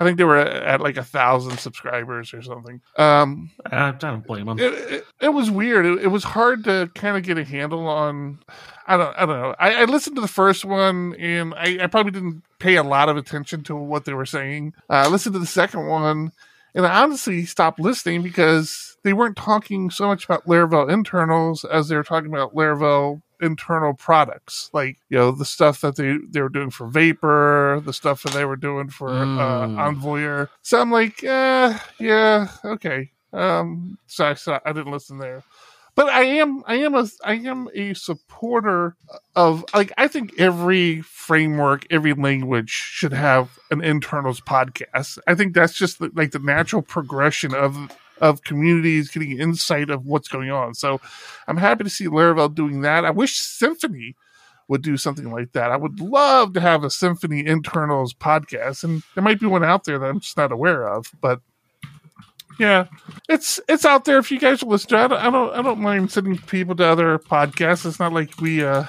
I 0.00 0.04
think 0.04 0.16
they 0.16 0.24
were 0.24 0.36
at, 0.36 0.62
at 0.62 0.80
like 0.80 0.96
a 0.96 1.04
thousand 1.04 1.58
subscribers 1.58 2.32
or 2.32 2.40
something. 2.42 2.80
Um, 2.96 3.50
I, 3.66 3.88
I 3.88 3.90
don't 3.92 4.24
blame 4.24 4.46
them. 4.46 4.58
it, 4.58 4.72
it, 4.72 5.04
it 5.20 5.28
was 5.30 5.50
weird. 5.50 5.84
It, 5.86 6.04
it 6.04 6.08
was 6.08 6.22
hard 6.22 6.64
to 6.64 6.90
kind 6.94 7.16
of 7.16 7.24
get 7.24 7.36
a 7.36 7.44
handle 7.44 7.88
on. 7.88 8.38
I 8.86 8.96
don't. 8.96 9.16
I 9.16 9.26
don't 9.26 9.40
know. 9.40 9.54
I, 9.58 9.82
I 9.82 9.84
listened 9.84 10.16
to 10.16 10.22
the 10.22 10.28
first 10.28 10.64
one, 10.64 11.14
and 11.18 11.52
I, 11.54 11.78
I 11.82 11.86
probably 11.88 12.12
didn't 12.12 12.44
pay 12.60 12.76
a 12.76 12.82
lot 12.84 13.08
of 13.08 13.16
attention 13.16 13.64
to 13.64 13.74
what 13.74 14.04
they 14.04 14.14
were 14.14 14.26
saying. 14.26 14.74
Uh, 14.88 15.04
I 15.04 15.08
listened 15.08 15.32
to 15.32 15.40
the 15.40 15.46
second 15.46 15.88
one, 15.88 16.32
and 16.78 16.86
I 16.86 17.02
honestly 17.02 17.44
stopped 17.44 17.80
listening 17.80 18.22
because 18.22 18.96
they 19.02 19.12
weren't 19.12 19.36
talking 19.36 19.90
so 19.90 20.06
much 20.06 20.24
about 20.24 20.46
Laravel 20.46 20.88
internals 20.88 21.64
as 21.64 21.88
they 21.88 21.96
were 21.96 22.04
talking 22.04 22.28
about 22.30 22.54
Laravel 22.54 23.20
internal 23.40 23.94
products, 23.94 24.70
like 24.72 24.96
you 25.10 25.18
know 25.18 25.32
the 25.32 25.44
stuff 25.44 25.80
that 25.80 25.96
they 25.96 26.16
they 26.30 26.40
were 26.40 26.48
doing 26.48 26.70
for 26.70 26.86
Vapor, 26.86 27.82
the 27.84 27.92
stuff 27.92 28.22
that 28.22 28.32
they 28.32 28.44
were 28.44 28.56
doing 28.56 28.90
for 28.90 29.10
uh, 29.10 29.66
Mm. 29.66 30.00
Envoyer. 30.00 30.48
So 30.62 30.80
I'm 30.80 30.92
like, 30.92 31.24
uh, 31.24 31.76
yeah, 31.98 32.48
okay. 32.64 33.10
Um, 33.32 33.98
so 34.06 34.26
I, 34.26 34.34
so 34.34 34.60
I 34.64 34.72
didn't 34.72 34.92
listen 34.92 35.18
there, 35.18 35.42
but 35.98 36.10
I 36.10 36.22
am 36.22 36.62
I 36.64 36.76
am 36.76 36.94
a 36.94 37.08
I 37.24 37.34
am 37.34 37.68
a 37.74 37.92
supporter 37.92 38.94
of 39.34 39.64
like 39.74 39.90
I 39.98 40.06
think 40.06 40.38
every 40.38 41.00
framework, 41.00 41.88
every 41.90 42.12
language 42.12 42.70
should 42.70 43.12
have 43.12 43.58
an 43.72 43.82
internals 43.82 44.40
podcast. 44.40 45.18
I 45.26 45.34
think 45.34 45.54
that's 45.54 45.72
just 45.72 45.98
the, 45.98 46.12
like 46.14 46.30
the 46.30 46.38
natural 46.38 46.82
progression 46.82 47.52
of 47.52 47.76
of 48.20 48.44
communities 48.44 49.10
getting 49.10 49.40
insight 49.40 49.90
of 49.90 50.06
what's 50.06 50.28
going 50.28 50.52
on. 50.52 50.74
So 50.74 51.00
I'm 51.48 51.56
happy 51.56 51.82
to 51.82 51.90
see 51.90 52.06
Laravel 52.06 52.54
doing 52.54 52.82
that. 52.82 53.04
I 53.04 53.10
wish 53.10 53.40
Symfony 53.40 54.14
would 54.68 54.82
do 54.82 54.96
something 54.96 55.32
like 55.32 55.50
that. 55.54 55.72
I 55.72 55.76
would 55.76 55.98
love 55.98 56.52
to 56.52 56.60
have 56.60 56.84
a 56.84 56.88
Symfony 56.88 57.44
internals 57.44 58.14
podcast, 58.14 58.84
and 58.84 59.02
there 59.16 59.24
might 59.24 59.40
be 59.40 59.46
one 59.46 59.64
out 59.64 59.82
there 59.82 59.98
that 59.98 60.06
I'm 60.06 60.20
just 60.20 60.36
not 60.36 60.52
aware 60.52 60.86
of. 60.86 61.10
But 61.20 61.40
yeah, 62.58 62.86
it's 63.28 63.60
it's 63.68 63.84
out 63.84 64.04
there 64.04 64.18
if 64.18 64.30
you 64.30 64.38
guys 64.38 64.62
listen 64.62 64.90
to 64.90 64.96
it. 64.96 64.98
I 65.04 65.08
don't 65.08 65.18
I 65.20 65.30
don't, 65.30 65.54
I 65.54 65.62
don't 65.62 65.80
mind 65.80 66.10
sending 66.10 66.38
people 66.38 66.74
to 66.76 66.84
other 66.84 67.18
podcasts. 67.18 67.86
It's 67.86 68.00
not 68.00 68.12
like 68.12 68.40
we 68.40 68.64
uh 68.64 68.84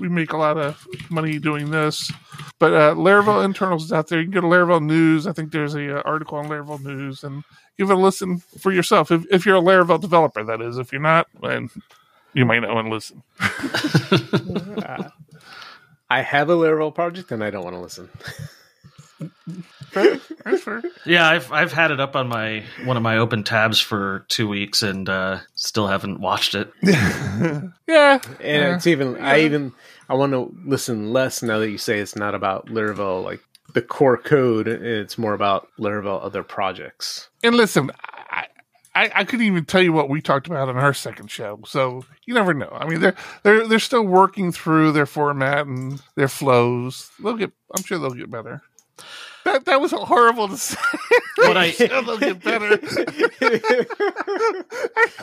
we 0.00 0.08
make 0.08 0.32
a 0.32 0.36
lot 0.36 0.58
of 0.58 0.86
money 1.10 1.38
doing 1.38 1.70
this. 1.70 2.12
But 2.58 2.72
uh, 2.72 2.94
Laravel 2.94 3.44
internals 3.44 3.84
is 3.84 3.92
out 3.92 4.08
there. 4.08 4.20
You 4.20 4.24
can 4.24 4.32
go 4.32 4.40
to 4.40 4.46
Laravel 4.46 4.84
News. 4.84 5.26
I 5.26 5.32
think 5.32 5.52
there's 5.52 5.74
a 5.74 5.98
uh, 5.98 6.02
article 6.04 6.38
on 6.38 6.46
Laravel 6.46 6.82
News 6.82 7.24
and 7.24 7.44
give 7.78 7.90
it 7.90 7.94
a 7.94 7.98
listen 8.00 8.38
for 8.58 8.72
yourself. 8.72 9.10
If 9.10 9.24
if 9.30 9.46
you're 9.46 9.56
a 9.56 9.62
Laravel 9.62 10.00
developer, 10.00 10.44
that 10.44 10.60
is. 10.60 10.78
If 10.78 10.92
you're 10.92 11.00
not, 11.00 11.26
then 11.42 11.70
you 12.32 12.44
might 12.44 12.60
not 12.60 12.74
want 12.74 12.86
to 12.88 12.92
listen. 12.92 13.22
I 16.10 16.22
have 16.22 16.50
a 16.50 16.54
Laravel 16.54 16.94
project 16.94 17.32
and 17.32 17.42
I 17.42 17.50
don't 17.50 17.64
want 17.64 17.74
to 17.76 17.80
listen. 17.80 18.08
That's 19.92 20.62
fair. 20.62 20.82
Yeah, 21.06 21.28
I've 21.28 21.50
I've 21.52 21.72
had 21.72 21.90
it 21.90 22.00
up 22.00 22.16
on 22.16 22.28
my 22.28 22.64
one 22.84 22.96
of 22.96 23.02
my 23.02 23.18
open 23.18 23.44
tabs 23.44 23.80
for 23.80 24.24
two 24.28 24.48
weeks 24.48 24.82
and 24.82 25.08
uh, 25.08 25.38
still 25.54 25.86
haven't 25.86 26.20
watched 26.20 26.54
it. 26.54 26.72
Yeah. 27.86 28.18
And 28.40 28.74
it's 28.74 28.86
even 28.86 29.16
I 29.20 29.40
even 29.42 29.72
I 30.08 30.14
want 30.14 30.32
to 30.32 30.54
listen 30.64 31.12
less 31.12 31.42
now 31.42 31.58
that 31.58 31.70
you 31.70 31.78
say 31.78 31.98
it's 31.98 32.16
not 32.16 32.34
about 32.34 32.66
Laravel 32.66 33.22
like 33.22 33.40
the 33.72 33.82
core 33.82 34.16
code. 34.16 34.66
It's 34.68 35.18
more 35.18 35.34
about 35.34 35.68
Laravel 35.78 36.24
other 36.24 36.42
projects. 36.42 37.28
And 37.42 37.56
listen, 37.56 37.90
I, 38.30 38.46
I, 38.94 39.10
I 39.14 39.24
couldn't 39.24 39.46
even 39.46 39.64
tell 39.64 39.82
you 39.82 39.92
what 39.92 40.08
we 40.08 40.20
talked 40.20 40.46
about 40.46 40.68
in 40.68 40.76
our 40.76 40.94
second 40.94 41.30
show, 41.30 41.60
so 41.66 42.04
you 42.24 42.34
never 42.34 42.54
know. 42.54 42.70
I 42.72 42.88
mean, 42.88 43.00
they're 43.00 43.16
they're 43.42 43.66
they're 43.66 43.78
still 43.78 44.04
working 44.04 44.50
through 44.52 44.92
their 44.92 45.06
format 45.06 45.66
and 45.66 46.00
their 46.14 46.28
flows. 46.28 47.10
They'll 47.22 47.36
get. 47.36 47.52
I'm 47.76 47.82
sure 47.82 47.98
they'll 47.98 48.10
get 48.10 48.30
better. 48.30 48.62
That 49.44 49.64
that 49.66 49.80
was 49.80 49.92
horrible 49.92 50.48
to 50.48 50.56
say. 50.56 50.76
What 51.38 51.56
I- 51.56 51.70
Sure 51.72 51.88
they'll 52.02 52.18
get 52.18 52.42
better. 52.42 52.78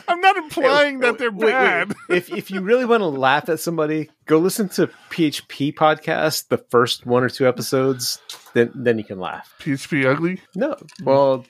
I'm 0.08 0.20
not 0.20 0.36
implying 0.36 1.00
that 1.00 1.18
they're 1.18 1.30
Wait, 1.30 1.46
wait. 1.46 1.52
bad. 1.52 1.94
if 2.08 2.30
if 2.32 2.50
you 2.50 2.60
really 2.60 2.84
want 2.84 3.00
to 3.00 3.06
laugh 3.06 3.48
at 3.48 3.60
somebody, 3.60 4.10
go 4.26 4.38
listen 4.38 4.68
to 4.70 4.88
PHP 5.10 5.74
podcast, 5.74 6.48
the 6.48 6.58
first 6.58 7.06
one 7.06 7.22
or 7.24 7.28
two 7.28 7.46
episodes. 7.48 8.20
Then 8.54 8.70
then 8.74 8.98
you 8.98 9.04
can 9.04 9.18
laugh. 9.18 9.54
PHP 9.60 10.06
ugly. 10.06 10.40
No, 10.54 10.76
well, 11.02 11.44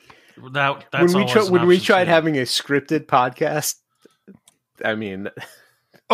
That 0.53 0.87
that's 0.93 1.13
when 1.15 1.25
we 1.27 1.31
always 1.33 1.51
when 1.51 1.67
we 1.67 1.81
tried 1.81 2.09
having 2.09 2.39
a 2.39 2.43
scripted 2.43 3.07
podcast, 3.07 3.77
I 4.85 4.95
mean 4.95 5.29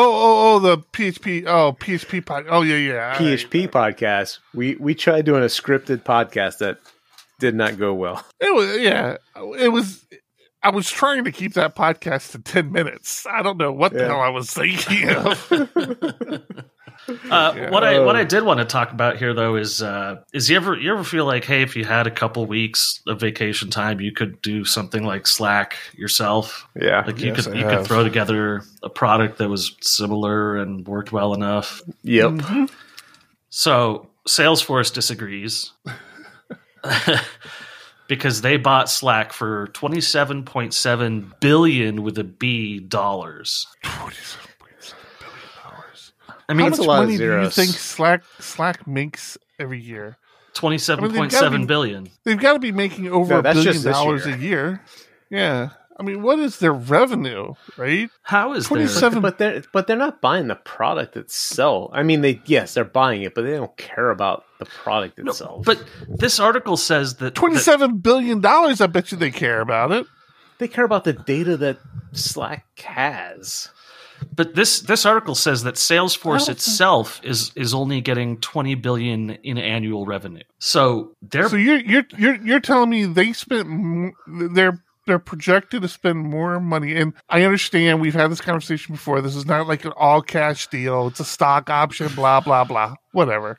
Oh 0.01 0.13
oh 0.15 0.55
oh 0.55 0.59
the 0.61 0.79
PHP. 0.79 1.45
Oh 1.47 1.73
PHP 1.73 2.25
pod. 2.25 2.45
Oh 2.49 2.63
yeah 2.63 2.77
yeah. 2.77 3.17
I- 3.17 3.21
PHP 3.21 3.69
podcast, 3.69 4.39
we 4.55 4.77
we 4.77 4.95
tried 4.95 5.25
doing 5.25 5.43
a 5.43 5.47
scripted 5.47 6.05
podcast 6.05 6.59
that 6.59 6.79
did 7.41 7.57
not 7.57 7.79
go 7.79 7.93
well. 7.93 8.25
It 8.39 8.55
was 8.55 8.79
yeah. 8.79 9.17
It 9.59 9.73
was. 9.73 10.07
I 10.63 10.71
was 10.71 10.89
trying 10.89 11.25
to 11.25 11.33
keep 11.33 11.55
that 11.55 11.75
podcast 11.75 12.31
to 12.33 12.39
ten 12.39 12.71
minutes. 12.71 13.27
I 13.27 13.43
don't 13.43 13.59
know 13.59 13.73
what 13.73 13.93
the 13.93 14.07
hell 14.07 14.21
I 14.21 14.29
was 14.29 14.51
thinking 14.51 15.09
of. 15.11 15.51
Uh, 17.31 17.69
what 17.71 17.85
I 17.85 17.99
what 18.01 18.17
Oh. 18.17 18.19
I 18.19 18.25
did 18.25 18.43
want 18.43 18.59
to 18.61 18.65
talk 18.67 18.93
about 18.93 19.17
here 19.17 19.33
though 19.33 19.57
is 19.57 19.83
uh, 19.83 20.17
is 20.35 20.51
you 20.51 20.57
ever 20.57 20.77
you 20.77 20.93
ever 20.93 21.05
feel 21.05 21.25
like 21.25 21.45
hey 21.45 21.63
if 21.63 21.75
you 21.77 21.85
had 21.85 22.07
a 22.07 22.11
couple 22.11 22.45
weeks 22.47 23.01
of 23.07 23.19
vacation 23.21 23.71
time 23.71 24.01
you 24.01 24.13
could 24.13 24.43
do 24.43 24.65
something 24.65 25.05
like 25.05 25.27
Slack 25.27 25.77
yourself 25.95 26.67
Yeah. 26.79 27.05
like 27.07 27.19
you 27.21 27.29
Yes, 27.35 27.47
could 27.47 27.57
I 27.57 27.61
you 27.61 27.65
could 27.69 27.87
throw 27.87 28.03
together 28.05 28.63
a 28.83 28.91
product 28.91 29.39
that 29.39 29.49
was 29.49 29.75
similar 29.81 30.57
and 30.57 30.87
worked 30.87 31.11
well 31.13 31.33
enough. 31.35 31.81
Yep. 32.03 32.31
Mm-hmm. 32.31 32.65
So 33.51 34.11
Salesforce 34.29 34.93
disagrees 34.93 35.73
because 38.09 38.41
they 38.43 38.57
bought 38.57 38.89
Slack 38.91 39.33
for 39.33 39.69
twenty 39.69 40.01
seven 40.01 40.45
point 40.45 40.75
seven 40.75 41.33
billion 41.41 42.03
with 42.03 42.19
a 42.19 42.25
B 42.25 42.79
dollars. 42.79 43.67
I 46.49 46.55
mean, 46.55 46.61
How 46.65 46.69
it's 46.69 46.79
much 46.79 46.87
a 46.87 46.89
lot 46.89 46.99
of 47.03 47.09
money 47.09 47.19
do 47.19 47.25
you 47.43 47.51
think 47.51 47.71
Slack 47.71 48.23
Slack 48.39 48.87
makes 48.87 49.37
every 49.59 49.81
year? 49.81 50.17
twenty 50.55 50.79
seven 50.79 51.05
point 51.05 51.13
I 51.13 51.21
mean, 51.51 51.67
they've 51.67 51.69
gotta. 51.69 52.11
They've 52.25 52.41
got 52.41 52.53
to 52.55 52.59
be 52.59 52.73
making 52.73 53.09
over 53.13 53.35
No, 53.35 53.39
a 53.41 53.43
billion 53.43 53.83
dollars 53.83 54.27
year. 54.27 54.35
a 54.35 54.39
year. 54.39 54.81
Yeah, 55.31 55.69
I 56.01 56.03
mean, 56.03 56.23
what 56.23 56.39
is 56.39 56.59
their 56.59 56.73
revenue? 56.73 57.53
Right? 57.77 58.09
How 58.23 58.55
is 58.55 58.67
twenty-seven? 58.67 59.21
But 59.21 59.39
they're 59.39 59.63
but 59.73 59.87
they're 59.87 59.97
not 59.97 60.21
buying 60.23 60.49
the 60.49 60.55
product 60.57 61.17
itself. 61.17 61.91
I 61.93 62.03
mean, 62.03 62.23
they 62.23 62.41
yes, 62.47 62.75
they're 62.75 62.85
buying 62.85 63.23
it, 63.23 63.35
but 63.35 63.43
they 63.43 63.53
don't 63.53 63.77
care 63.77 64.11
about 64.11 64.45
the 64.59 64.65
product 64.65 65.19
No, 65.19 65.31
itself. 65.31 65.65
but 65.67 65.85
this 66.09 66.41
article 66.41 66.77
says 66.79 67.17
that 67.17 67.25
that- 67.27 67.35
Twenty-seven 67.35 67.99
billion 67.99 68.41
dollars. 68.41 68.81
I 68.81 68.87
bet 68.87 69.13
you 69.13 69.19
they 69.19 69.31
care 69.31 69.61
about 69.61 69.93
it. 69.93 70.07
they 70.59 70.67
care 70.67 70.85
about 70.85 71.05
the 71.05 71.13
data 71.13 71.57
that 71.59 71.79
Slack 72.13 72.65
has. 72.81 73.69
But 74.35 74.55
this 74.55 74.81
this 74.81 75.05
article 75.07 75.35
says 75.35 75.63
that 75.65 75.75
Salesforce 75.75 76.43
oh, 76.43 76.47
don't 76.47 76.51
itself 76.51 77.21
is 77.25 77.53
is 77.57 77.75
only 77.75 78.01
getting 78.01 78.39
20 78.39 78.75
billion 78.77 79.31
in 79.31 79.59
annual 79.59 80.07
revenue. 80.07 80.43
So 80.59 81.13
they're 81.23 81.49
So 81.49 81.57
you're 81.57 81.81
you're 81.81 82.05
you're 82.17 82.37
you're 82.37 82.61
telling 82.61 82.91
me 82.91 83.05
they 83.05 83.33
spent 83.33 84.15
they're 84.27 84.83
they're 85.07 85.19
projected 85.19 85.83
to 85.83 85.89
spend 85.89 86.19
more 86.19 86.61
money, 86.61 86.95
and 86.95 87.15
I 87.29 87.43
understand 87.43 88.01
we've 88.01 88.15
had 88.15 88.31
this 88.31 88.43
conversation 88.43 88.95
before. 88.95 89.21
This 89.21 89.35
is 89.35 89.47
not 89.47 89.67
like 89.67 89.85
an 89.85 89.93
all 89.97 90.23
cash 90.23 90.69
deal; 90.69 91.09
it's 91.09 91.19
a 91.19 91.25
stock 91.25 91.71
option, 91.71 92.09
blah 92.15 92.41
blah 92.41 92.65
blah, 92.65 92.95
whatever. 93.13 93.59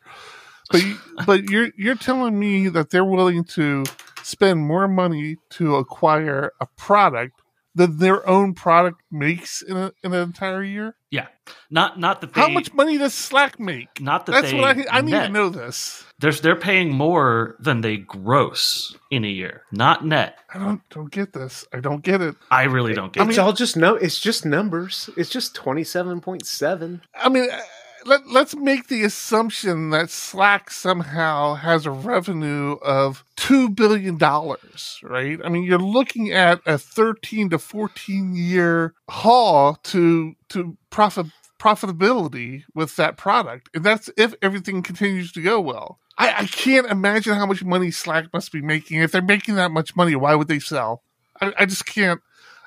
But 0.71 0.83
but 1.25 1.49
you're 1.49 1.69
you're 1.75 1.95
telling 1.95 2.39
me 2.39 2.69
that 2.69 2.91
they're 2.91 3.03
willing 3.03 3.43
to 3.45 3.83
spend 4.23 4.61
more 4.61 4.87
money 4.87 5.37
to 5.49 5.75
acquire 5.75 6.51
a 6.61 6.67
product 6.77 7.41
than 7.75 7.97
their 7.99 8.27
own 8.27 8.53
product 8.53 9.01
makes 9.11 9.61
in, 9.61 9.77
a, 9.77 9.91
in 10.03 10.13
an 10.13 10.21
entire 10.21 10.63
year. 10.63 10.95
yeah. 11.11 11.27
Not 11.71 11.99
not 11.99 12.21
that 12.21 12.33
they 12.33 12.41
How 12.41 12.49
much 12.49 12.73
money 12.73 12.97
does 12.99 13.13
Slack 13.13 13.59
make? 13.59 13.99
not 13.99 14.25
that 14.27 14.33
That's 14.33 14.51
they 14.51 14.59
what 14.59 14.77
I 14.77 14.85
I 14.99 15.01
need 15.01 15.11
to 15.11 15.29
know. 15.29 15.49
This 15.49 16.03
They're 16.19 16.31
they're 16.31 16.55
paying 16.55 16.91
more 16.91 17.55
than 17.59 17.81
they 17.81 17.97
gross 17.97 18.95
in 19.09 19.25
a 19.25 19.27
year, 19.27 19.63
not 19.71 20.05
net. 20.05 20.37
I 20.53 20.59
don't 20.59 20.81
don't 20.91 21.09
get 21.11 21.33
this. 21.33 21.65
I 21.73 21.79
don't 21.79 22.03
get 22.03 22.21
it. 22.21 22.35
I 22.51 22.63
really 22.63 22.93
don't 22.93 23.11
get 23.11 23.27
It's 23.27 23.37
it. 23.37 23.41
all 23.41 23.53
just 23.53 23.75
no. 23.75 23.95
It's 23.95 24.19
just 24.19 24.45
numbers. 24.45 25.09
It's 25.17 25.29
just 25.31 25.55
twenty 25.55 25.83
seven 25.83 26.21
point 26.21 26.45
seven. 26.45 27.01
I 27.15 27.29
mean, 27.29 27.49
uh, 27.49 27.59
let, 28.05 28.27
let's 28.27 28.55
make 28.55 28.87
the 28.87 29.03
assumption 29.03 29.89
that 29.91 30.09
Slack 30.09 30.71
somehow 30.71 31.55
has 31.55 31.85
a 31.85 31.91
revenue 31.91 32.77
of 32.81 33.23
$2 33.37 33.75
billion, 33.75 34.17
right? 34.17 35.39
I 35.43 35.49
mean, 35.49 35.63
you're 35.63 35.79
looking 35.79 36.31
at 36.31 36.61
a 36.65 36.77
13 36.77 37.49
to 37.51 37.59
14 37.59 38.35
year 38.35 38.93
haul 39.09 39.75
to, 39.83 40.35
to 40.49 40.77
profit, 40.89 41.27
profitability 41.59 42.63
with 42.73 42.95
that 42.95 43.17
product. 43.17 43.69
And 43.73 43.83
that's 43.83 44.09
if 44.17 44.33
everything 44.41 44.81
continues 44.81 45.31
to 45.33 45.41
go 45.41 45.59
well. 45.59 45.99
I, 46.17 46.41
I 46.41 46.45
can't 46.47 46.87
imagine 46.87 47.35
how 47.35 47.45
much 47.45 47.63
money 47.63 47.91
Slack 47.91 48.31
must 48.33 48.51
be 48.51 48.61
making. 48.61 49.01
If 49.01 49.11
they're 49.11 49.21
making 49.21 49.55
that 49.55 49.71
much 49.71 49.95
money, 49.95 50.15
why 50.15 50.35
would 50.35 50.49
they 50.49 50.59
sell? 50.59 51.03
I, 51.39 51.53
I 51.59 51.65
just 51.65 51.85
can't. 51.85 52.21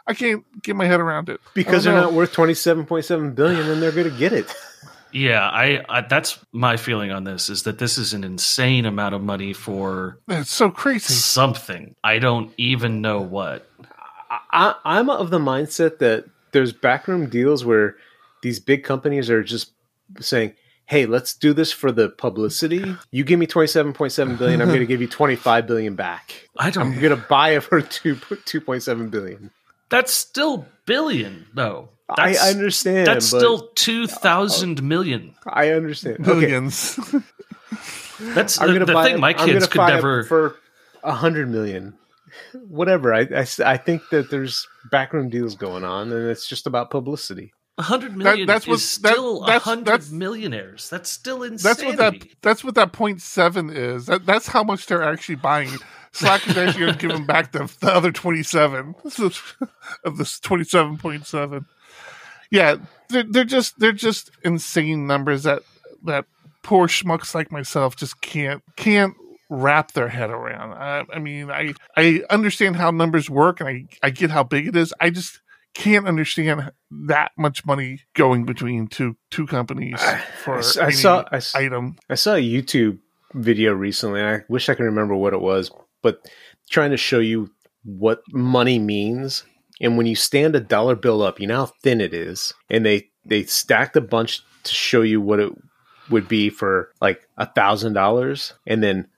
I 0.04 0.14
can't 0.14 0.44
get 0.62 0.74
my 0.74 0.86
head 0.86 0.98
around 0.98 1.28
it 1.28 1.40
Because 1.54 1.84
they're 1.84 1.92
don't 1.92 2.02
not 2.02 2.12
worth 2.12 2.32
twenty 2.32 2.54
seven 2.54 2.86
point 2.86 3.04
seven 3.04 3.34
billion, 3.34 3.68
and 3.70 3.80
they're 3.80 3.92
going 3.92 4.10
to 4.10 4.18
get 4.18 4.32
it. 4.32 4.52
Yeah, 5.12 5.48
I, 5.48 5.82
I 5.88 6.00
that's 6.02 6.38
my 6.52 6.76
feeling 6.76 7.10
on 7.10 7.24
this 7.24 7.50
is 7.50 7.64
that 7.64 7.78
this 7.78 7.98
is 7.98 8.12
an 8.12 8.24
insane 8.24 8.86
amount 8.86 9.14
of 9.14 9.22
money 9.22 9.52
for 9.52 10.18
know. 10.26 10.40
It's 10.40 10.50
so 10.50 10.70
crazy. 10.70 11.12
something. 11.12 11.94
I 12.02 12.18
don't 12.18 12.52
even 12.56 13.00
know 13.00 13.20
what. 13.20 13.68
I, 14.50 14.74
I'm 14.84 15.10
of 15.10 15.30
the 15.30 15.38
mindset 15.38 15.98
that 15.98 16.24
there's 16.52 16.72
backroom 16.72 17.28
deals 17.28 17.64
where 17.64 17.96
these 18.42 18.60
big 18.60 18.84
companies 18.84 19.28
are 19.30 19.42
just 19.42 19.72
saying, 20.20 20.54
"Hey, 20.86 21.06
let's 21.06 21.34
do 21.34 21.52
this 21.52 21.72
for 21.72 21.92
the 21.92 22.08
publicity. 22.08 22.96
You 23.10 23.24
give 23.24 23.38
me 23.38 23.46
27.7 23.46 24.38
billion, 24.38 24.60
I'm 24.62 24.68
going 24.68 24.80
to 24.80 24.86
give 24.86 25.00
you 25.00 25.08
25 25.08 25.66
billion 25.66 25.94
back. 25.94 26.48
I 26.56 26.66
I'm 26.66 26.98
going 26.98 27.10
to 27.10 27.24
buy 27.28 27.50
it 27.50 27.60
for 27.60 27.80
2 27.80 28.16
2.7 28.16 29.10
billion." 29.10 29.50
That's 29.90 30.12
still 30.12 30.66
billion 30.86 31.46
though. 31.52 31.90
I 32.18 32.34
understand. 32.50 33.06
That's 33.06 33.30
but- 33.30 33.38
still 33.38 33.68
two 33.74 34.06
thousand 34.06 34.82
million. 34.82 35.34
I 35.46 35.70
understand. 35.70 36.16
Okay, 36.20 36.24
Billions. 36.40 36.96
That's 38.20 38.60
I'm 38.60 38.74
the, 38.78 38.84
the 38.84 38.92
buy 38.92 39.04
thing. 39.06 39.14
it- 39.16 39.20
My 39.20 39.34
I'm 39.36 39.46
kids 39.48 39.66
could 39.66 39.78
buy 39.78 39.90
never. 39.90 40.24
for 40.24 40.56
a 41.02 41.12
hundred 41.12 41.48
million. 41.50 41.94
Whatever. 42.68 43.12
I 43.14 43.26
I 43.64 43.76
think 43.76 44.02
that 44.10 44.30
there's 44.30 44.66
backroom 44.90 45.28
deals 45.28 45.54
going 45.54 45.84
on, 45.84 46.12
and 46.12 46.28
it's 46.30 46.48
just 46.48 46.66
about 46.66 46.90
publicity. 46.90 47.52
A 47.78 47.82
hundred 47.82 48.16
million 48.16 48.46
that's 48.46 48.66
what- 48.66 48.74
is 48.74 48.98
that- 48.98 49.12
still 49.12 49.44
a 49.44 49.58
hundred 49.58 50.12
millionaires. 50.12 50.88
That's 50.90 51.10
still 51.10 51.38
that's 51.40 51.82
what 51.82 51.96
that 51.96 52.14
that's 52.42 52.62
what 52.62 52.74
that 52.76 52.92
point 52.92 53.20
seven 53.22 53.70
is. 53.70 54.06
That, 54.06 54.24
that's 54.26 54.46
how 54.48 54.62
much 54.62 54.86
they're 54.86 55.02
actually 55.02 55.36
buying. 55.36 55.70
Slack 56.14 56.46
is 56.46 56.58
actually 56.58 56.92
giving 56.96 57.24
back 57.24 57.52
the, 57.52 57.74
the 57.80 57.90
other 57.92 58.12
twenty 58.12 58.42
seven 58.42 58.94
of 60.04 60.16
this 60.18 60.38
twenty 60.38 60.64
seven 60.64 60.98
point 60.98 61.26
seven. 61.26 61.64
Yeah, 62.52 62.76
they're, 63.08 63.24
they're 63.24 63.44
just 63.44 63.78
they're 63.78 63.92
just 63.92 64.30
insane 64.44 65.06
numbers 65.06 65.44
that 65.44 65.62
that 66.04 66.26
poor 66.62 66.86
schmucks 66.86 67.34
like 67.34 67.50
myself 67.50 67.96
just 67.96 68.20
can't 68.20 68.62
can't 68.76 69.14
wrap 69.48 69.92
their 69.92 70.08
head 70.08 70.30
around. 70.30 70.72
I, 70.74 71.04
I 71.14 71.18
mean, 71.18 71.50
I 71.50 71.72
I 71.96 72.22
understand 72.28 72.76
how 72.76 72.90
numbers 72.90 73.30
work 73.30 73.60
and 73.60 73.68
I 73.68 73.86
I 74.02 74.10
get 74.10 74.30
how 74.30 74.42
big 74.44 74.66
it 74.68 74.76
is. 74.76 74.92
I 75.00 75.08
just 75.08 75.40
can't 75.74 76.06
understand 76.06 76.70
that 77.06 77.32
much 77.38 77.64
money 77.64 78.00
going 78.14 78.44
between 78.44 78.86
two 78.86 79.16
two 79.30 79.46
companies 79.46 79.98
for 80.44 80.58
I 80.58 80.62
I 80.80 80.84
any 80.84 80.92
saw- 80.92 81.24
I 81.32 81.40
item. 81.54 81.96
I 82.10 82.16
saw 82.16 82.34
a 82.34 82.42
YouTube 82.42 82.98
video 83.32 83.72
recently, 83.72 84.20
and 84.20 84.28
I 84.28 84.44
wish 84.50 84.68
I 84.68 84.74
could 84.74 84.84
remember 84.84 85.14
what 85.14 85.32
it 85.32 85.40
was, 85.40 85.70
but 86.02 86.20
trying 86.68 86.90
to 86.90 86.98
show 86.98 87.18
you 87.18 87.50
what 87.82 88.20
money 88.30 88.78
means. 88.78 89.44
And 89.82 89.98
when 89.98 90.06
you 90.06 90.14
stand 90.14 90.56
a 90.56 90.60
dollar 90.60 90.94
bill 90.94 91.22
up, 91.22 91.40
you 91.40 91.46
know 91.46 91.66
how 91.66 91.72
thin 91.82 92.00
it 92.00 92.14
is, 92.14 92.54
and 92.70 92.86
they 92.86 93.10
they 93.24 93.42
stacked 93.44 93.96
a 93.96 94.00
bunch 94.00 94.42
to 94.64 94.72
show 94.72 95.02
you 95.02 95.20
what 95.20 95.40
it 95.40 95.52
would 96.08 96.28
be 96.28 96.48
for 96.48 96.92
like 97.00 97.28
a 97.36 97.46
thousand 97.46 97.92
dollars, 97.92 98.54
and 98.66 98.82
then 98.82 99.08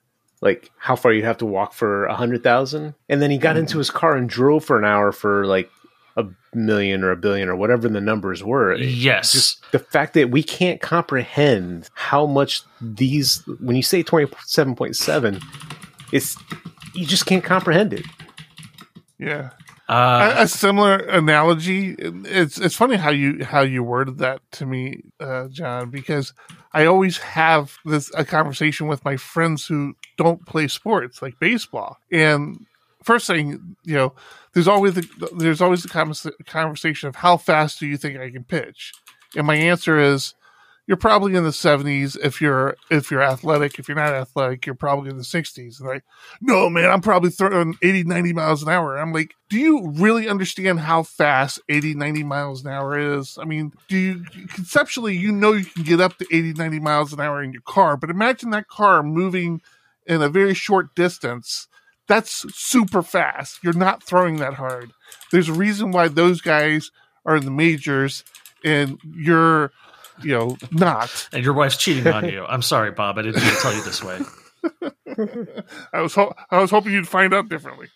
like 0.41 0.71
how 0.79 0.97
far 0.97 1.13
you 1.13 1.25
have 1.25 1.39
to 1.39 1.47
walk 1.47 1.73
for 1.73 2.07
a 2.07 2.15
hundred 2.15 2.43
thousand, 2.43 2.95
and 3.09 3.21
then 3.21 3.31
he 3.31 3.39
got 3.39 3.57
into 3.57 3.77
mm. 3.77 3.79
his 3.79 3.91
car 3.91 4.17
and 4.17 4.29
drove 4.29 4.65
for 4.65 4.79
an 4.79 4.85
hour 4.85 5.13
for 5.13 5.47
like 5.47 5.71
a 6.17 6.27
million 6.55 7.03
or 7.03 7.11
a 7.11 7.17
billion 7.17 7.49
or 7.49 7.57
whatever 7.57 7.89
the 7.89 8.01
numbers 8.01 8.43
were. 8.43 8.75
Yes. 8.77 9.33
just 9.33 9.71
the 9.73 9.79
fact 9.79 10.15
that 10.15 10.31
we 10.31 10.43
can't 10.43 10.81
comprehend 10.81 11.91
how 11.95 12.27
much 12.27 12.63
these 12.81 13.43
when 13.61 13.77
you 13.77 13.83
say 13.83 14.05
27.7 14.05 15.43
it's 16.13 16.37
you 16.95 17.05
just 17.05 17.27
can't 17.27 17.43
comprehend 17.43 17.93
it 17.93 18.05
Yeah. 19.19 19.51
Uh, 19.89 20.35
a, 20.37 20.43
a 20.43 20.49
similar 20.49 20.97
analogy. 20.97 21.95
It's 21.99 22.59
it's 22.59 22.75
funny 22.75 22.97
how 22.97 23.11
you 23.11 23.45
how 23.45 23.61
you 23.61 23.83
worded 23.83 24.19
that 24.19 24.41
to 24.53 24.67
me, 24.67 25.03
uh, 25.21 25.49
John, 25.49 25.91
because 25.91 26.33
I 26.73 26.87
always 26.87 27.19
have 27.19 27.77
this 27.85 28.11
a 28.15 28.25
conversation 28.25 28.87
with 28.87 29.05
my 29.05 29.17
friends 29.17 29.67
who 29.67 29.95
don't 30.17 30.45
play 30.47 30.69
sports 30.69 31.21
like 31.21 31.39
baseball. 31.39 31.99
And 32.11 32.67
first 33.03 33.27
thing, 33.27 33.77
you 33.85 33.95
know, 33.95 34.15
there's 34.55 34.69
always 34.69 34.95
the, 34.95 35.31
there's 35.37 35.61
always 35.61 35.83
the 35.83 36.35
conversation 36.47 37.09
of 37.09 37.17
how 37.17 37.37
fast 37.37 37.79
do 37.79 37.87
you 37.87 37.97
think 37.97 38.19
I 38.19 38.31
can 38.31 38.45
pitch, 38.45 38.93
and 39.37 39.47
my 39.47 39.57
answer 39.57 39.99
is. 39.99 40.35
You're 40.87 40.99
probably 40.99 41.35
in 41.35 41.45
the 41.45 41.51
70s 41.51 42.19
if 42.23 42.43
you're 42.43 42.77
if 42.91 43.11
you're 43.11 43.23
athletic. 43.23 43.79
If 43.79 43.89
you're 43.89 43.97
not 43.97 44.13
athletic, 44.13 44.67
you're 44.67 44.75
probably 44.75 45.09
in 45.09 45.17
the 45.17 45.23
60s. 45.23 45.81
And 45.81 45.89
like, 45.89 46.05
no, 46.43 46.69
man, 46.69 46.91
I'm 46.91 47.01
probably 47.01 47.31
throwing 47.31 47.79
80, 47.83 48.05
90 48.05 48.33
miles 48.35 48.63
an 48.63 48.69
hour. 48.69 48.99
I'm 48.99 49.13
like, 49.13 49.35
do 49.49 49.59
you 49.59 49.91
really 49.93 50.29
understand 50.29 50.81
how 50.81 51.03
fast 51.03 51.59
80, 51.71 51.95
90 51.95 52.25
miles 52.25 52.65
an 52.65 52.71
hour 52.71 52.99
is? 52.99 53.39
I 53.41 53.45
mean, 53.45 53.73
do 53.89 53.97
you 53.97 54.25
conceptually, 54.49 55.17
you 55.17 55.33
know, 55.33 55.53
you 55.53 55.65
can 55.65 55.85
get 55.85 56.01
up 56.03 56.19
to 56.19 56.27
80, 56.31 56.53
90 56.53 56.81
miles 56.81 57.13
an 57.15 57.21
hour 57.21 57.43
in 57.43 57.53
your 57.53 57.63
car, 57.63 57.97
but 57.97 58.11
imagine 58.11 58.51
that 58.51 58.69
car 58.69 59.03
moving 59.03 59.63
in 60.07 60.21
a 60.21 60.29
very 60.29 60.53
short 60.53 60.95
distance. 60.95 61.67
That's 62.09 62.45
super 62.55 63.03
fast. 63.03 63.61
You're 63.65 63.73
not 63.73 64.03
throwing 64.03 64.37
that 64.37 64.55
hard. 64.55 64.91
There's 65.33 65.49
a 65.49 65.55
reason 65.55 65.91
why 65.93 66.09
those 66.09 66.43
guys 66.43 66.91
are 67.25 67.37
in 67.37 67.47
the 67.47 67.51
majors 67.51 68.23
and 68.63 68.99
you're, 69.03 69.71
you 70.23 70.33
know, 70.39 70.57
not. 70.71 71.29
and 71.33 71.45
your 71.45 71.55
wife's 71.55 71.77
cheating 71.77 72.07
on 72.13 72.29
you. 72.29 72.45
I'm 72.45 72.63
sorry, 72.63 72.91
Bob. 72.93 73.19
I 73.19 73.23
didn't 73.23 73.43
mean 73.43 73.55
to 73.55 73.61
tell 73.61 73.75
you 73.75 73.83
this 73.85 74.03
way. 74.03 74.21
I 75.93 76.01
was 76.01 76.15
ho- 76.15 76.35
I 76.51 76.59
was 76.61 76.71
hoping 76.71 76.93
you'd 76.93 77.09
find 77.09 77.33
out 77.35 77.49
differently. 77.49 77.89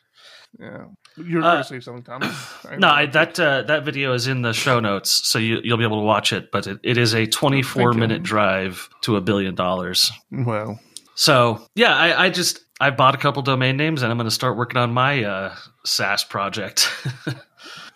Yeah, 0.58 0.84
you're 1.16 1.42
Uh, 1.42 1.52
going 1.52 1.62
to 1.62 1.68
say 1.68 1.80
something, 1.80 2.02
Thomas. 2.04 2.34
I 2.68 2.76
No. 2.76 2.88
I, 2.88 3.06
that 3.06 3.38
uh, 3.38 3.62
that 3.62 3.84
video 3.84 4.12
is 4.14 4.26
in 4.26 4.42
the 4.42 4.52
show 4.52 4.80
notes, 4.80 5.28
so 5.28 5.38
you, 5.38 5.60
you'll 5.62 5.76
be 5.78 5.84
able 5.84 6.00
to 6.00 6.04
watch 6.06 6.32
it. 6.32 6.50
But 6.50 6.66
it, 6.66 6.78
it 6.82 6.96
is 6.98 7.14
a 7.14 7.26
24 7.26 7.82
Thank 7.82 7.94
you. 7.94 8.00
minute 8.00 8.22
drive 8.22 8.88
to 9.02 9.16
a 9.16 9.20
billion 9.20 9.54
dollars. 9.54 10.10
well, 10.30 10.80
So 11.14 11.66
yeah, 11.74 11.94
I, 11.94 12.24
I 12.26 12.30
just 12.30 12.60
I 12.80 12.90
bought 12.90 13.14
a 13.14 13.18
couple 13.18 13.42
domain 13.42 13.76
names, 13.76 14.02
and 14.02 14.10
I'm 14.10 14.16
going 14.18 14.26
to 14.26 14.30
start 14.34 14.56
working 14.56 14.78
on 14.78 14.92
my 14.92 15.22
uh, 15.24 15.54
SaaS 15.84 16.24
project. 16.24 16.90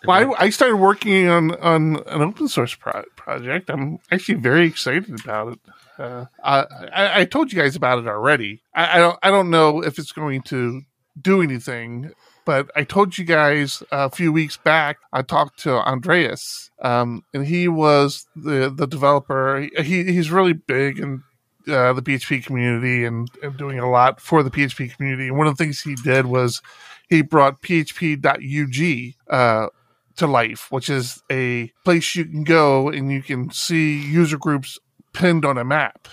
well, 0.05 0.35
I, 0.37 0.45
I 0.45 0.49
started 0.49 0.77
working 0.77 1.27
on 1.27 1.51
on 1.55 1.97
an 2.07 2.21
open 2.21 2.47
source 2.47 2.75
pro- 2.75 3.03
project. 3.15 3.69
I'm 3.69 3.99
actually 4.11 4.35
very 4.35 4.67
excited 4.67 5.09
about 5.23 5.53
it. 5.53 5.59
Uh, 5.97 6.25
I, 6.43 7.21
I 7.21 7.25
told 7.25 7.51
you 7.51 7.59
guys 7.59 7.75
about 7.75 7.99
it 7.99 8.07
already. 8.07 8.61
I, 8.73 8.97
I 8.97 8.99
don't 8.99 9.19
I 9.23 9.29
don't 9.29 9.49
know 9.49 9.83
if 9.83 9.99
it's 9.99 10.11
going 10.11 10.41
to 10.43 10.81
do 11.21 11.41
anything, 11.41 12.11
but 12.45 12.69
I 12.75 12.83
told 12.83 13.17
you 13.17 13.25
guys 13.25 13.83
a 13.91 14.09
few 14.09 14.31
weeks 14.31 14.57
back. 14.57 14.97
I 15.11 15.21
talked 15.21 15.59
to 15.59 15.73
Andreas, 15.73 16.71
um, 16.81 17.23
and 17.33 17.45
he 17.45 17.67
was 17.67 18.25
the 18.35 18.73
the 18.75 18.87
developer. 18.87 19.67
He 19.77 20.03
he's 20.03 20.31
really 20.31 20.53
big 20.53 20.99
in 20.99 21.23
uh, 21.67 21.93
the 21.93 22.01
PHP 22.01 22.45
community 22.45 23.05
and, 23.05 23.29
and 23.41 23.55
doing 23.57 23.79
a 23.79 23.89
lot 23.89 24.19
for 24.19 24.43
the 24.43 24.51
PHP 24.51 24.95
community. 24.95 25.27
And 25.29 25.37
one 25.37 25.47
of 25.47 25.55
the 25.55 25.63
things 25.63 25.81
he 25.81 25.95
did 25.95 26.25
was 26.25 26.61
he 27.09 27.21
brought 27.21 27.61
PHP.ug 27.61 29.13
uh, 29.29 29.69
to 30.17 30.27
Life, 30.27 30.71
which 30.71 30.89
is 30.89 31.21
a 31.31 31.71
place 31.83 32.15
you 32.15 32.25
can 32.25 32.43
go 32.43 32.89
and 32.89 33.11
you 33.11 33.21
can 33.21 33.51
see 33.51 33.99
user 33.99 34.37
groups 34.37 34.79
pinned 35.13 35.45
on 35.45 35.57
a 35.57 35.63
map. 35.63 36.07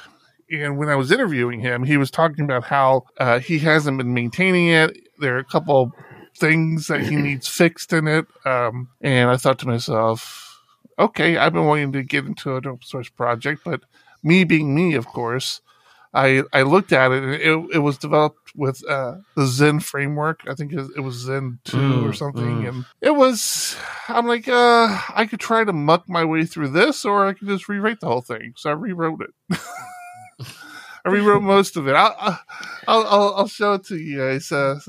And 0.50 0.78
when 0.78 0.88
I 0.88 0.96
was 0.96 1.12
interviewing 1.12 1.60
him, 1.60 1.84
he 1.84 1.96
was 1.96 2.10
talking 2.10 2.44
about 2.44 2.64
how 2.64 3.04
uh, 3.18 3.38
he 3.38 3.58
hasn't 3.60 3.98
been 3.98 4.14
maintaining 4.14 4.68
it. 4.68 4.98
There 5.18 5.36
are 5.36 5.40
a 5.40 5.44
couple 5.44 5.92
things 6.36 6.88
that 6.88 7.02
he 7.02 7.16
needs 7.16 7.46
fixed 7.56 7.92
in 7.92 8.08
it. 8.08 8.26
Um, 8.44 8.88
and 9.00 9.30
I 9.30 9.36
thought 9.36 9.58
to 9.60 9.68
myself, 9.68 10.60
okay, 10.98 11.36
I've 11.36 11.52
been 11.52 11.66
wanting 11.66 11.92
to 11.92 12.02
get 12.02 12.26
into 12.26 12.56
an 12.56 12.66
open 12.66 12.82
source 12.82 13.08
project, 13.08 13.62
but 13.64 13.82
me 14.22 14.44
being 14.44 14.74
me, 14.74 14.94
of 14.94 15.06
course, 15.06 15.60
I 16.12 16.42
I 16.52 16.62
looked 16.62 16.92
at 16.92 17.12
it 17.12 17.22
and 17.22 17.34
it, 17.34 17.76
it 17.76 17.78
was 17.78 17.96
developed 17.98 18.52
with 18.56 18.82
uh, 18.88 19.16
the 19.36 19.46
Zend 19.46 19.84
framework. 19.84 20.40
I 20.48 20.54
think 20.54 20.72
it 20.72 21.00
was 21.00 21.14
Zend 21.16 21.58
two 21.64 21.76
Mm, 21.76 22.08
or 22.08 22.12
something, 22.12 22.62
mm. 22.62 22.68
and 22.68 22.84
it 23.00 23.14
was. 23.14 23.76
I'm 24.08 24.26
like, 24.26 24.48
uh, 24.48 25.00
I 25.14 25.26
could 25.26 25.40
try 25.40 25.62
to 25.62 25.72
muck 25.72 26.08
my 26.08 26.24
way 26.24 26.44
through 26.44 26.68
this, 26.68 27.04
or 27.04 27.26
I 27.26 27.32
could 27.34 27.46
just 27.48 27.68
rewrite 27.68 28.00
the 28.00 28.08
whole 28.08 28.22
thing. 28.22 28.54
So 28.56 28.70
I 28.70 28.72
rewrote 28.72 29.22
it. 29.22 29.58
I 31.04 31.08
rewrote 31.10 31.42
most 31.42 31.76
of 31.76 31.86
it. 31.88 31.92
I'll 31.94 32.14
I'll 32.88 33.06
I'll, 33.06 33.34
I'll 33.36 33.48
show 33.48 33.74
it 33.74 33.84
to 33.86 33.96
you 33.96 34.18
guys. 34.18 34.50
Uh, 34.50 34.80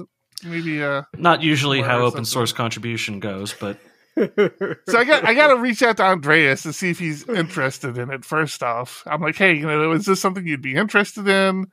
maybe 0.43 0.83
uh, 0.83 1.03
Not 1.17 1.43
usually 1.43 1.81
how 1.81 1.99
open 2.01 2.25
source 2.25 2.51
contribution 2.51 3.19
goes, 3.19 3.53
but 3.53 3.77
so 4.17 4.97
I 4.97 5.03
got 5.05 5.25
I 5.25 5.33
got 5.33 5.47
to 5.47 5.57
reach 5.57 5.81
out 5.81 5.97
to 5.97 6.03
Andreas 6.03 6.63
to 6.63 6.73
see 6.73 6.89
if 6.89 6.99
he's 6.99 7.27
interested 7.29 7.97
in 7.97 8.11
it. 8.11 8.25
First 8.25 8.61
off, 8.61 9.03
I'm 9.05 9.21
like, 9.21 9.35
hey, 9.35 9.53
you 9.53 9.65
know, 9.67 9.91
is 9.93 10.05
this 10.05 10.19
something 10.19 10.45
you'd 10.45 10.61
be 10.61 10.75
interested 10.75 11.27
in? 11.27 11.67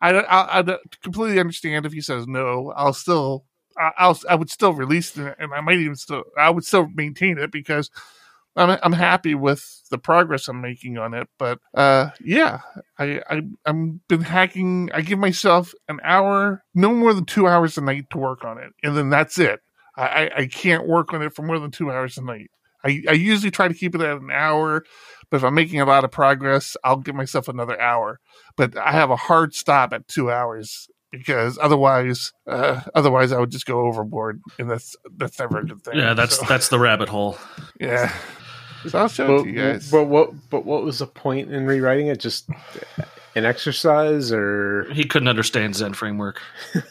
I 0.00 0.12
I, 0.12 0.60
I 0.60 0.76
completely 1.02 1.38
understand 1.38 1.86
if 1.86 1.92
he 1.92 2.00
says 2.00 2.26
no. 2.26 2.72
I'll 2.76 2.92
still 2.92 3.44
I- 3.78 3.92
I'll 3.98 4.18
I 4.28 4.34
would 4.34 4.50
still 4.50 4.72
release 4.72 5.16
it, 5.16 5.36
and 5.38 5.52
I 5.54 5.60
might 5.60 5.78
even 5.78 5.96
still 5.96 6.24
I 6.38 6.50
would 6.50 6.64
still 6.64 6.88
maintain 6.94 7.38
it 7.38 7.52
because 7.52 7.90
I'm 8.56 8.78
I'm 8.82 8.92
happy 8.92 9.34
with 9.34 9.82
the 9.90 9.98
progress 9.98 10.48
I'm 10.48 10.60
making 10.60 10.98
on 10.98 11.14
it. 11.14 11.28
But 11.38 11.58
uh, 11.74 12.10
yeah, 12.20 12.60
I 12.98 13.20
I 13.30 13.42
I'm 13.66 14.00
been 14.08 14.22
hacking. 14.22 14.90
I 14.92 15.00
give 15.00 15.18
myself 15.18 15.74
an 15.88 16.00
hour, 16.04 16.64
no 16.74 16.92
more 16.92 17.14
than 17.14 17.24
two 17.24 17.48
hours 17.48 17.78
a 17.78 17.80
night 17.80 18.10
to 18.10 18.18
work 18.18 18.44
on 18.44 18.58
it, 18.58 18.72
and 18.82 18.96
then 18.96 19.10
that's 19.10 19.38
it. 19.38 19.60
I, 19.96 20.06
I, 20.06 20.30
I 20.38 20.46
can't 20.46 20.86
work 20.86 21.12
on 21.12 21.22
it 21.22 21.34
for 21.34 21.42
more 21.42 21.58
than 21.58 21.70
two 21.70 21.90
hours 21.90 22.18
a 22.18 22.22
night. 22.22 22.50
I, 22.84 23.02
I 23.08 23.12
usually 23.12 23.50
try 23.50 23.68
to 23.68 23.74
keep 23.74 23.94
it 23.94 24.00
at 24.02 24.18
an 24.20 24.30
hour, 24.30 24.84
but 25.30 25.38
if 25.38 25.44
I'm 25.44 25.54
making 25.54 25.80
a 25.80 25.86
lot 25.86 26.04
of 26.04 26.10
progress, 26.10 26.76
I'll 26.84 26.98
give 26.98 27.14
myself 27.14 27.48
another 27.48 27.80
hour. 27.80 28.20
But 28.56 28.76
I 28.76 28.92
have 28.92 29.10
a 29.10 29.16
hard 29.16 29.54
stop 29.54 29.92
at 29.94 30.06
two 30.06 30.30
hours 30.30 30.88
because 31.10 31.58
otherwise, 31.62 32.32
uh, 32.46 32.82
otherwise 32.94 33.32
I 33.32 33.38
would 33.40 33.50
just 33.50 33.64
go 33.66 33.80
overboard, 33.86 34.40
and 34.58 34.70
that's 34.70 34.96
that's 35.16 35.38
never 35.38 35.60
a 35.60 35.64
good 35.64 35.82
thing. 35.82 35.96
yeah, 35.96 36.12
that's 36.12 36.38
So, 36.38 36.46
that's 36.46 36.68
the 36.68 36.78
rabbit 36.78 37.08
hole. 37.08 37.38
yeah. 37.80 38.12
So 38.88 38.98
I'll 38.98 39.08
show 39.08 39.24
it 39.24 39.28
but, 39.38 39.42
to 39.44 39.48
you 39.48 39.58
guys. 39.72 39.90
but 39.90 40.04
what? 40.04 40.50
But 40.50 40.66
what 40.66 40.82
was 40.84 40.98
the 40.98 41.06
point 41.06 41.50
in 41.50 41.64
rewriting 41.64 42.08
it? 42.08 42.20
Just 42.20 42.50
an 43.34 43.46
exercise, 43.46 44.30
or 44.30 44.92
He 44.92 45.04
couldn't 45.04 45.28
understand 45.28 45.74
Zend 45.74 45.96
framework. 45.96 46.42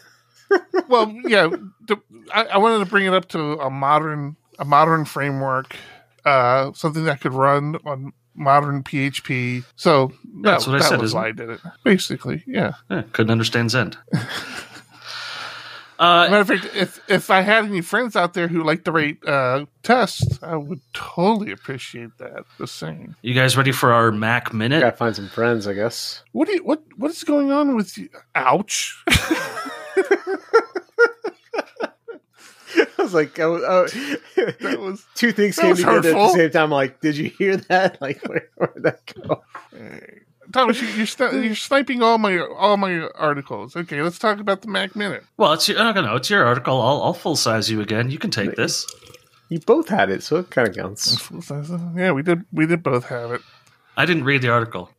well, 0.88 1.12
yeah, 1.26 1.48
the, 1.86 1.96
I, 2.32 2.44
I 2.44 2.58
wanted 2.58 2.84
to 2.84 2.90
bring 2.90 3.06
it 3.06 3.14
up 3.14 3.28
to 3.30 3.58
a 3.60 3.70
modern 3.70 4.36
a 4.58 4.64
modern 4.64 5.04
framework, 5.04 5.76
uh, 6.24 6.72
something 6.74 7.04
that 7.04 7.20
could 7.20 7.34
run 7.34 7.76
on 7.84 8.12
modern 8.34 8.82
PHP. 8.82 9.64
So 9.76 10.12
That's 10.42 10.64
that, 10.64 10.70
what 10.70 10.76
I 10.76 10.82
that 10.82 10.88
said, 10.88 11.00
was 11.00 11.10
isn't 11.10 11.20
why 11.20 11.28
I 11.28 11.32
did 11.32 11.50
it. 11.50 11.60
Basically, 11.84 12.42
yeah. 12.46 12.74
Yeah, 12.90 13.02
couldn't 13.12 13.30
understand 13.30 13.70
Zend. 13.70 13.96
As 14.12 14.24
Uh, 15.96 16.26
matter 16.28 16.40
of 16.40 16.48
fact, 16.48 16.74
if 16.74 16.98
if 17.08 17.30
I 17.30 17.42
had 17.42 17.64
any 17.66 17.80
friends 17.80 18.16
out 18.16 18.34
there 18.34 18.48
who 18.48 18.64
like 18.64 18.82
to 18.84 18.90
rate 18.90 19.18
uh, 19.26 19.64
tests, 19.84 20.40
I 20.42 20.56
would 20.56 20.80
totally 20.92 21.52
appreciate 21.52 22.18
that. 22.18 22.44
The 22.58 22.66
same. 22.66 23.14
you 23.22 23.32
guys 23.32 23.56
ready 23.56 23.70
for 23.70 23.92
our 23.92 24.10
Mac 24.10 24.52
minute? 24.52 24.80
gotta 24.80 24.96
find 24.96 25.14
some 25.14 25.28
friends, 25.28 25.68
I 25.68 25.72
guess. 25.72 26.24
What 26.32 26.48
do 26.48 26.54
you, 26.54 26.64
what 26.64 26.82
what 26.96 27.12
is 27.12 27.22
going 27.22 27.52
on 27.52 27.76
with 27.76 27.96
you? 27.96 28.08
Ouch! 28.34 29.00
I 32.76 32.93
was 33.04 33.14
like, 33.14 33.38
oh, 33.38 33.54
oh. 33.66 33.86
that 34.60 34.80
was 34.80 35.06
two 35.14 35.32
things 35.32 35.56
came 35.58 35.70
was 35.70 35.78
together 35.78 36.10
at 36.10 36.14
the 36.14 36.28
same 36.30 36.50
time. 36.50 36.70
Like, 36.70 37.00
did 37.00 37.16
you 37.16 37.30
hear 37.30 37.56
that? 37.56 37.98
Like, 38.04 38.20
where, 38.28 38.48
where 38.56 38.72
did 38.74 38.82
that 38.82 39.14
go? 39.14 39.42
Thomas. 40.52 40.80
You, 40.80 40.88
you're 40.88 41.06
sni- 41.06 41.44
you're 41.44 41.54
sniping 41.54 42.02
all 42.02 42.18
my 42.18 42.38
all 42.38 42.76
my 42.76 43.08
articles. 43.14 43.76
Okay, 43.76 44.02
let's 44.02 44.18
talk 44.18 44.40
about 44.40 44.62
the 44.62 44.68
Mac 44.68 44.94
Minute. 44.94 45.24
Well, 45.36 45.52
it's 45.52 45.68
your, 45.68 45.80
I 45.80 45.92
don't 45.92 46.04
know. 46.04 46.16
It's 46.16 46.28
your 46.28 46.44
article. 46.44 46.80
I'll, 46.80 47.02
I'll 47.02 47.14
full 47.14 47.36
size 47.36 47.70
you 47.70 47.80
again. 47.80 48.10
You 48.10 48.18
can 48.18 48.30
take 48.30 48.56
this. 48.56 48.86
You 49.48 49.60
both 49.60 49.88
had 49.88 50.10
it, 50.10 50.22
so 50.22 50.36
it 50.36 50.50
kind 50.50 50.68
of 50.68 50.74
counts. 50.74 51.30
Yeah, 51.96 52.12
we 52.12 52.22
did. 52.22 52.44
We 52.52 52.66
did 52.66 52.82
both 52.82 53.06
have 53.06 53.32
it. 53.32 53.40
I 53.96 54.06
didn't 54.06 54.24
read 54.24 54.42
the 54.42 54.50
article. 54.50 54.90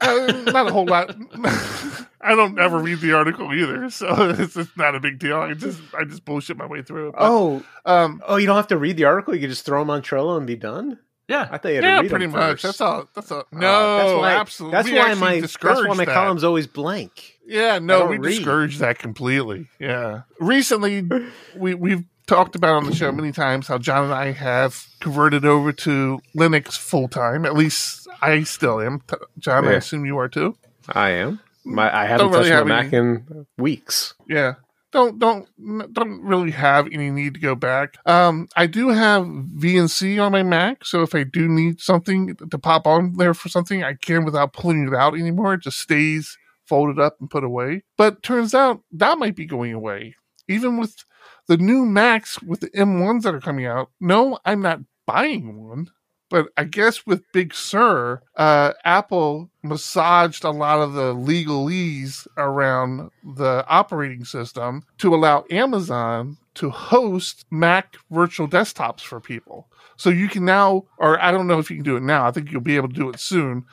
Uh, 0.00 0.42
not 0.46 0.68
a 0.68 0.72
whole 0.72 0.86
lot. 0.86 1.14
I 2.20 2.34
don't 2.34 2.58
ever 2.58 2.78
read 2.78 3.00
the 3.00 3.12
article 3.12 3.52
either, 3.54 3.90
so 3.90 4.06
it's 4.38 4.54
just 4.54 4.76
not 4.76 4.94
a 4.94 5.00
big 5.00 5.18
deal. 5.18 5.36
I 5.38 5.54
just 5.54 5.80
I 5.96 6.04
just 6.04 6.24
bullshit 6.24 6.56
my 6.56 6.66
way 6.66 6.82
through 6.82 7.08
it. 7.08 7.12
But, 7.12 7.22
Oh, 7.22 7.62
um, 7.86 8.22
oh, 8.26 8.36
you 8.36 8.46
don't 8.46 8.56
have 8.56 8.68
to 8.68 8.76
read 8.76 8.96
the 8.96 9.04
article. 9.04 9.34
You 9.34 9.40
can 9.40 9.50
just 9.50 9.64
throw 9.64 9.80
them 9.80 9.90
on 9.90 10.02
Trello 10.02 10.36
and 10.36 10.46
be 10.46 10.56
done. 10.56 10.98
Yeah, 11.28 11.46
I 11.50 11.58
thought 11.58 11.68
you 11.68 11.74
had 11.76 11.84
yeah, 11.84 11.96
to 11.96 12.02
read 12.02 12.10
pretty 12.10 12.24
them 12.24 12.32
much. 12.32 12.62
first. 12.62 12.62
That's 12.62 12.80
all. 12.80 13.08
That's 13.14 13.30
all. 13.30 13.44
No, 13.52 13.68
Uh, 13.68 13.96
that's 13.98 14.18
why, 14.18 14.32
absolutely. 14.32 14.76
That's 14.76 14.90
why 14.90 15.14
my 15.14 15.40
that's 15.40 15.62
why 15.62 15.94
my 15.94 16.04
that. 16.06 16.14
column's 16.14 16.42
always 16.42 16.66
blank. 16.66 17.38
Yeah, 17.46 17.78
no, 17.78 18.06
we 18.06 18.16
read. 18.18 18.30
discourage 18.36 18.78
that 18.78 18.98
completely. 18.98 19.68
Yeah. 19.78 20.22
Recently, 20.40 21.06
we 21.54 21.74
we've 21.74 22.04
talked 22.26 22.56
about 22.56 22.74
on 22.76 22.84
the 22.84 22.94
show 22.94 23.12
many 23.12 23.32
times 23.32 23.68
how 23.68 23.78
John 23.78 24.04
and 24.04 24.12
I 24.14 24.32
have 24.32 24.86
converted 25.00 25.44
over 25.44 25.70
to 25.72 26.18
Linux 26.36 26.76
full 26.78 27.08
time. 27.08 27.44
At 27.46 27.54
least 27.54 28.08
I 28.22 28.42
still 28.44 28.80
am. 28.80 29.00
T- 29.06 29.16
John, 29.38 29.68
I 29.68 29.72
assume 29.74 30.04
you 30.06 30.18
are 30.18 30.28
too. 30.28 30.56
I 30.88 31.10
am. 31.10 31.40
My 31.64 31.94
I 31.94 32.06
haven't 32.06 32.30
really 32.30 32.50
touched 32.50 32.50
my 32.50 32.56
have 32.56 32.66
Mac 32.66 32.92
in 32.92 33.46
weeks. 33.56 34.14
Yeah. 34.28 34.54
Don't 34.90 35.18
don't 35.18 35.46
don't 35.92 36.22
really 36.22 36.50
have 36.50 36.86
any 36.90 37.10
need 37.10 37.34
to 37.34 37.40
go 37.40 37.54
back. 37.54 37.96
Um, 38.06 38.48
I 38.56 38.66
do 38.66 38.88
have 38.88 39.24
VNC 39.24 40.22
on 40.22 40.32
my 40.32 40.42
Mac, 40.42 40.84
so 40.84 41.02
if 41.02 41.14
I 41.14 41.24
do 41.24 41.46
need 41.46 41.80
something 41.80 42.34
to 42.36 42.58
pop 42.58 42.86
on 42.86 43.18
there 43.18 43.34
for 43.34 43.50
something, 43.50 43.84
I 43.84 43.94
can 43.94 44.24
without 44.24 44.54
pulling 44.54 44.88
it 44.88 44.94
out 44.94 45.14
anymore. 45.14 45.54
It 45.54 45.62
just 45.62 45.78
stays 45.78 46.38
folded 46.68 46.98
up 46.98 47.16
and 47.20 47.30
put 47.30 47.44
away. 47.44 47.82
But 47.96 48.22
turns 48.22 48.54
out 48.54 48.82
that 48.92 49.18
might 49.18 49.36
be 49.36 49.46
going 49.46 49.72
away, 49.72 50.14
even 50.46 50.78
with 50.78 51.04
the 51.48 51.56
new 51.56 51.84
Macs 51.84 52.40
with 52.42 52.60
the 52.60 52.70
M1s 52.70 53.22
that 53.22 53.34
are 53.34 53.40
coming 53.40 53.66
out. 53.66 53.90
No, 54.00 54.38
I'm 54.44 54.62
not 54.62 54.80
buying 55.06 55.66
one. 55.68 55.88
But 56.30 56.48
I 56.56 56.64
guess 56.64 57.06
with 57.06 57.22
Big 57.32 57.54
Sur, 57.54 58.20
uh, 58.36 58.72
Apple 58.84 59.50
massaged 59.62 60.44
a 60.44 60.50
lot 60.50 60.80
of 60.80 60.92
the 60.92 61.14
legalese 61.14 62.26
around 62.36 63.10
the 63.24 63.64
operating 63.66 64.24
system 64.24 64.84
to 64.98 65.14
allow 65.14 65.44
Amazon 65.50 66.36
to 66.54 66.70
host 66.70 67.46
Mac 67.50 67.96
virtual 68.10 68.48
desktops 68.48 69.00
for 69.00 69.20
people. 69.20 69.68
So 69.96 70.10
you 70.10 70.28
can 70.28 70.44
now, 70.44 70.84
or 70.98 71.20
I 71.22 71.30
don't 71.30 71.46
know 71.46 71.58
if 71.58 71.70
you 71.70 71.76
can 71.76 71.84
do 71.84 71.96
it 71.96 72.02
now, 72.02 72.26
I 72.26 72.30
think 72.30 72.52
you'll 72.52 72.60
be 72.60 72.76
able 72.76 72.88
to 72.88 72.94
do 72.94 73.08
it 73.08 73.20
soon. 73.20 73.64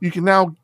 You 0.00 0.10
can 0.10 0.24
now 0.24 0.56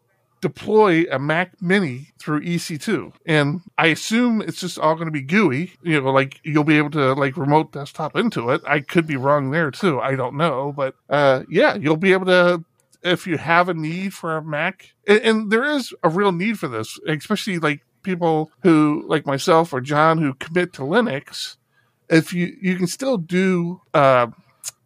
deploy 0.47 1.05
a 1.11 1.19
Mac 1.19 1.61
Mini 1.61 2.09
through 2.19 2.41
EC2. 2.43 3.13
And 3.27 3.63
I 3.77 3.89
assume 3.89 4.41
it's 4.41 4.61
just 4.61 4.79
all 4.79 4.95
going 4.95 5.07
to 5.07 5.13
be 5.13 5.23
GUI. 5.23 5.73
You 5.83 6.01
know, 6.01 6.11
like 6.11 6.41
you'll 6.45 6.65
be 6.65 6.79
able 6.79 6.91
to 6.91 7.15
like 7.15 7.37
remote 7.37 7.73
desktop 7.73 8.15
into 8.17 8.51
it. 8.51 8.63
I 8.67 8.81
could 8.81 9.07
be 9.07 9.17
wrong 9.17 9.51
there 9.51 9.71
too. 9.71 10.01
I 10.01 10.15
don't 10.15 10.37
know, 10.37 10.73
but 10.73 10.95
uh, 11.11 11.43
yeah, 11.51 11.75
you'll 11.75 11.97
be 11.97 12.13
able 12.13 12.27
to 12.27 12.65
if 13.03 13.27
you 13.27 13.39
have 13.39 13.69
a 13.69 13.75
need 13.75 14.15
for 14.15 14.37
a 14.37 14.43
Mac. 14.43 14.95
And, 15.07 15.21
and 15.21 15.51
there 15.51 15.65
is 15.65 15.93
a 16.03 16.09
real 16.09 16.33
need 16.33 16.59
for 16.59 16.69
this, 16.69 16.99
especially 17.09 17.59
like 17.59 17.81
people 18.03 18.53
who 18.63 19.05
like 19.09 19.27
myself 19.27 19.73
or 19.73 19.81
John 19.81 20.19
who 20.19 20.35
commit 20.35 20.73
to 20.75 20.83
Linux. 20.83 21.57
If 22.09 22.33
you 22.33 22.57
you 22.63 22.77
can 22.77 22.87
still 22.87 23.19
do 23.19 23.81
uh, 23.95 24.29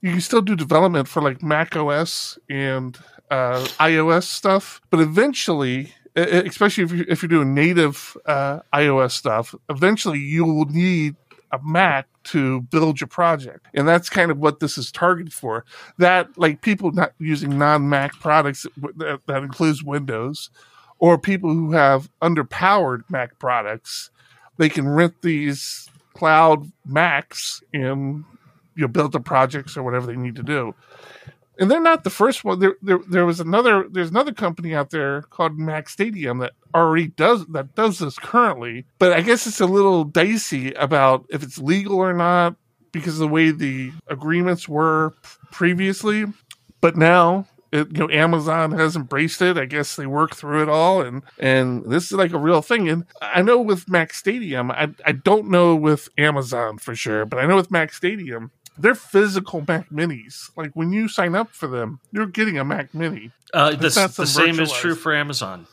you 0.01 0.13
can 0.13 0.21
still 0.23 0.41
do 0.41 0.57
development 0.57 1.07
for 1.07 1.21
like 1.21 1.43
Mac 1.43 1.77
OS 1.77 2.39
and 2.49 2.99
uh, 3.31 3.65
iOS 3.79 4.25
stuff, 4.25 4.81
but 4.91 5.01
eventually, 5.01 5.93
especially 6.17 6.85
if 6.85 6.93
you're, 6.93 7.07
if 7.09 7.23
you're 7.23 7.29
doing 7.29 7.55
native 7.55 8.17
uh, 8.27 8.61
iOS 8.75 9.13
stuff, 9.13 9.55
eventually 9.69 10.19
you 10.19 10.45
will 10.45 10.67
need 10.67 11.17
a 11.53 11.59
Mac 11.65 12.07
to 12.23 12.61
build 12.63 13.01
your 13.01 13.09
project, 13.09 13.67
and 13.75 13.87
that's 13.87 14.09
kind 14.09 14.31
of 14.31 14.39
what 14.39 14.61
this 14.61 14.77
is 14.79 14.93
targeted 14.93 15.33
for. 15.33 15.65
That 15.99 16.37
like 16.37 16.63
people 16.63 16.93
not 16.93 17.13
using 17.19 17.59
non-Mac 17.59 18.13
products 18.21 18.67
that, 18.97 19.21
that 19.27 19.43
includes 19.43 19.83
Windows, 19.83 20.51
or 20.99 21.19
people 21.19 21.51
who 21.51 21.73
have 21.73 22.09
underpowered 22.21 23.03
Mac 23.09 23.39
products, 23.39 24.11
they 24.59 24.69
can 24.69 24.89
rent 24.89 25.23
these 25.23 25.89
cloud 26.15 26.71
Macs 26.85 27.63
and 27.73 28.25
you 28.75 28.83
know 28.83 28.89
build 28.89 29.13
the 29.13 29.21
projects 29.21 29.77
or 29.77 29.83
whatever 29.83 30.07
they 30.07 30.17
need 30.17 30.37
to 30.37 30.43
do 30.43 30.75
and 31.61 31.71
they're 31.71 31.81
not 31.81 32.03
the 32.03 32.11
first 32.11 32.43
one. 32.43 32.59
There, 32.59 32.75
there, 32.83 32.99
there 33.09 33.27
was 33.27 33.39
another. 33.39 33.87
There's 33.89 34.11
another 34.11 34.33
company 34.33 34.75
out 34.75 34.91
there 34.91 35.23
called 35.23 35.59
Mac 35.59 35.89
Stadium 35.89 36.39
that 36.39 36.55
already 36.75 37.09
does 37.09 37.47
that 37.49 37.75
does 37.77 37.99
this 38.01 38.19
currently. 38.19 38.87
But 38.99 39.13
I 39.13 39.21
guess 39.21 39.47
it's 39.47 39.61
a 39.61 39.67
little 39.67 40.05
dicey 40.05 40.73
about 40.73 41.27
if 41.31 41.43
it's 41.43 41.59
legal 41.59 41.99
or 41.99 42.15
not. 42.15 42.57
because 42.93 43.15
of 43.15 43.21
the 43.21 43.29
way 43.29 43.51
the 43.53 43.93
agreements 44.09 44.69
were 44.69 45.15
previously. 45.53 46.25
But 46.81 46.97
now, 46.97 47.47
it, 47.73 47.89
you 47.93 47.99
know, 47.99 48.11
Amazon 48.11 48.73
has 48.73 48.97
embraced 48.97 49.43
it. 49.43 49.57
I 49.59 49.67
guess 49.67 49.95
they 49.97 50.07
work 50.07 50.35
through 50.35 50.63
it 50.63 50.69
all, 50.69 51.03
and 51.03 51.23
and 51.39 51.85
this 51.85 52.07
is 52.07 52.13
like 52.13 52.33
a 52.33 52.39
real 52.39 52.63
thing. 52.63 52.89
And 52.89 53.05
I 53.21 53.43
know 53.43 53.61
with 53.61 53.89
Mac 53.89 54.13
Stadium, 54.13 54.71
I 54.71 54.91
I 55.07 55.13
don't 55.13 55.49
know 55.51 55.77
with 55.77 56.09
Amazon 56.19 56.79
for 56.79 56.95
sure, 56.97 57.25
but 57.27 57.39
I 57.39 57.47
know 57.47 57.57
with 57.57 57.71
Mac 57.71 57.93
Stadium, 57.93 58.51
they're 58.81 58.95
physical 58.95 59.65
Mac 59.67 59.91
Minis. 59.91 60.51
Like 60.57 60.73
when 60.75 60.93
you 60.93 61.09
sign 61.09 61.35
up 61.35 61.51
for 61.51 61.67
them, 61.67 62.01
you're 62.13 62.27
getting 62.27 62.59
a 62.59 62.65
Mac 62.65 62.95
Mini. 62.95 63.31
Uh, 63.53 63.71
the 63.73 64.13
the 64.17 64.27
same 64.27 64.61
is 64.61 64.73
true 64.73 64.95
for 64.95 65.15
Amazon. 65.15 65.67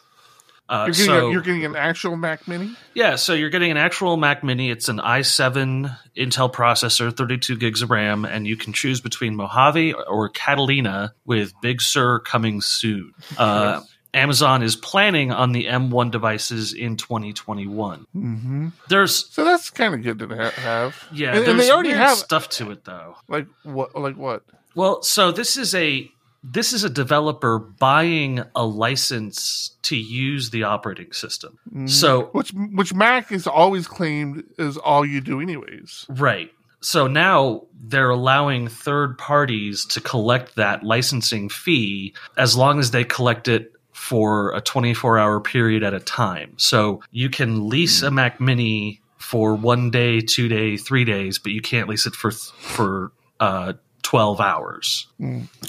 Uh, 0.69 0.83
You're 0.87 0.93
getting, 0.93 1.05
so 1.05 1.27
a, 1.27 1.31
you're 1.31 1.41
getting 1.41 1.63
an 1.63 1.75
actual 1.77 2.17
Mac 2.17 2.45
Mini. 2.45 2.75
yeah, 2.93 3.15
so 3.15 3.33
you're 3.33 3.49
getting 3.49 3.71
an 3.71 3.77
actual 3.77 4.17
Mac 4.17 4.43
Mini. 4.43 4.69
It's 4.69 4.89
an 4.89 4.97
i7 4.97 5.97
Intel 6.17 6.51
processor, 6.51 7.15
32 7.15 7.55
gigs 7.55 7.81
of 7.81 7.89
RAM, 7.89 8.25
and 8.25 8.45
you 8.45 8.57
can 8.57 8.73
choose 8.73 8.99
between 8.99 9.37
Mojave 9.37 9.93
or 9.93 10.27
Catalina 10.27 11.13
with 11.25 11.53
Big 11.61 11.81
Sur 11.81 12.19
coming 12.19 12.59
soon. 12.59 13.13
Uh, 13.37 13.79
Amazon 14.13 14.63
is 14.63 14.75
planning 14.75 15.31
on 15.31 15.51
the 15.51 15.65
M1 15.65 16.11
devices 16.11 16.73
in 16.73 16.95
2021. 16.97 18.05
Mm-hmm. 18.15 18.67
There's 18.89 19.29
So 19.31 19.43
that's 19.43 19.69
kind 19.69 19.93
of 19.93 20.01
good 20.03 20.19
to 20.19 20.27
ha- 20.35 20.51
have. 20.51 21.03
yeah, 21.13 21.35
and, 21.35 21.45
and 21.47 21.59
they 21.59 21.69
already 21.71 21.91
have 21.91 22.17
stuff 22.17 22.49
to 22.49 22.71
it 22.71 22.85
though. 22.85 23.15
like 23.27 23.47
what? 23.63 23.95
Like 23.95 24.15
what? 24.17 24.43
Well, 24.75 25.01
so 25.01 25.31
this 25.31 25.57
is 25.57 25.73
a 25.75 26.09
this 26.43 26.71
is 26.71 26.83
a 26.83 26.89
developer 26.89 27.59
buying 27.59 28.41
a 28.55 28.65
license 28.65 29.75
to 29.83 29.97
use 29.97 30.49
the 30.51 30.63
operating 30.63 31.11
system. 31.11 31.57
So 31.87 32.25
Which 32.31 32.51
which 32.53 32.93
Mac 32.93 33.31
is 33.31 33.47
always 33.47 33.87
claimed 33.87 34.43
is 34.57 34.77
all 34.77 35.05
you 35.05 35.21
do, 35.21 35.41
anyways. 35.41 36.05
right. 36.09 36.51
So 36.79 37.07
now 37.07 37.63
they're 37.87 38.11
allowing 38.11 38.67
third 38.67 39.17
parties 39.17 39.83
to 39.87 39.99
collect 39.99 40.55
that 40.57 40.83
licensing 40.83 41.49
fee 41.49 42.13
as 42.37 42.55
long 42.55 42.77
as 42.79 42.91
they 42.91 43.03
collect 43.03 43.47
it 43.47 43.73
for 43.97 44.55
a 44.55 44.61
24 44.61 45.17
hour 45.17 45.41
period 45.41 45.81
at 45.81 45.91
a 45.91 45.99
time. 45.99 46.53
So 46.57 47.01
you 47.11 47.29
can 47.29 47.67
lease 47.67 48.03
a 48.03 48.11
Mac 48.11 48.39
Mini 48.39 49.01
for 49.17 49.55
one 49.55 49.89
day, 49.89 50.21
two 50.21 50.47
day, 50.47 50.77
three 50.77 51.03
days, 51.03 51.39
but 51.39 51.51
you 51.51 51.61
can't 51.61 51.89
lease 51.89 52.05
it 52.05 52.13
for 52.13 52.29
for 52.31 53.11
uh, 53.39 53.73
12 54.03 54.39
hours. 54.39 55.07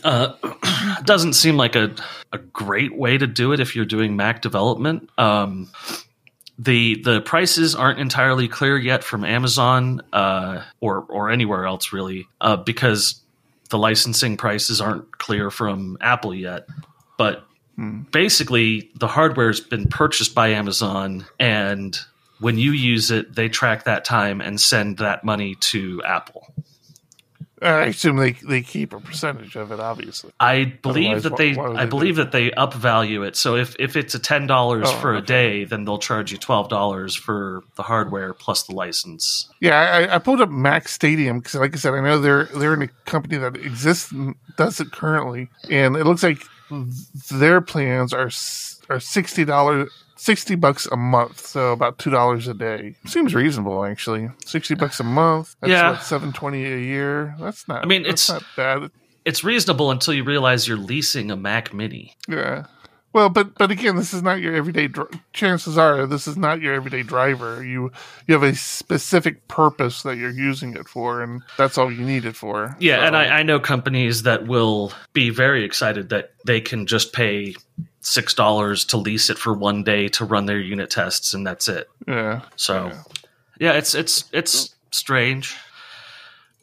Uh, 0.04 0.34
doesn't 1.04 1.32
seem 1.32 1.56
like 1.56 1.74
a, 1.74 1.96
a 2.30 2.38
great 2.38 2.96
way 2.96 3.16
to 3.16 3.26
do 3.26 3.52
it 3.52 3.60
if 3.60 3.74
you're 3.74 3.86
doing 3.86 4.14
Mac 4.14 4.42
development. 4.42 5.08
Um, 5.18 5.70
the 6.58 7.00
the 7.02 7.22
prices 7.22 7.74
aren't 7.74 7.98
entirely 7.98 8.46
clear 8.46 8.76
yet 8.76 9.02
from 9.02 9.24
Amazon 9.24 10.02
uh, 10.12 10.62
or 10.80 11.06
or 11.08 11.30
anywhere 11.30 11.64
else 11.64 11.94
really 11.94 12.28
uh, 12.42 12.56
because 12.56 13.22
the 13.70 13.78
licensing 13.78 14.36
prices 14.36 14.82
aren't 14.82 15.16
clear 15.16 15.50
from 15.50 15.96
Apple 16.02 16.34
yet. 16.34 16.66
But 17.16 17.47
Mm. 17.78 18.10
basically, 18.10 18.90
the 18.96 19.06
hardware's 19.06 19.60
been 19.60 19.86
purchased 19.86 20.34
by 20.34 20.48
Amazon, 20.48 21.24
and 21.38 21.96
when 22.40 22.58
you 22.58 22.72
use 22.72 23.10
it, 23.10 23.34
they 23.34 23.48
track 23.48 23.84
that 23.84 24.04
time 24.04 24.40
and 24.40 24.60
send 24.60 24.98
that 24.98 25.22
money 25.24 25.54
to 25.56 26.02
Apple. 26.04 26.52
Uh, 27.60 27.66
I 27.66 27.86
assume 27.86 28.16
they 28.16 28.32
they 28.32 28.62
keep 28.62 28.92
a 28.92 29.00
percentage 29.00 29.56
of 29.56 29.72
it, 29.72 29.80
obviously. 29.80 30.30
I 30.38 30.76
believe 30.80 31.16
Otherwise, 31.16 31.22
that 31.24 31.36
they, 31.36 31.56
I 31.56 31.84
they 31.84 31.90
believe 31.90 32.14
do 32.16 32.22
that 32.22 32.30
they 32.30 32.50
upvalue 32.52 33.26
it. 33.26 33.34
So 33.34 33.56
if, 33.56 33.74
if 33.80 33.96
it's 33.96 34.14
a 34.14 34.20
ten 34.20 34.46
dollars 34.46 34.86
Oh, 34.88 34.96
for 34.98 35.16
a 35.16 35.20
day, 35.20 35.64
then 35.64 35.84
they'll 35.84 35.98
charge 35.98 36.30
you 36.30 36.38
twelve 36.38 36.68
dollars 36.68 37.16
for 37.16 37.64
the 37.74 37.82
hardware 37.82 38.32
plus 38.32 38.62
the 38.64 38.74
license. 38.74 39.50
Yeah, 39.60 39.76
I, 39.76 40.14
I 40.14 40.18
pulled 40.18 40.40
up 40.40 40.50
Mac 40.50 40.88
Stadium 40.88 41.40
because, 41.40 41.56
like 41.56 41.74
I 41.74 41.78
said, 41.78 41.94
I 41.94 42.00
know 42.00 42.20
they're 42.20 42.44
they're 42.44 42.74
in 42.74 42.82
a 42.82 42.88
company 43.06 43.38
that 43.38 43.56
exists 43.56 44.12
and 44.12 44.36
does 44.56 44.78
it 44.78 44.92
currently, 44.92 45.48
and 45.68 45.96
it 45.96 46.04
looks 46.04 46.22
like 46.22 46.44
their 47.30 47.60
plans 47.60 48.12
are 48.12 48.30
are 48.90 49.00
sixty 49.00 49.44
dollars. 49.44 49.90
60 50.20 50.56
bucks 50.56 50.84
a 50.90 50.96
month, 50.96 51.46
so 51.46 51.70
about 51.70 51.98
$2 51.98 52.48
a 52.50 52.54
day. 52.54 52.96
Seems 53.06 53.36
reasonable 53.36 53.84
actually. 53.84 54.28
60 54.46 54.74
bucks 54.74 54.98
a 54.98 55.04
month. 55.04 55.54
That's 55.60 55.70
Yeah. 55.70 55.90
what 55.90 56.02
720 56.02 56.64
a 56.64 56.76
year. 56.76 57.36
That's 57.38 57.68
not 57.68 57.84
I 57.84 57.86
mean, 57.86 58.00
it's- 58.02 58.28
not 58.28 58.42
bad. 58.56 58.90
It's 59.24 59.44
reasonable 59.44 59.92
until 59.92 60.14
you 60.14 60.24
realize 60.24 60.66
you're 60.66 60.76
leasing 60.76 61.30
a 61.30 61.36
Mac 61.36 61.72
Mini. 61.72 62.16
Yeah. 62.26 62.64
Well, 63.18 63.30
but 63.30 63.58
but 63.58 63.72
again, 63.72 63.96
this 63.96 64.14
is 64.14 64.22
not 64.22 64.40
your 64.40 64.54
everyday. 64.54 64.86
Dr- 64.86 65.10
chances 65.32 65.76
are, 65.76 66.06
this 66.06 66.28
is 66.28 66.36
not 66.36 66.60
your 66.60 66.72
everyday 66.72 67.02
driver. 67.02 67.64
You 67.64 67.90
you 68.28 68.34
have 68.34 68.44
a 68.44 68.54
specific 68.54 69.48
purpose 69.48 70.02
that 70.04 70.16
you're 70.18 70.30
using 70.30 70.74
it 70.76 70.86
for, 70.86 71.20
and 71.20 71.42
that's 71.56 71.76
all 71.78 71.90
you 71.90 72.04
need 72.04 72.24
it 72.24 72.36
for. 72.36 72.76
Yeah, 72.78 72.98
So- 73.00 73.02
and 73.06 73.16
I, 73.16 73.40
I 73.40 73.42
know 73.42 73.58
companies 73.58 74.22
that 74.22 74.46
will 74.46 74.92
be 75.14 75.30
very 75.30 75.64
excited 75.64 76.10
that 76.10 76.30
they 76.46 76.60
can 76.60 76.86
just 76.86 77.12
pay 77.12 77.56
six 78.02 78.34
dollars 78.34 78.84
to 78.84 78.96
lease 78.96 79.30
it 79.30 79.36
for 79.36 79.52
one 79.52 79.82
day 79.82 80.06
to 80.10 80.24
run 80.24 80.46
their 80.46 80.60
unit 80.60 80.88
tests, 80.88 81.34
and 81.34 81.44
that's 81.44 81.66
it. 81.66 81.88
yeah. 82.06 82.42
So, 82.54 82.92
yeah, 83.58 83.72
it's 83.72 83.96
it's 83.96 84.26
it's 84.32 84.76
strange. 84.92 85.56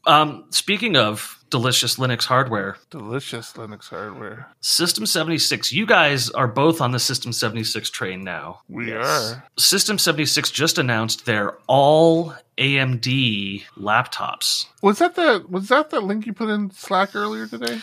Um, 0.08 0.46
speaking 0.52 0.96
of 0.96 1.35
delicious 1.50 1.96
Linux 1.98 2.26
hardware, 2.26 2.78
Delicious 2.90 3.54
Linux 3.54 3.90
hardware. 3.90 4.48
System 4.62 5.06
76, 5.06 5.72
you 5.72 5.86
guys 5.86 6.30
are 6.32 6.48
both 6.48 6.82
on 6.82 6.92
the 6.92 7.00
System 7.00 7.32
76 7.32 7.90
train 7.90 8.24
now. 8.24 8.62
We 8.70 8.92
are. 8.92 9.44
System 9.58 9.98
76 9.98 10.52
just 10.52 10.78
announced 10.78 11.26
their 11.26 11.58
all 11.68 12.34
AMD 12.58 13.64
laptops. 13.78 14.66
Was 14.82 15.00
that 15.00 15.16
the 15.16 15.46
was 15.50 15.68
that 15.70 15.90
the 15.90 16.02
link 16.02 16.26
you 16.26 16.34
put 16.34 16.50
in 16.50 16.72
Slack 16.72 17.16
earlier 17.16 17.48
today? 17.48 17.80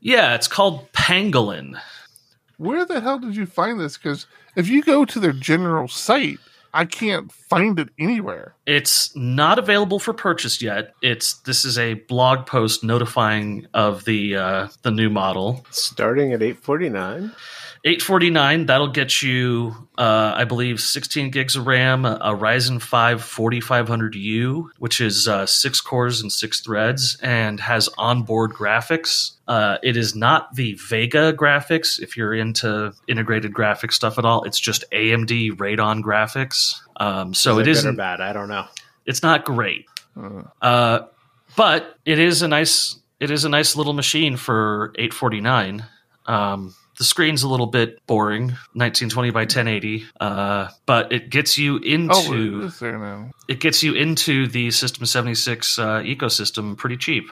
Yeah, 0.00 0.34
it's 0.34 0.48
called 0.48 0.90
Pangolin. 0.92 1.78
Where 2.56 2.84
the 2.84 3.00
hell 3.00 3.18
did 3.18 3.36
you 3.36 3.46
find 3.46 3.78
this? 3.78 3.96
Because 3.96 4.26
if 4.56 4.68
you 4.68 4.82
go 4.82 5.04
to 5.04 5.20
their 5.20 5.32
general 5.32 5.88
site, 5.88 6.38
I 6.72 6.84
can't 6.84 7.32
find 7.32 7.78
it 7.78 7.88
anywhere. 7.98 8.54
It's 8.66 9.14
not 9.16 9.58
available 9.58 9.98
for 9.98 10.12
purchase 10.12 10.60
yet. 10.60 10.94
It's 11.02 11.34
this 11.40 11.64
is 11.64 11.78
a 11.78 11.94
blog 11.94 12.46
post 12.46 12.84
notifying 12.84 13.66
of 13.74 14.04
the 14.04 14.36
uh, 14.36 14.68
the 14.82 14.90
new 14.90 15.10
model. 15.10 15.64
Starting 15.70 16.32
at 16.32 16.42
849. 16.42 17.32
849 17.84 18.66
that'll 18.66 18.88
get 18.88 19.22
you 19.22 19.74
uh, 19.96 20.32
i 20.36 20.44
believe 20.44 20.80
16 20.80 21.30
gigs 21.30 21.56
of 21.56 21.66
ram 21.66 22.04
a 22.04 22.34
ryzen 22.34 22.80
5 22.80 23.22
4500u 23.22 24.68
which 24.78 25.00
is 25.00 25.28
uh, 25.28 25.46
six 25.46 25.80
cores 25.80 26.20
and 26.20 26.32
six 26.32 26.60
threads 26.60 27.18
and 27.22 27.60
has 27.60 27.88
onboard 27.98 28.52
graphics. 28.52 29.32
Uh, 29.46 29.78
it 29.82 29.96
is 29.96 30.14
not 30.14 30.54
the 30.54 30.74
vega 30.74 31.32
graphics 31.32 32.00
if 32.00 32.16
you're 32.16 32.34
into 32.34 32.92
integrated 33.06 33.52
graphics 33.52 33.92
stuff 33.94 34.18
at 34.18 34.24
all. 34.24 34.44
It's 34.44 34.58
just 34.60 34.84
amd 34.92 35.52
Radeon 35.56 36.02
graphics. 36.02 36.74
Um, 36.96 37.32
so 37.34 37.52
Is 37.52 37.56
it 37.56 37.58
that 37.58 37.64
good 37.64 37.68
or 37.68 37.70
isn't 37.70 37.96
bad? 37.96 38.20
I 38.20 38.32
don't 38.32 38.48
know. 38.48 38.66
it's 39.06 39.22
not 39.22 39.44
great. 39.44 39.86
Uh, 40.60 41.00
but 41.56 41.96
it 42.04 42.18
is 42.18 42.42
a 42.42 42.48
nice 42.48 42.98
it 43.20 43.30
is 43.30 43.44
a 43.44 43.48
nice 43.48 43.74
little 43.76 43.92
machine 43.94 44.36
for 44.36 44.92
849 44.96 45.84
um, 46.26 46.74
the 46.98 47.04
screen's 47.04 47.42
a 47.42 47.48
little 47.48 47.66
bit 47.66 48.04
boring 48.06 48.48
1920 48.74 49.30
by 49.30 49.40
1080 49.40 50.04
uh, 50.20 50.68
but 50.86 51.12
it 51.12 51.30
gets 51.30 51.56
you 51.56 51.76
Oh, 51.76 51.82
into 51.84 52.60
it 52.62 52.64
is 52.66 52.78
there 52.80 52.98
now. 52.98 53.30
it 53.48 53.60
gets 53.60 53.82
you 53.82 53.94
into 53.94 54.46
the 54.48 54.70
system 54.70 55.06
76 55.06 55.78
uh, 55.78 56.00
ecosystem 56.00 56.76
pretty 56.76 56.96
cheap 56.96 57.30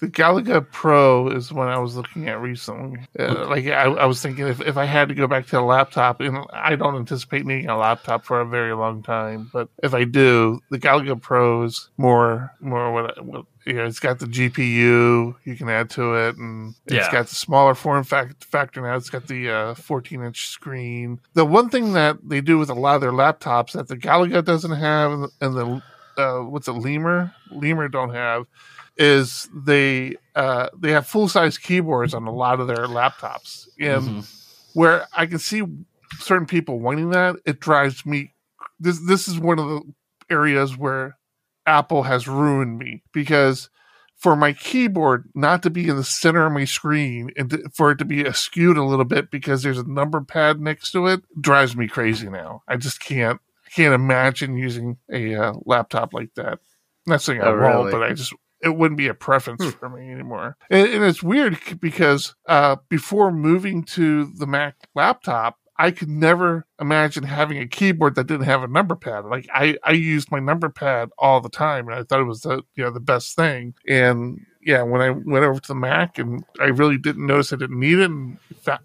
The 0.00 0.08
Galago 0.08 0.66
Pro 0.70 1.28
is 1.28 1.52
one 1.52 1.68
I 1.68 1.78
was 1.78 1.94
looking 1.94 2.26
at 2.28 2.40
recently. 2.40 3.00
Uh, 3.18 3.46
like 3.48 3.66
I, 3.66 3.82
I 3.84 4.06
was 4.06 4.22
thinking, 4.22 4.46
if, 4.48 4.62
if 4.62 4.78
I 4.78 4.86
had 4.86 5.10
to 5.10 5.14
go 5.14 5.26
back 5.26 5.46
to 5.48 5.58
a 5.58 5.60
laptop, 5.60 6.20
and 6.22 6.38
I 6.54 6.74
don't 6.76 6.96
anticipate 6.96 7.44
needing 7.44 7.68
a 7.68 7.76
laptop 7.76 8.24
for 8.24 8.40
a 8.40 8.46
very 8.46 8.72
long 8.74 9.02
time, 9.02 9.50
but 9.52 9.68
if 9.82 9.92
I 9.92 10.04
do, 10.04 10.60
the 10.70 10.78
Galago 10.78 11.20
Pro 11.20 11.64
is 11.64 11.90
more 11.98 12.50
more 12.60 12.90
what, 12.94 13.18
I, 13.18 13.20
what 13.20 13.44
you 13.66 13.74
know. 13.74 13.84
It's 13.84 14.00
got 14.00 14.18
the 14.18 14.26
GPU 14.26 15.36
you 15.44 15.56
can 15.56 15.68
add 15.68 15.90
to 15.90 16.14
it, 16.14 16.36
and 16.36 16.74
it's 16.86 16.94
Yeah. 17.06 17.10
got 17.12 17.26
the 17.28 17.34
smaller 17.34 17.74
form 17.74 18.04
fact, 18.04 18.44
factor 18.44 18.80
now. 18.80 18.96
It's 18.96 19.10
got 19.10 19.26
the 19.26 19.50
uh, 19.50 19.74
14 19.74 20.22
inch 20.22 20.46
screen. 20.48 21.20
The 21.34 21.44
one 21.44 21.68
thing 21.68 21.92
that 21.94 22.16
they 22.22 22.40
do 22.40 22.58
with 22.58 22.70
a 22.70 22.74
lot 22.74 22.94
of 22.96 23.00
their 23.00 23.12
laptops 23.12 23.72
that 23.72 23.88
the 23.88 23.96
Galago 23.96 24.44
doesn't 24.44 24.72
have, 24.72 25.12
and 25.12 25.22
the, 25.24 25.30
and 25.40 25.56
the 25.56 25.82
uh, 26.22 26.40
what's 26.44 26.68
it, 26.68 26.72
Lemur? 26.72 27.32
Lemur 27.50 27.88
don't 27.88 28.14
have 28.14 28.44
is 28.96 29.48
they 29.54 30.16
uh, 30.34 30.68
they 30.78 30.90
have 30.90 31.06
full 31.06 31.28
size 31.28 31.56
keyboards 31.56 32.12
on 32.14 32.26
a 32.26 32.32
lot 32.32 32.60
of 32.60 32.66
their 32.66 32.86
laptops, 32.86 33.66
and 33.78 34.02
Mhm. 34.02 34.26
where 34.74 35.06
I 35.16 35.26
can 35.26 35.38
see 35.38 35.62
certain 36.18 36.46
people 36.46 36.80
wanting 36.80 37.10
that, 37.10 37.36
it 37.46 37.60
drives 37.60 38.04
me. 38.04 38.34
This 38.78 38.98
this 39.06 39.28
is 39.28 39.38
one 39.38 39.58
of 39.58 39.66
the 39.68 39.82
areas 40.28 40.76
where 40.76 41.16
Apple 41.66 42.04
has 42.04 42.26
ruined 42.28 42.78
me 42.78 43.02
because 43.12 43.70
for 44.16 44.36
my 44.36 44.52
keyboard 44.52 45.28
not 45.34 45.62
to 45.62 45.70
be 45.70 45.88
in 45.88 45.96
the 45.96 46.04
center 46.04 46.44
of 46.46 46.52
my 46.52 46.64
screen 46.64 47.30
and 47.36 47.50
to, 47.50 47.70
for 47.74 47.90
it 47.90 47.98
to 47.98 48.04
be 48.04 48.22
askewed 48.24 48.76
a 48.76 48.82
little 48.84 49.04
bit 49.04 49.30
because 49.30 49.62
there's 49.62 49.78
a 49.78 49.88
number 49.90 50.20
pad 50.20 50.60
next 50.60 50.92
to 50.92 51.06
it 51.06 51.22
drives 51.40 51.74
me 51.76 51.88
crazy 51.88 52.28
now. 52.28 52.62
I 52.68 52.76
just 52.76 53.00
can't 53.00 53.40
can't 53.74 53.94
imagine 53.94 54.56
using 54.56 54.98
a 55.12 55.34
uh, 55.34 55.52
laptop 55.64 56.12
like 56.12 56.34
that. 56.34 56.58
not 57.06 57.22
saying 57.22 57.40
I 57.40 57.46
Oh, 57.46 57.58
won't, 57.58 57.76
really? 57.76 57.92
but 57.92 58.02
I 58.02 58.12
just 58.12 58.34
it 58.62 58.76
wouldn't 58.76 58.98
be 58.98 59.06
a 59.08 59.14
preference 59.14 59.64
Hmm. 59.64 59.70
for 59.70 59.88
me 59.88 60.10
anymore. 60.10 60.56
And, 60.70 60.86
and 60.86 61.02
it's 61.04 61.22
weird 61.22 61.58
because 61.80 62.34
uh, 62.46 62.76
before 62.90 63.30
moving 63.32 63.84
to 63.84 64.26
the 64.36 64.46
Mac 64.46 64.74
laptop, 64.94 65.56
I 65.80 65.92
could 65.92 66.10
never 66.10 66.66
imagine 66.78 67.22
having 67.24 67.56
a 67.56 67.66
keyboard 67.66 68.14
that 68.16 68.26
didn't 68.26 68.44
have 68.44 68.62
a 68.62 68.68
number 68.68 68.94
pad. 68.94 69.24
Like 69.24 69.48
I, 69.52 69.78
I 69.82 69.92
used 69.92 70.30
my 70.30 70.38
number 70.38 70.68
pad 70.68 71.08
all 71.16 71.40
the 71.40 71.48
time, 71.48 71.88
and 71.88 71.98
I 71.98 72.02
thought 72.02 72.20
it 72.20 72.24
was 72.24 72.42
the 72.42 72.62
you 72.74 72.84
know 72.84 72.90
the 72.90 73.00
best 73.00 73.34
thing. 73.34 73.72
And 73.88 74.44
yeah, 74.60 74.82
when 74.82 75.00
I 75.00 75.08
went 75.08 75.42
over 75.46 75.58
to 75.58 75.68
the 75.68 75.74
Mac, 75.74 76.18
and 76.18 76.44
I 76.60 76.66
really 76.66 76.98
didn't 76.98 77.26
notice 77.26 77.54
I 77.54 77.56
didn't 77.56 77.80
need 77.80 77.98
it, 77.98 78.10
and 78.10 78.36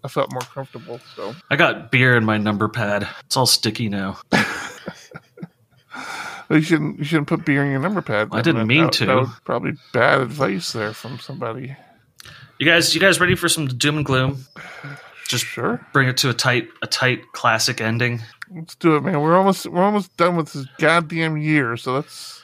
I 0.02 0.08
felt 0.08 0.32
more 0.32 0.40
comfortable. 0.40 0.98
So 1.14 1.34
I 1.50 1.56
got 1.56 1.90
beer 1.90 2.16
in 2.16 2.24
my 2.24 2.38
number 2.38 2.66
pad. 2.66 3.06
It's 3.26 3.36
all 3.36 3.44
sticky 3.44 3.90
now. 3.90 4.18
you 6.48 6.62
shouldn't 6.62 6.98
you 6.98 7.04
shouldn't 7.04 7.28
put 7.28 7.44
beer 7.44 7.62
in 7.62 7.72
your 7.72 7.80
number 7.80 8.00
pad. 8.00 8.30
I 8.32 8.40
didn't 8.40 8.66
mean 8.66 8.84
that- 8.84 8.94
to. 8.94 9.06
That 9.06 9.16
was 9.16 9.28
probably 9.44 9.72
bad 9.92 10.22
advice 10.22 10.72
there 10.72 10.94
from 10.94 11.18
somebody. 11.18 11.76
You 12.58 12.64
guys, 12.64 12.94
you 12.94 13.02
guys 13.02 13.20
ready 13.20 13.34
for 13.34 13.50
some 13.50 13.66
doom 13.66 13.98
and 13.98 14.06
gloom? 14.06 14.46
Just 15.26 15.44
Sure. 15.44 15.84
bring 15.92 16.08
it 16.08 16.16
to 16.18 16.30
a 16.30 16.34
tight, 16.34 16.68
a 16.82 16.86
tight 16.86 17.32
classic 17.32 17.80
ending. 17.80 18.22
Let's 18.54 18.74
do 18.76 18.96
it, 18.96 19.02
man. 19.02 19.20
We're 19.20 19.36
almost 19.36 19.66
we're 19.66 19.82
almost 19.82 20.16
done 20.16 20.36
with 20.36 20.52
this 20.52 20.66
goddamn 20.78 21.36
year, 21.36 21.76
so 21.76 21.94
let's 21.94 22.42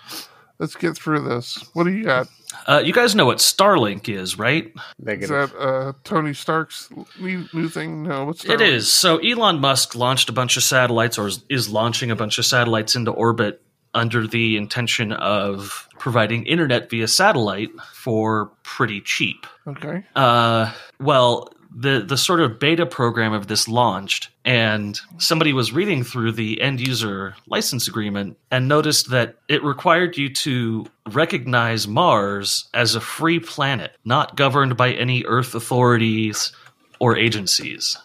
let's 0.59 0.75
get 0.75 0.97
through 0.97 1.21
this. 1.29 1.65
What 1.75 1.85
do 1.85 1.91
you 1.93 2.05
got? 2.05 2.29
Uh, 2.67 2.83
you 2.85 2.93
guys 2.93 3.15
know 3.15 3.25
what 3.25 3.39
Starlink 3.39 4.09
is, 4.11 4.39
right? 4.39 4.67
Is 4.67 4.73
Negative. 4.99 5.51
that 5.53 5.57
uh, 5.59 5.93
Tony 6.05 6.35
Stark's 6.35 6.91
new, 7.19 7.47
new 7.55 7.69
thing? 7.69 8.03
No, 8.03 8.27
what's 8.27 8.45
It 8.45 8.61
is. 8.61 8.93
So 8.93 9.17
Elon 9.19 9.59
Musk 9.61 9.95
launched 9.95 10.29
a 10.29 10.33
bunch 10.33 10.57
of 10.59 10.63
satellites, 10.63 11.19
or 11.19 11.29
is- 11.29 11.45
is 11.49 11.69
launching 11.71 12.11
a 12.11 12.17
bunch 12.17 12.37
of 12.39 12.45
satellites 12.45 12.95
into 12.95 13.11
orbit 13.11 13.63
under 13.95 14.27
the 14.27 14.57
intention 14.57 15.13
of 15.13 15.89
providing 15.99 16.45
internet 16.47 16.91
via 16.91 17.07
satellite 17.09 17.71
for 17.95 18.51
pretty 18.65 19.01
cheap. 19.01 19.47
Okay. 19.67 20.03
Uh, 20.15 20.71
well, 21.01 21.49
the 21.75 22.05
the 22.07 22.17
sort 22.17 22.41
of 22.41 22.59
beta 22.59 22.87
program 22.87 23.33
of 23.33 23.47
this 23.47 23.69
launched, 23.69 24.29
and 24.45 24.99
somebody 25.19 25.53
was 25.53 25.73
reading 25.73 26.05
through 26.05 26.33
the 26.33 26.61
end 26.61 26.87
user 26.87 27.35
license 27.47 27.89
agreement 27.89 28.37
and 28.51 28.69
noticed 28.69 29.11
that 29.11 29.37
it 29.49 29.65
required 29.65 30.17
you 30.17 30.29
to 30.29 30.87
recognize 31.11 31.89
Mars 31.89 32.69
as 32.75 32.95
a 32.95 33.01
free 33.01 33.41
planet, 33.41 33.93
not 34.05 34.37
governed 34.37 34.77
by 34.77 34.93
any 34.93 35.25
Earth 35.25 35.55
authorities 35.55 36.53
or 37.01 37.17
agencies. 37.17 37.97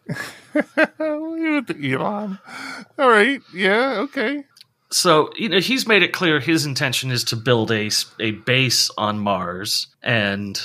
Leave 0.55 0.63
it 0.99 1.67
to 1.67 1.93
Elon. 1.93 2.39
All 2.97 3.09
right. 3.09 3.41
Yeah. 3.53 3.97
Okay. 3.99 4.43
So 4.89 5.29
you 5.35 5.49
know 5.49 5.59
he's 5.59 5.87
made 5.87 6.03
it 6.03 6.13
clear 6.13 6.39
his 6.39 6.65
intention 6.65 7.11
is 7.11 7.23
to 7.25 7.35
build 7.35 7.71
a 7.71 7.89
a 8.19 8.31
base 8.31 8.89
on 8.97 9.19
Mars 9.19 9.87
and 10.01 10.59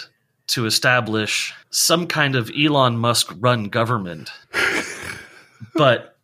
to 0.49 0.66
establish 0.66 1.55
some 1.70 2.07
kind 2.07 2.34
of 2.36 2.51
Elon 2.59 2.97
Musk 2.99 3.32
run 3.38 3.64
government. 3.64 4.30
but 5.74 6.16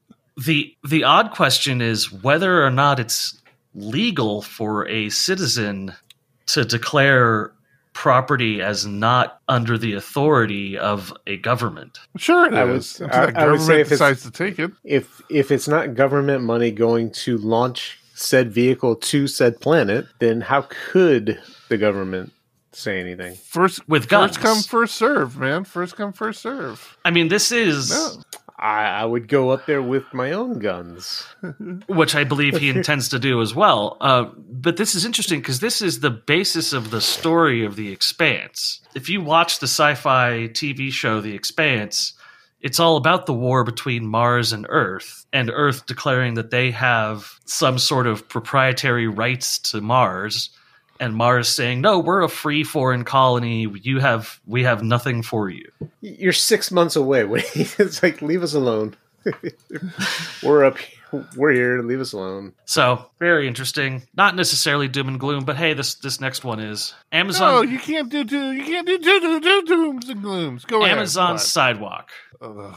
the 0.44 0.74
the 0.88 1.04
odd 1.04 1.30
question 1.32 1.80
is 1.80 2.12
whether 2.12 2.64
or 2.64 2.70
not 2.70 3.00
it's 3.00 3.40
legal 3.74 4.42
for 4.42 4.86
a 4.88 5.08
citizen 5.10 5.92
to 6.46 6.64
declare 6.64 7.52
property 7.92 8.62
as 8.62 8.86
not 8.86 9.40
under 9.48 9.76
the 9.76 9.92
authority 9.94 10.78
of 10.78 11.12
a 11.26 11.36
government. 11.38 11.98
Sure, 12.16 12.46
it 12.46 12.54
I 12.54 12.64
would- 12.64 12.76
is. 12.76 13.00
Until 13.00 13.20
I- 13.20 13.26
the 13.32 13.38
I 13.40 13.46
would 13.48 13.60
say 13.60 13.66
government 13.66 13.80
if 13.80 13.88
decides 13.88 14.22
to 14.22 14.30
take 14.30 14.58
it. 14.58 14.70
if 14.84 15.20
if 15.28 15.50
it's 15.50 15.68
not 15.68 15.94
government 15.94 16.44
money 16.44 16.70
going 16.70 17.10
to 17.24 17.38
launch 17.38 17.98
said 18.14 18.52
vehicle 18.52 18.96
to 18.96 19.26
said 19.26 19.60
planet, 19.60 20.06
then 20.18 20.40
how 20.40 20.66
could 20.90 21.40
the 21.68 21.76
government 21.78 22.32
say 22.78 23.00
anything? 23.00 23.34
First 23.34 23.88
With 23.88 24.08
guns. 24.08 24.36
First 24.36 24.40
come, 24.40 24.62
first 24.62 24.96
serve, 24.96 25.38
man. 25.38 25.64
First 25.64 25.96
come, 25.96 26.12
first 26.12 26.42
serve. 26.42 26.96
I 27.04 27.10
mean 27.10 27.28
this 27.28 27.52
is 27.52 27.90
No. 27.90 28.22
I, 28.58 28.86
I 28.86 29.04
would 29.04 29.28
go 29.28 29.50
up 29.50 29.66
there 29.66 29.82
with 29.82 30.12
my 30.12 30.32
own 30.32 30.58
guns. 30.58 31.24
which 31.86 32.16
I 32.16 32.24
believe 32.24 32.56
he 32.56 32.70
intends 32.70 33.08
to 33.10 33.18
do 33.18 33.40
as 33.40 33.54
well. 33.54 33.96
Uh, 34.00 34.24
but 34.50 34.76
this 34.76 34.96
is 34.96 35.04
interesting 35.04 35.38
because 35.40 35.60
this 35.60 35.80
is 35.80 36.00
the 36.00 36.10
basis 36.10 36.72
of 36.72 36.90
the 36.90 37.00
story 37.00 37.64
of 37.64 37.76
The 37.76 37.92
Expanse. 37.92 38.80
If 38.96 39.08
you 39.08 39.20
watch 39.20 39.60
the 39.60 39.68
sci 39.68 39.94
fi 39.94 40.48
TV 40.52 40.90
show 40.90 41.20
The 41.20 41.34
Expanse, 41.34 42.14
it's 42.60 42.80
all 42.80 42.96
about 42.96 43.26
the 43.26 43.34
war 43.34 43.62
between 43.62 44.08
Mars 44.08 44.52
and 44.52 44.66
Earth, 44.68 45.24
and 45.32 45.50
Earth 45.52 45.86
declaring 45.86 46.34
that 46.34 46.50
they 46.50 46.72
have 46.72 47.38
some 47.44 47.78
sort 47.78 48.08
of 48.08 48.28
proprietary 48.28 49.06
rights 49.06 49.60
to 49.60 49.80
Mars. 49.80 50.50
And 51.00 51.14
Mars 51.14 51.48
saying, 51.48 51.80
"No, 51.80 51.98
we're 52.00 52.22
a 52.22 52.28
free 52.28 52.64
foreign 52.64 53.04
colony. 53.04 53.66
You 53.82 54.00
have, 54.00 54.40
we 54.46 54.64
have 54.64 54.82
nothing 54.82 55.22
for 55.22 55.48
you." 55.48 55.70
You're 56.00 56.32
six 56.32 56.70
months 56.70 56.96
away. 56.96 57.24
It's 57.54 58.02
like 58.02 58.20
leave 58.22 58.42
us 58.42 58.54
alone. 58.54 58.96
we're 60.42 60.64
up. 60.64 60.78
Here. 60.78 61.26
We're 61.36 61.52
here. 61.52 61.82
Leave 61.82 62.00
us 62.00 62.12
alone. 62.12 62.52
So 62.64 63.06
very 63.18 63.48
interesting. 63.48 64.02
Not 64.14 64.36
necessarily 64.36 64.88
doom 64.88 65.08
and 65.08 65.20
gloom, 65.20 65.44
but 65.44 65.56
hey, 65.56 65.72
this 65.74 65.94
this 65.94 66.20
next 66.20 66.44
one 66.44 66.60
is 66.60 66.94
Amazon. 67.12 67.54
No, 67.54 67.62
you 67.62 67.78
can't 67.78 68.10
do 68.10 68.24
do 68.24 68.52
you 68.52 68.64
can't 68.64 68.86
do 68.86 68.98
do 68.98 69.20
do 69.20 69.40
do 69.40 69.62
dooms 69.66 70.08
and 70.08 70.22
glooms. 70.22 70.64
Go 70.64 70.82
ahead. 70.84 70.98
Amazon 70.98 71.32
What? 71.32 71.40
Sidewalk. 71.40 72.10
Ugh, 72.40 72.76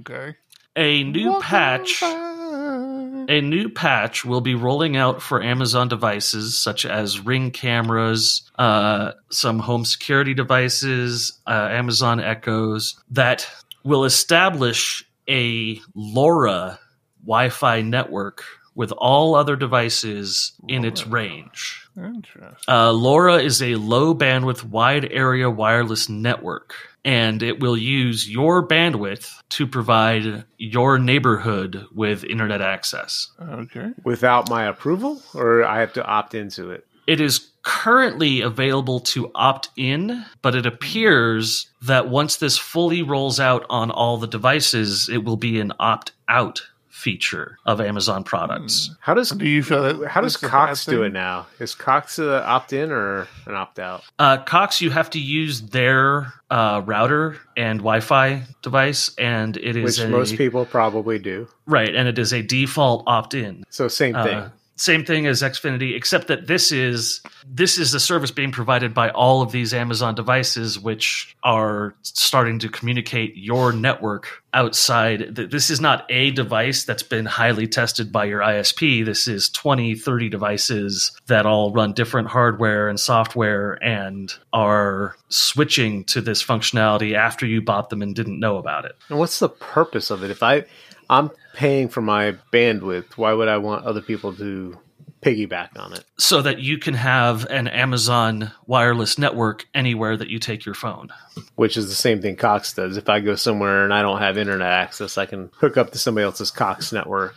okay. 0.00 0.36
A 0.76 1.04
new 1.04 1.30
Walking 1.30 1.42
patch. 1.42 2.00
by. 2.00 3.26
A 3.28 3.40
new 3.40 3.68
patch 3.68 4.24
will 4.24 4.40
be 4.40 4.54
rolling 4.54 4.96
out 4.96 5.22
for 5.22 5.42
Amazon 5.42 5.88
devices 5.88 6.58
such 6.58 6.84
as 6.84 7.20
Ring 7.20 7.50
cameras, 7.50 8.50
uh, 8.58 9.12
some 9.30 9.58
home 9.60 9.84
security 9.84 10.34
devices, 10.34 11.38
uh, 11.46 11.68
Amazon 11.70 12.20
Echoes 12.20 12.98
that 13.10 13.46
will 13.84 14.04
establish 14.04 15.04
a 15.28 15.76
LoRa 15.96 16.78
Wi-Fi 17.24 17.82
network 17.82 18.44
with 18.74 18.92
all 18.92 19.34
other 19.34 19.56
devices 19.56 20.52
in 20.68 20.84
its 20.84 21.06
range. 21.06 21.81
Interesting. 21.96 22.56
Uh, 22.68 22.90
LoRa 22.90 23.42
is 23.42 23.62
a 23.62 23.74
low 23.76 24.14
bandwidth, 24.14 24.64
wide 24.64 25.10
area 25.12 25.50
wireless 25.50 26.08
network, 26.08 26.74
and 27.04 27.42
it 27.42 27.60
will 27.60 27.76
use 27.76 28.28
your 28.28 28.66
bandwidth 28.66 29.30
to 29.50 29.66
provide 29.66 30.44
your 30.58 30.98
neighborhood 30.98 31.86
with 31.94 32.24
internet 32.24 32.60
access. 32.60 33.30
Okay. 33.40 33.90
Without 34.04 34.48
my 34.48 34.64
approval, 34.64 35.22
or 35.34 35.64
I 35.64 35.80
have 35.80 35.92
to 35.94 36.04
opt 36.04 36.34
into 36.34 36.70
it. 36.70 36.86
It 37.06 37.20
is 37.20 37.50
currently 37.62 38.40
available 38.40 39.00
to 39.00 39.30
opt 39.34 39.70
in, 39.76 40.24
but 40.40 40.54
it 40.54 40.66
appears 40.66 41.66
that 41.82 42.08
once 42.08 42.36
this 42.36 42.58
fully 42.58 43.02
rolls 43.02 43.40
out 43.40 43.66
on 43.68 43.90
all 43.90 44.18
the 44.18 44.26
devices, 44.26 45.08
it 45.08 45.24
will 45.24 45.36
be 45.36 45.60
an 45.60 45.72
opt 45.78 46.12
out 46.28 46.62
feature 47.02 47.58
of 47.66 47.80
Amazon 47.80 48.22
products. 48.22 48.94
How 49.00 49.14
does 49.14 49.30
Do 49.30 49.46
you 49.46 49.62
feel 49.62 49.82
that? 49.82 50.08
how 50.08 50.20
does 50.20 50.36
Cox 50.36 50.84
do 50.84 51.02
it 51.02 51.12
now? 51.12 51.46
Is 51.58 51.74
Cox 51.74 52.18
uh, 52.18 52.42
opt 52.46 52.72
in 52.72 52.92
or 52.92 53.26
an 53.46 53.54
opt 53.54 53.78
out? 53.80 54.04
Uh, 54.18 54.38
Cox, 54.44 54.80
you 54.80 54.90
have 54.90 55.10
to 55.10 55.18
use 55.18 55.62
their 55.62 56.32
uh, 56.50 56.82
router 56.84 57.38
and 57.56 57.80
Wi-Fi 57.80 58.44
device, 58.62 59.12
and 59.18 59.56
it 59.56 59.74
is 59.76 59.98
Which 59.98 60.06
a, 60.06 60.08
most 60.08 60.36
people 60.36 60.64
probably 60.64 61.18
do. 61.18 61.48
right, 61.66 61.92
and 61.94 62.06
it 62.08 62.18
is 62.18 62.32
a 62.32 62.42
default 62.42 63.02
opt-in. 63.06 63.64
So 63.68 63.88
same 63.88 64.14
thing. 64.14 64.38
Uh, 64.38 64.50
same 64.82 65.04
thing 65.04 65.26
as 65.26 65.42
Xfinity, 65.42 65.94
except 65.94 66.26
that 66.26 66.48
this 66.48 66.72
is 66.72 67.20
this 67.46 67.78
is 67.78 67.92
the 67.92 68.00
service 68.00 68.30
being 68.30 68.50
provided 68.50 68.92
by 68.92 69.10
all 69.10 69.42
of 69.42 69.52
these 69.52 69.72
Amazon 69.72 70.14
devices, 70.14 70.78
which 70.78 71.36
are 71.44 71.94
starting 72.02 72.58
to 72.58 72.68
communicate 72.68 73.36
your 73.36 73.72
network 73.72 74.42
outside. 74.54 75.36
This 75.36 75.70
is 75.70 75.80
not 75.80 76.04
a 76.10 76.30
device 76.32 76.84
that's 76.84 77.02
been 77.02 77.26
highly 77.26 77.66
tested 77.66 78.10
by 78.10 78.24
your 78.24 78.40
ISP. 78.40 79.04
This 79.04 79.28
is 79.28 79.48
20, 79.50 79.94
30 79.94 80.28
devices 80.28 81.12
that 81.26 81.46
all 81.46 81.72
run 81.72 81.92
different 81.92 82.28
hardware 82.28 82.88
and 82.88 82.98
software 82.98 83.82
and 83.82 84.34
are 84.52 85.16
switching 85.28 86.04
to 86.04 86.20
this 86.20 86.44
functionality 86.44 87.14
after 87.14 87.46
you 87.46 87.62
bought 87.62 87.88
them 87.88 88.02
and 88.02 88.14
didn't 88.14 88.40
know 88.40 88.56
about 88.56 88.84
it. 88.84 88.96
and 89.08 89.18
what's 89.18 89.38
the 89.38 89.48
purpose 89.48 90.10
of 90.10 90.22
it? 90.24 90.30
If 90.30 90.42
I 90.42 90.64
I'm 91.12 91.30
paying 91.54 91.88
for 91.88 92.00
my 92.00 92.36
bandwidth, 92.52 93.16
why 93.16 93.32
would 93.32 93.48
I 93.48 93.58
want 93.58 93.84
other 93.84 94.00
people 94.00 94.32
to 94.36 94.78
piggyback 95.22 95.78
on 95.78 95.92
it? 95.92 96.04
So 96.18 96.42
that 96.42 96.58
you 96.60 96.78
can 96.78 96.94
have 96.94 97.44
an 97.46 97.68
Amazon 97.68 98.50
wireless 98.66 99.18
network 99.18 99.66
anywhere 99.74 100.16
that 100.16 100.28
you 100.28 100.38
take 100.38 100.64
your 100.64 100.74
phone. 100.74 101.10
Which 101.56 101.76
is 101.76 101.88
the 101.88 101.94
same 101.94 102.22
thing 102.22 102.36
Cox 102.36 102.72
does. 102.72 102.96
If 102.96 103.08
I 103.08 103.20
go 103.20 103.34
somewhere 103.36 103.84
and 103.84 103.92
I 103.92 104.02
don't 104.02 104.18
have 104.20 104.38
internet 104.38 104.72
access, 104.72 105.18
I 105.18 105.26
can 105.26 105.50
hook 105.58 105.76
up 105.76 105.92
to 105.92 105.98
somebody 105.98 106.24
else's 106.24 106.50
Cox 106.50 106.92
network. 106.92 107.34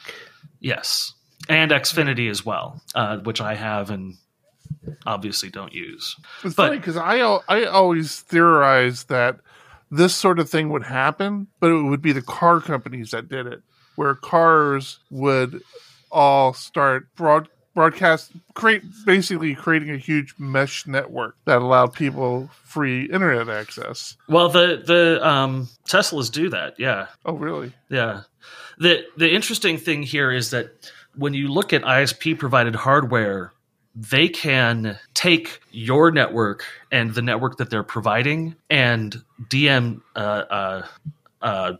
Yes, 0.59 1.13
and 1.49 1.69
Xfinity 1.71 2.29
as 2.29 2.45
well, 2.45 2.81
uh, 2.95 3.17
which 3.17 3.41
I 3.41 3.55
have 3.55 3.91
and 3.91 4.15
obviously 5.05 5.49
don't 5.49 5.73
use. 5.73 6.15
It's 6.43 6.55
But- 6.55 6.67
funny 6.67 6.77
because 6.77 6.97
I 6.97 7.19
I 7.49 7.65
always 7.65 8.21
theorize 8.21 9.03
that 9.05 9.39
this 9.91 10.15
sort 10.15 10.39
of 10.39 10.49
thing 10.49 10.69
would 10.69 10.83
happen, 10.83 11.47
but 11.59 11.71
it 11.71 11.81
would 11.83 12.01
be 12.01 12.11
the 12.11 12.21
car 12.21 12.59
companies 12.59 13.11
that 13.11 13.29
did 13.29 13.47
it, 13.47 13.61
where 13.95 14.15
cars 14.15 14.99
would 15.09 15.61
all 16.11 16.53
start 16.53 17.07
broadcast, 17.73 18.31
create 18.53 18.83
basically 19.05 19.53
creating 19.55 19.89
a 19.91 19.97
huge 19.97 20.33
mesh 20.37 20.87
network 20.87 21.35
that 21.45 21.57
allowed 21.61 21.93
people 21.93 22.49
free 22.63 23.03
internet 23.05 23.49
access. 23.49 24.15
Well, 24.29 24.49
the 24.49 24.81
the 24.85 25.25
um, 25.27 25.67
Teslas 25.87 26.31
do 26.31 26.49
that. 26.49 26.79
Yeah, 26.79 27.07
Oh, 27.25 27.33
really? 27.33 27.73
yeah. 27.89 28.21
the 28.77 29.03
The 29.17 29.33
interesting 29.33 29.77
thing 29.77 30.03
here 30.03 30.31
is 30.31 30.49
that 30.51 30.91
when 31.15 31.33
you 31.33 31.47
look 31.47 31.73
at 31.73 31.81
ISP 31.83 32.37
provided 32.37 32.75
hardware, 32.75 33.51
they 33.95 34.27
can 34.27 34.99
take 35.13 35.61
your 35.71 36.11
network 36.11 36.65
and 36.91 37.13
the 37.13 37.21
network 37.21 37.57
that 37.57 37.69
they're 37.69 37.83
providing 37.83 38.55
and 38.69 39.23
DM 39.49 40.01
uh, 40.15 40.19
uh, 40.19 40.87
uh, 41.41 41.73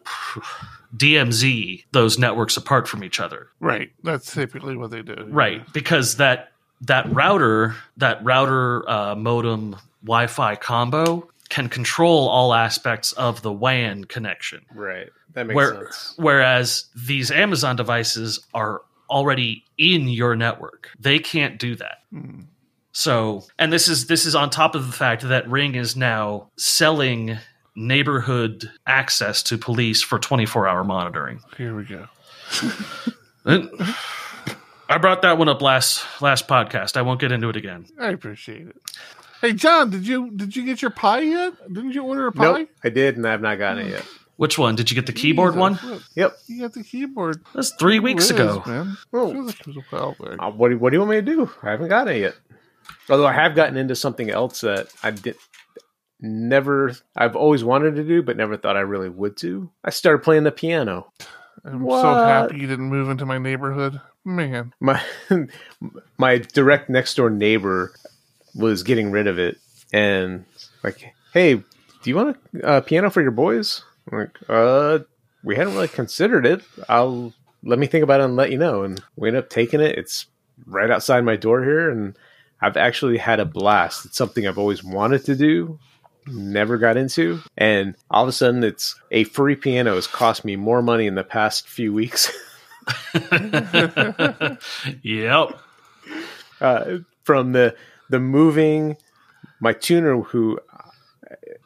DMZ 0.96 1.84
those 1.92 2.18
networks 2.18 2.56
apart 2.56 2.88
from 2.88 3.04
each 3.04 3.20
other. 3.20 3.48
Right. 3.60 3.92
That's 4.04 4.34
typically 4.34 4.78
what 4.78 4.92
they 4.92 5.02
do. 5.02 5.26
Right, 5.28 5.62
because 5.74 6.18
that 6.18 6.52
that 6.82 7.12
router, 7.14 7.76
that 7.98 8.24
router 8.24 8.88
uh, 8.90 9.16
modem 9.16 9.76
Wi-Fi 10.04 10.56
combo 10.58 11.28
can 11.50 11.70
control 11.70 12.28
all 12.28 12.54
aspects 12.54 13.12
of 13.14 13.42
the 13.42 13.52
WAN 13.52 14.06
connection. 14.06 14.66
Right. 14.74 15.10
That 15.34 15.48
makes 15.48 15.56
Where, 15.56 15.74
sense. 15.74 16.14
whereas 16.18 16.86
these 16.96 17.30
Amazon 17.32 17.76
devices 17.76 18.40
are 18.54 18.82
already 19.10 19.64
in 19.78 20.08
your 20.08 20.36
network, 20.36 20.90
they 21.00 21.20
can't 21.20 21.60
do 21.60 21.76
that. 21.76 22.00
Hmm. 22.12 22.42
So, 22.92 23.44
and 23.60 23.74
this 23.74 23.88
is 23.90 24.08
this 24.08 24.26
is 24.26 24.36
on 24.36 24.50
top 24.50 24.74
of 24.74 24.86
the 24.88 24.94
fact 24.94 25.24
that 25.24 25.50
Ring 25.50 25.76
is 25.76 25.96
now 25.96 26.50
selling 26.58 27.38
neighborhood 27.76 28.72
access 28.88 29.44
to 29.44 29.58
police 29.58 30.02
for 30.02 30.18
24-hour 30.18 30.86
monitoring. 30.86 31.42
Here 31.58 31.76
we 31.76 31.84
go. 31.84 32.08
And 33.46 33.70
I 34.90 34.98
brought 34.98 35.22
that 35.22 35.38
one 35.38 35.50
up 35.50 35.62
last 35.62 36.04
last 36.22 36.48
podcast. 36.48 36.98
I 36.98 37.04
won't 37.04 37.20
get 37.20 37.32
into 37.32 37.48
it 37.50 37.56
again. 37.56 37.86
I 38.00 38.10
appreciate 38.10 38.68
it. 38.68 38.76
Hey, 39.40 39.54
John, 39.54 39.92
did 39.92 40.08
you 40.08 40.32
did 40.32 40.56
you 40.56 40.66
get 40.66 40.82
your 40.82 40.92
Pi 40.92 41.20
yet? 41.22 41.54
Didn't 41.72 41.92
you 41.92 42.04
order 42.04 42.28
a 42.28 42.32
Pi? 42.32 42.44
Nope, 42.44 42.70
I 42.84 42.90
did, 42.90 43.18
and 43.18 43.28
I 43.28 43.32
have 43.32 43.42
not 43.42 43.60
gotten 43.60 43.86
it 43.86 43.92
yet. 43.92 44.06
Which 44.38 44.58
one? 44.58 44.76
Did 44.76 44.92
you 44.92 44.96
get 44.96 45.06
the 45.06 45.14
keyboard 45.14 45.54
Jesus, 45.54 45.60
one? 45.62 45.80
look, 45.84 46.04
Yep. 46.16 46.38
You 46.48 46.62
got 46.62 46.74
the 46.74 46.84
keyboard. 46.84 47.42
That's 47.54 47.72
three 47.72 48.00
weeks 48.00 48.30
Whiz, 48.30 48.40
ago. 48.40 48.64
man. 48.66 48.98
Oh. 49.14 49.32
Feels 49.32 49.48
like 49.48 49.60
it 49.62 49.68
was 49.68 49.78
a 49.78 49.82
while 49.90 50.16
back. 50.20 50.38
Uh, 50.40 50.52
what, 50.52 50.70
do, 50.70 50.78
what 50.78 50.90
do 50.90 50.96
you 50.96 51.00
want 51.00 51.12
me 51.12 51.16
to 51.18 51.22
do? 51.22 51.50
I 51.64 51.72
haven't 51.72 51.88
got 51.88 52.08
it 52.10 52.20
yet. 52.20 52.36
Although 53.10 53.28
I 53.28 53.34
have 53.34 53.56
gotten 53.56 53.78
into 53.78 53.96
something 53.96 54.30
else 54.30 54.62
that 54.62 54.88
I 55.02 55.12
did 55.12 55.36
never, 56.20 56.94
I've 57.16 57.36
always 57.36 57.64
wanted 57.64 57.96
to 57.96 58.04
do, 58.04 58.22
but 58.22 58.38
never 58.38 58.58
thought 58.58 58.78
I 58.78 58.82
really 58.82 59.10
would 59.10 59.36
do. 59.36 59.72
I 59.84 59.90
started 59.90 60.24
playing 60.24 60.44
the 60.44 60.52
piano. 60.52 61.12
I'm 61.64 61.88
so 61.88 62.14
happy 62.14 62.58
you 62.60 62.68
didn't 62.68 62.86
move 62.90 63.10
into 63.10 63.26
my 63.26 63.38
neighborhood. 63.38 64.00
Man, 64.24 64.74
My 64.80 65.02
my 66.18 66.38
direct 66.40 66.90
next 66.90 67.16
door 67.16 67.30
neighbor 67.30 67.94
was 68.56 68.84
getting 68.84 69.12
rid 69.12 69.28
of 69.28 69.38
it, 69.38 69.58
and 69.94 70.46
like, 70.84 71.14
hey, 71.34 71.56
do 71.56 71.64
you 72.04 72.16
want 72.16 72.38
a 72.56 72.66
uh, 72.66 72.82
piano 72.82 73.10
for 73.12 73.22
your 73.22 73.32
boys? 73.32 73.84
Like, 74.16 74.38
uh, 74.50 75.00
we 75.44 75.56
hadn't 75.56 75.74
really 75.74 75.88
considered 75.88 76.46
it. 76.46 76.64
I'll 76.90 77.34
let 77.64 77.80
me 77.80 77.88
think 77.88 78.04
about 78.04 78.22
it 78.22 78.26
and 78.26 78.36
let 78.36 78.52
you 78.52 78.58
know. 78.58 78.84
And 78.84 79.02
we 79.16 79.28
end 79.28 79.38
up 79.38 79.50
taking 79.50 79.82
it. 79.82 79.98
It's 79.98 80.28
right 80.66 80.90
outside 80.90 81.24
my 81.24 81.36
door 81.36 81.64
here, 81.64 81.90
and 81.90 82.18
I've 82.62 82.78
actually 82.78 83.18
had 83.18 83.40
a 83.40 83.46
blast. 83.46 84.06
It's 84.06 84.18
something 84.18 84.48
I've 84.48 84.58
always 84.58 84.84
wanted 84.84 85.26
to 85.26 85.36
do, 85.36 85.80
never 86.28 86.78
got 86.78 86.98
into, 86.98 87.42
and 87.58 87.96
all 88.10 88.24
of 88.24 88.30
a 88.30 88.32
sudden, 88.32 88.64
it's 88.64 88.96
a 89.12 89.26
free 89.26 89.56
piano 89.56 89.96
has 89.96 90.08
cost 90.08 90.46
me 90.46 90.56
more 90.56 90.82
money 90.82 91.08
in 91.08 91.16
the 91.16 91.24
past 91.24 91.68
few 91.68 91.94
weeks. 91.94 92.32
yep. 95.04 95.60
uh, 96.62 96.98
from 97.24 97.52
the 97.52 97.76
the 98.10 98.20
moving 98.20 98.96
my 99.60 99.74
tuner 99.74 100.22
who 100.22 100.60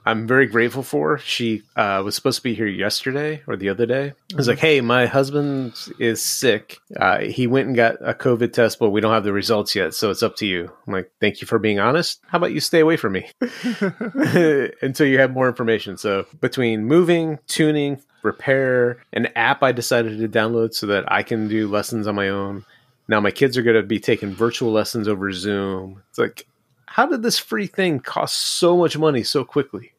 I'm 0.05 0.26
very 0.26 0.47
grateful 0.47 0.84
for. 0.84 1.18
She 1.20 1.64
uh, 1.76 2.01
was 2.03 2.16
supposed 2.16 2.38
to 2.38 2.43
be 2.43 2.55
here 2.55 2.68
yesterday 2.68 3.41
or 3.47 3.55
the 3.55 3.70
other 3.70 3.86
day. 3.86 4.14
I 4.34 4.36
was 4.36 4.47
like, 4.47 4.60
"Hey, 4.60 4.82
my 4.82 5.05
husband 5.05 5.74
is 5.99 6.22
sick. 6.22 6.80
Uh, 6.95 7.20
he 7.20 7.47
went 7.47 7.68
and 7.68 7.76
got 7.76 7.95
a 8.01 8.14
COVID 8.14 8.53
test, 8.53 8.80
but 8.80 8.89
we 8.89 9.01
don't 9.01 9.14
have 9.14 9.24
the 9.24 9.34
results 9.34 9.76
yet, 9.76 9.93
so 9.93 10.10
it's 10.10 10.24
up 10.24 10.36
to 10.38 10.45
you." 10.45 10.72
I'm 10.88 10.93
like, 10.93 11.12
"Thank 11.20 11.41
you 11.41 11.47
for 11.47 11.60
being 11.60 11.80
honest. 11.80 12.22
How 12.28 12.38
about 12.38 12.53
you 12.53 12.60
stay 12.60 12.80
away 12.80 12.97
from 12.97 13.14
me 13.14 13.30
until 14.82 15.07
you 15.07 15.20
have 15.20 15.32
more 15.32 15.47
information?" 15.47 15.97
So 15.97 16.26
between 16.41 16.86
moving, 16.86 17.39
tuning, 17.47 18.01
repair, 18.24 19.03
an 19.14 19.28
app 19.36 19.64
I 19.64 19.72
decided 19.72 20.20
to 20.20 20.28
download 20.28 20.74
so 20.74 20.88
that 20.88 21.12
I 21.12 21.24
can 21.24 21.47
do 21.47 21.68
lessons 21.68 22.07
on 22.07 22.16
my 22.16 22.30
own. 22.30 22.66
Now 23.07 23.20
my 23.20 23.32
kids 23.32 23.57
are 23.57 23.64
going 23.64 23.76
to 23.76 23.84
be 23.84 23.99
taking 23.99 24.34
virtual 24.34 24.72
lessons 24.72 25.07
over 25.07 25.32
Zoom. 25.32 26.03
It's 26.10 26.20
like, 26.20 26.45
how 26.90 27.06
did 27.06 27.22
this 27.24 27.38
free 27.40 27.68
thing 27.68 28.00
cost 28.00 28.38
so 28.38 28.76
much 28.78 28.98
money 28.98 29.24
so 29.24 29.44
quickly? 29.46 29.92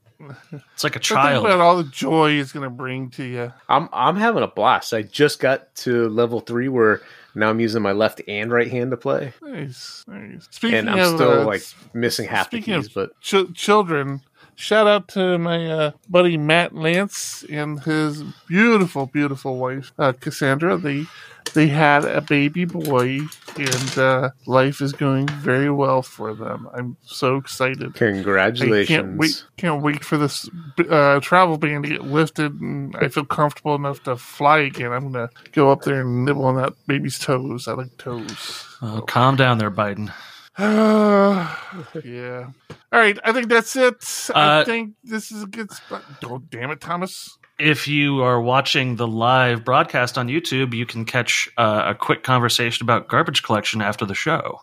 It's 0.75 0.85
like 0.85 0.97
a 0.97 0.99
But 0.99 1.07
think 1.07 1.19
child. 1.19 1.47
about 1.47 1.61
all 1.61 1.77
the 1.79 1.85
joy 1.85 2.33
it's 2.33 2.53
going 2.53 2.65
to 2.65 2.71
bring 2.71 3.09
to 3.13 3.25
you. 3.25 3.53
I'm 3.71 3.89
I'm 3.91 4.17
having 4.17 4.43
a 4.43 4.47
blast. 4.49 4.93
I 4.93 5.01
just 5.01 5.41
got 5.41 5.75
to 5.77 6.11
level 6.11 6.41
three 6.41 6.69
where 6.69 7.01
now 7.35 7.49
I'm 7.49 7.59
using 7.61 7.81
my 7.81 7.93
left 7.93 8.21
and 8.29 8.51
right 8.53 8.71
hand 8.71 8.91
to 8.91 8.97
play, 8.99 9.33
Nice, 9.41 10.05
nice. 10.07 10.47
Speaking 10.51 10.81
and 10.81 10.91
I'm 10.91 10.99
of, 10.99 11.07
still 11.15 11.41
uh, 11.41 11.45
like 11.45 11.63
missing 11.95 12.27
half 12.29 12.51
the 12.51 12.59
speaking 12.59 12.75
keys. 12.83 12.89
of 12.89 12.95
But 12.95 13.21
ch- 13.23 13.55
children, 13.55 14.21
shout 14.61 14.87
out 14.87 15.09
to 15.09 15.39
my 15.39 15.71
uh, 15.71 15.91
buddy 16.09 16.37
Matt 16.37 16.75
Lance 16.75 17.45
and 17.51 17.81
his 17.81 18.23
beautiful, 18.47 19.07
beautiful 19.07 19.57
wife 19.57 19.93
uh, 19.99 20.13
Cassandra. 20.13 20.77
They 20.77 21.07
they 21.55 21.67
had 21.67 22.05
a 22.05 22.21
baby 22.21 22.65
boy, 22.65 23.21
and 23.57 23.99
uh, 23.99 24.31
life 24.47 24.81
is 24.81 24.93
going 24.93 25.27
very 25.27 25.71
well 25.71 26.03
for 26.03 26.35
them. 26.35 26.69
I'm 26.73 26.97
so 27.03 27.37
excited. 27.37 27.93
I 27.95 27.99
congratulations! 27.99 28.89
can't 28.89 29.17
wait! 29.17 29.45
Can't 29.57 29.83
wait 29.83 30.05
for 30.05 30.17
this 30.19 30.49
uh, 30.89 31.19
travel 31.21 31.59
ban 31.59 31.83
to 31.83 31.89
get 31.89 32.05
lifted, 32.05 32.61
and 32.61 32.95
I 32.97 33.09
feel 33.09 33.25
comfortable 33.25 33.75
enough 33.75 34.03
to 34.05 34.17
fly 34.17 34.59
again. 34.59 34.93
I'm 34.93 35.11
gonna 35.11 35.31
go 35.53 35.73
up 35.73 35.83
there 35.83 36.03
and 36.03 36.25
nibble 36.25 36.45
on 36.45 36.57
that 36.57 36.75
baby's 36.87 37.19
toes. 37.19 37.67
I 37.67 37.73
like 37.73 37.97
toes. 37.97 38.67
Oh, 38.83 39.03
calm 39.07 39.37
down 39.37 39.59
there, 39.59 39.71
Biden. 39.71 40.13
yeah. 42.05 42.51
All 42.93 42.99
right. 43.01 43.19
I 43.25 43.33
think 43.33 43.49
that's 43.49 43.75
it. 43.77 44.31
I 44.35 44.61
Uh, 44.61 44.65
think 44.65 44.95
this 45.05 45.33
is 45.33 45.43
a 45.43 45.47
good 45.47 45.71
spot. 45.73 46.03
Oh, 46.25 46.39
damn 46.51 46.71
it, 46.71 46.81
Thomas. 46.81 47.39
If 47.59 47.89
you 47.89 48.23
are 48.23 48.41
watching 48.41 48.97
the 48.97 49.07
live 49.07 49.65
broadcast 49.65 50.19
on 50.19 50.29
YouTube, 50.29 50.75
you 50.75 50.87
can 50.87 51.05
catch 51.05 51.49
uh, 51.57 51.83
a 51.87 51.95
quick 51.95 52.23
conversation 52.25 52.85
about 52.85 53.09
garbage 53.09 53.43
collection 53.43 53.81
after 53.83 54.05
the 54.05 54.15
show. 54.15 54.61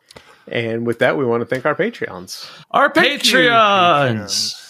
And 0.47 0.85
with 0.85 0.99
that, 0.99 1.17
we 1.17 1.25
want 1.25 1.41
to 1.41 1.45
thank 1.45 1.65
our 1.65 1.75
Patreons. 1.75 2.47
Our 2.71 2.93
Thank 2.93 3.21
Patreons. 3.23 4.63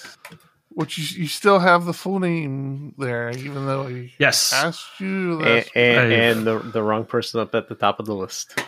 Which 0.69 0.97
you, 0.97 1.23
you 1.23 1.27
still 1.27 1.59
have 1.59 1.85
the 1.85 1.93
full 1.93 2.19
name 2.19 2.93
there, 2.97 3.31
even 3.31 3.65
though 3.65 3.87
I 3.87 4.11
Yes. 4.19 4.53
asked 4.53 4.99
you 4.99 5.33
And, 5.33 5.41
last. 5.41 5.69
and, 5.75 5.99
I've- 5.99 6.15
and 6.15 6.47
the, 6.47 6.59
the 6.59 6.83
wrong 6.83 7.05
person 7.05 7.39
up 7.41 7.53
at 7.55 7.67
the 7.69 7.75
top 7.75 7.99
of 7.99 8.05
the 8.05 8.15
list. 8.15 8.59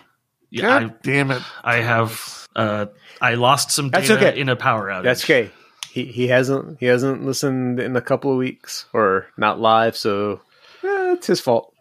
Yeah, 0.51 0.61
God 0.79 0.95
damn 1.03 1.29
it. 1.31 1.43
I, 1.63 1.77
I 1.77 1.81
have. 1.81 2.38
Uh, 2.55 2.87
I 3.21 3.35
lost 3.35 3.71
some 3.71 3.89
That's 3.89 4.07
data 4.07 4.29
okay. 4.29 4.39
in 4.39 4.49
a 4.49 4.55
power 4.55 4.87
outage. 4.87 5.03
That's 5.03 5.23
okay. 5.23 5.51
He 5.91 6.05
he 6.05 6.27
hasn't 6.27 6.79
he 6.79 6.85
hasn't 6.85 7.25
listened 7.25 7.79
in 7.79 7.95
a 7.95 8.01
couple 8.01 8.31
of 8.31 8.37
weeks 8.37 8.85
or 8.93 9.27
not 9.37 9.59
live, 9.59 9.97
so 9.97 10.41
eh, 10.83 11.13
it's 11.13 11.27
his 11.27 11.39
fault. 11.39 11.73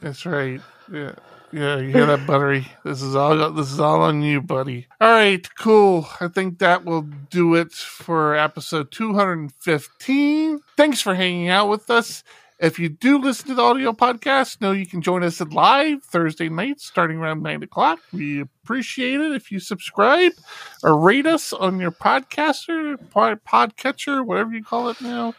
That's 0.00 0.24
right. 0.24 0.60
Yeah. 0.92 1.12
Yeah, 1.50 1.78
you 1.78 1.92
hear 1.92 2.04
that, 2.04 2.26
buttery? 2.26 2.68
This 2.84 3.00
is 3.00 3.16
all. 3.16 3.52
This 3.52 3.72
is 3.72 3.80
all 3.80 4.02
on 4.02 4.20
you, 4.20 4.42
buddy. 4.42 4.86
All 5.00 5.08
right, 5.08 5.48
cool. 5.56 6.06
I 6.20 6.28
think 6.28 6.58
that 6.58 6.84
will 6.84 7.08
do 7.30 7.54
it 7.54 7.72
for 7.72 8.34
episode 8.34 8.90
215. 8.90 10.60
Thanks 10.76 11.00
for 11.00 11.14
hanging 11.14 11.48
out 11.48 11.70
with 11.70 11.88
us. 11.88 12.22
If 12.60 12.78
you 12.80 12.88
do 12.88 13.18
listen 13.18 13.46
to 13.48 13.54
the 13.54 13.62
audio 13.62 13.92
podcast, 13.92 14.60
know 14.60 14.72
you 14.72 14.84
can 14.86 15.00
join 15.00 15.22
us 15.22 15.40
at 15.40 15.52
live 15.52 16.02
Thursday 16.02 16.48
nights 16.48 16.84
starting 16.84 17.18
around 17.18 17.40
nine 17.42 17.62
o'clock. 17.62 18.00
We 18.12 18.40
appreciate 18.40 19.20
it 19.20 19.30
if 19.32 19.52
you 19.52 19.60
subscribe 19.60 20.32
or 20.82 20.98
rate 20.98 21.26
us 21.26 21.52
on 21.52 21.78
your 21.78 21.92
podcaster, 21.92 22.96
podcatcher, 23.12 24.26
whatever 24.26 24.52
you 24.52 24.64
call 24.64 24.88
it 24.88 25.00
now. 25.00 25.34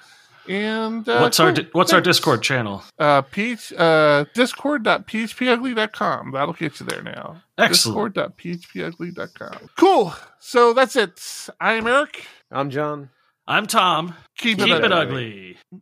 And 0.48 1.08
uh, 1.10 1.20
What's 1.20 1.40
our 1.42 1.54
cool. 1.54 1.64
di- 1.64 1.70
What's 1.74 1.92
our 1.94 2.00
Discord 2.02 2.42
channel? 2.42 2.84
uh, 2.98 3.22
peach, 3.24 3.72
uh, 3.74 4.24
discord.phpugly.com. 4.34 6.32
That'll 6.32 6.54
get 6.54 6.80
you 6.80 6.86
there 6.86 7.04
now. 7.04 7.42
Excellent. 7.58 8.16
Discord.phpugly.com. 8.16 9.70
Cool. 9.78 10.14
So 10.40 10.74
that's 10.74 10.96
it. 10.96 11.22
I'm 11.60 11.86
Eric. 11.86 12.26
I'm 12.50 12.70
John. 12.70 13.10
I'm 13.48 13.66
Tom. 13.68 14.16
Keep, 14.38 14.60
Keep 14.60 14.70
it, 14.70 14.84
it 14.86 14.92
ugly. 14.92 15.58
ugly. 15.72 15.82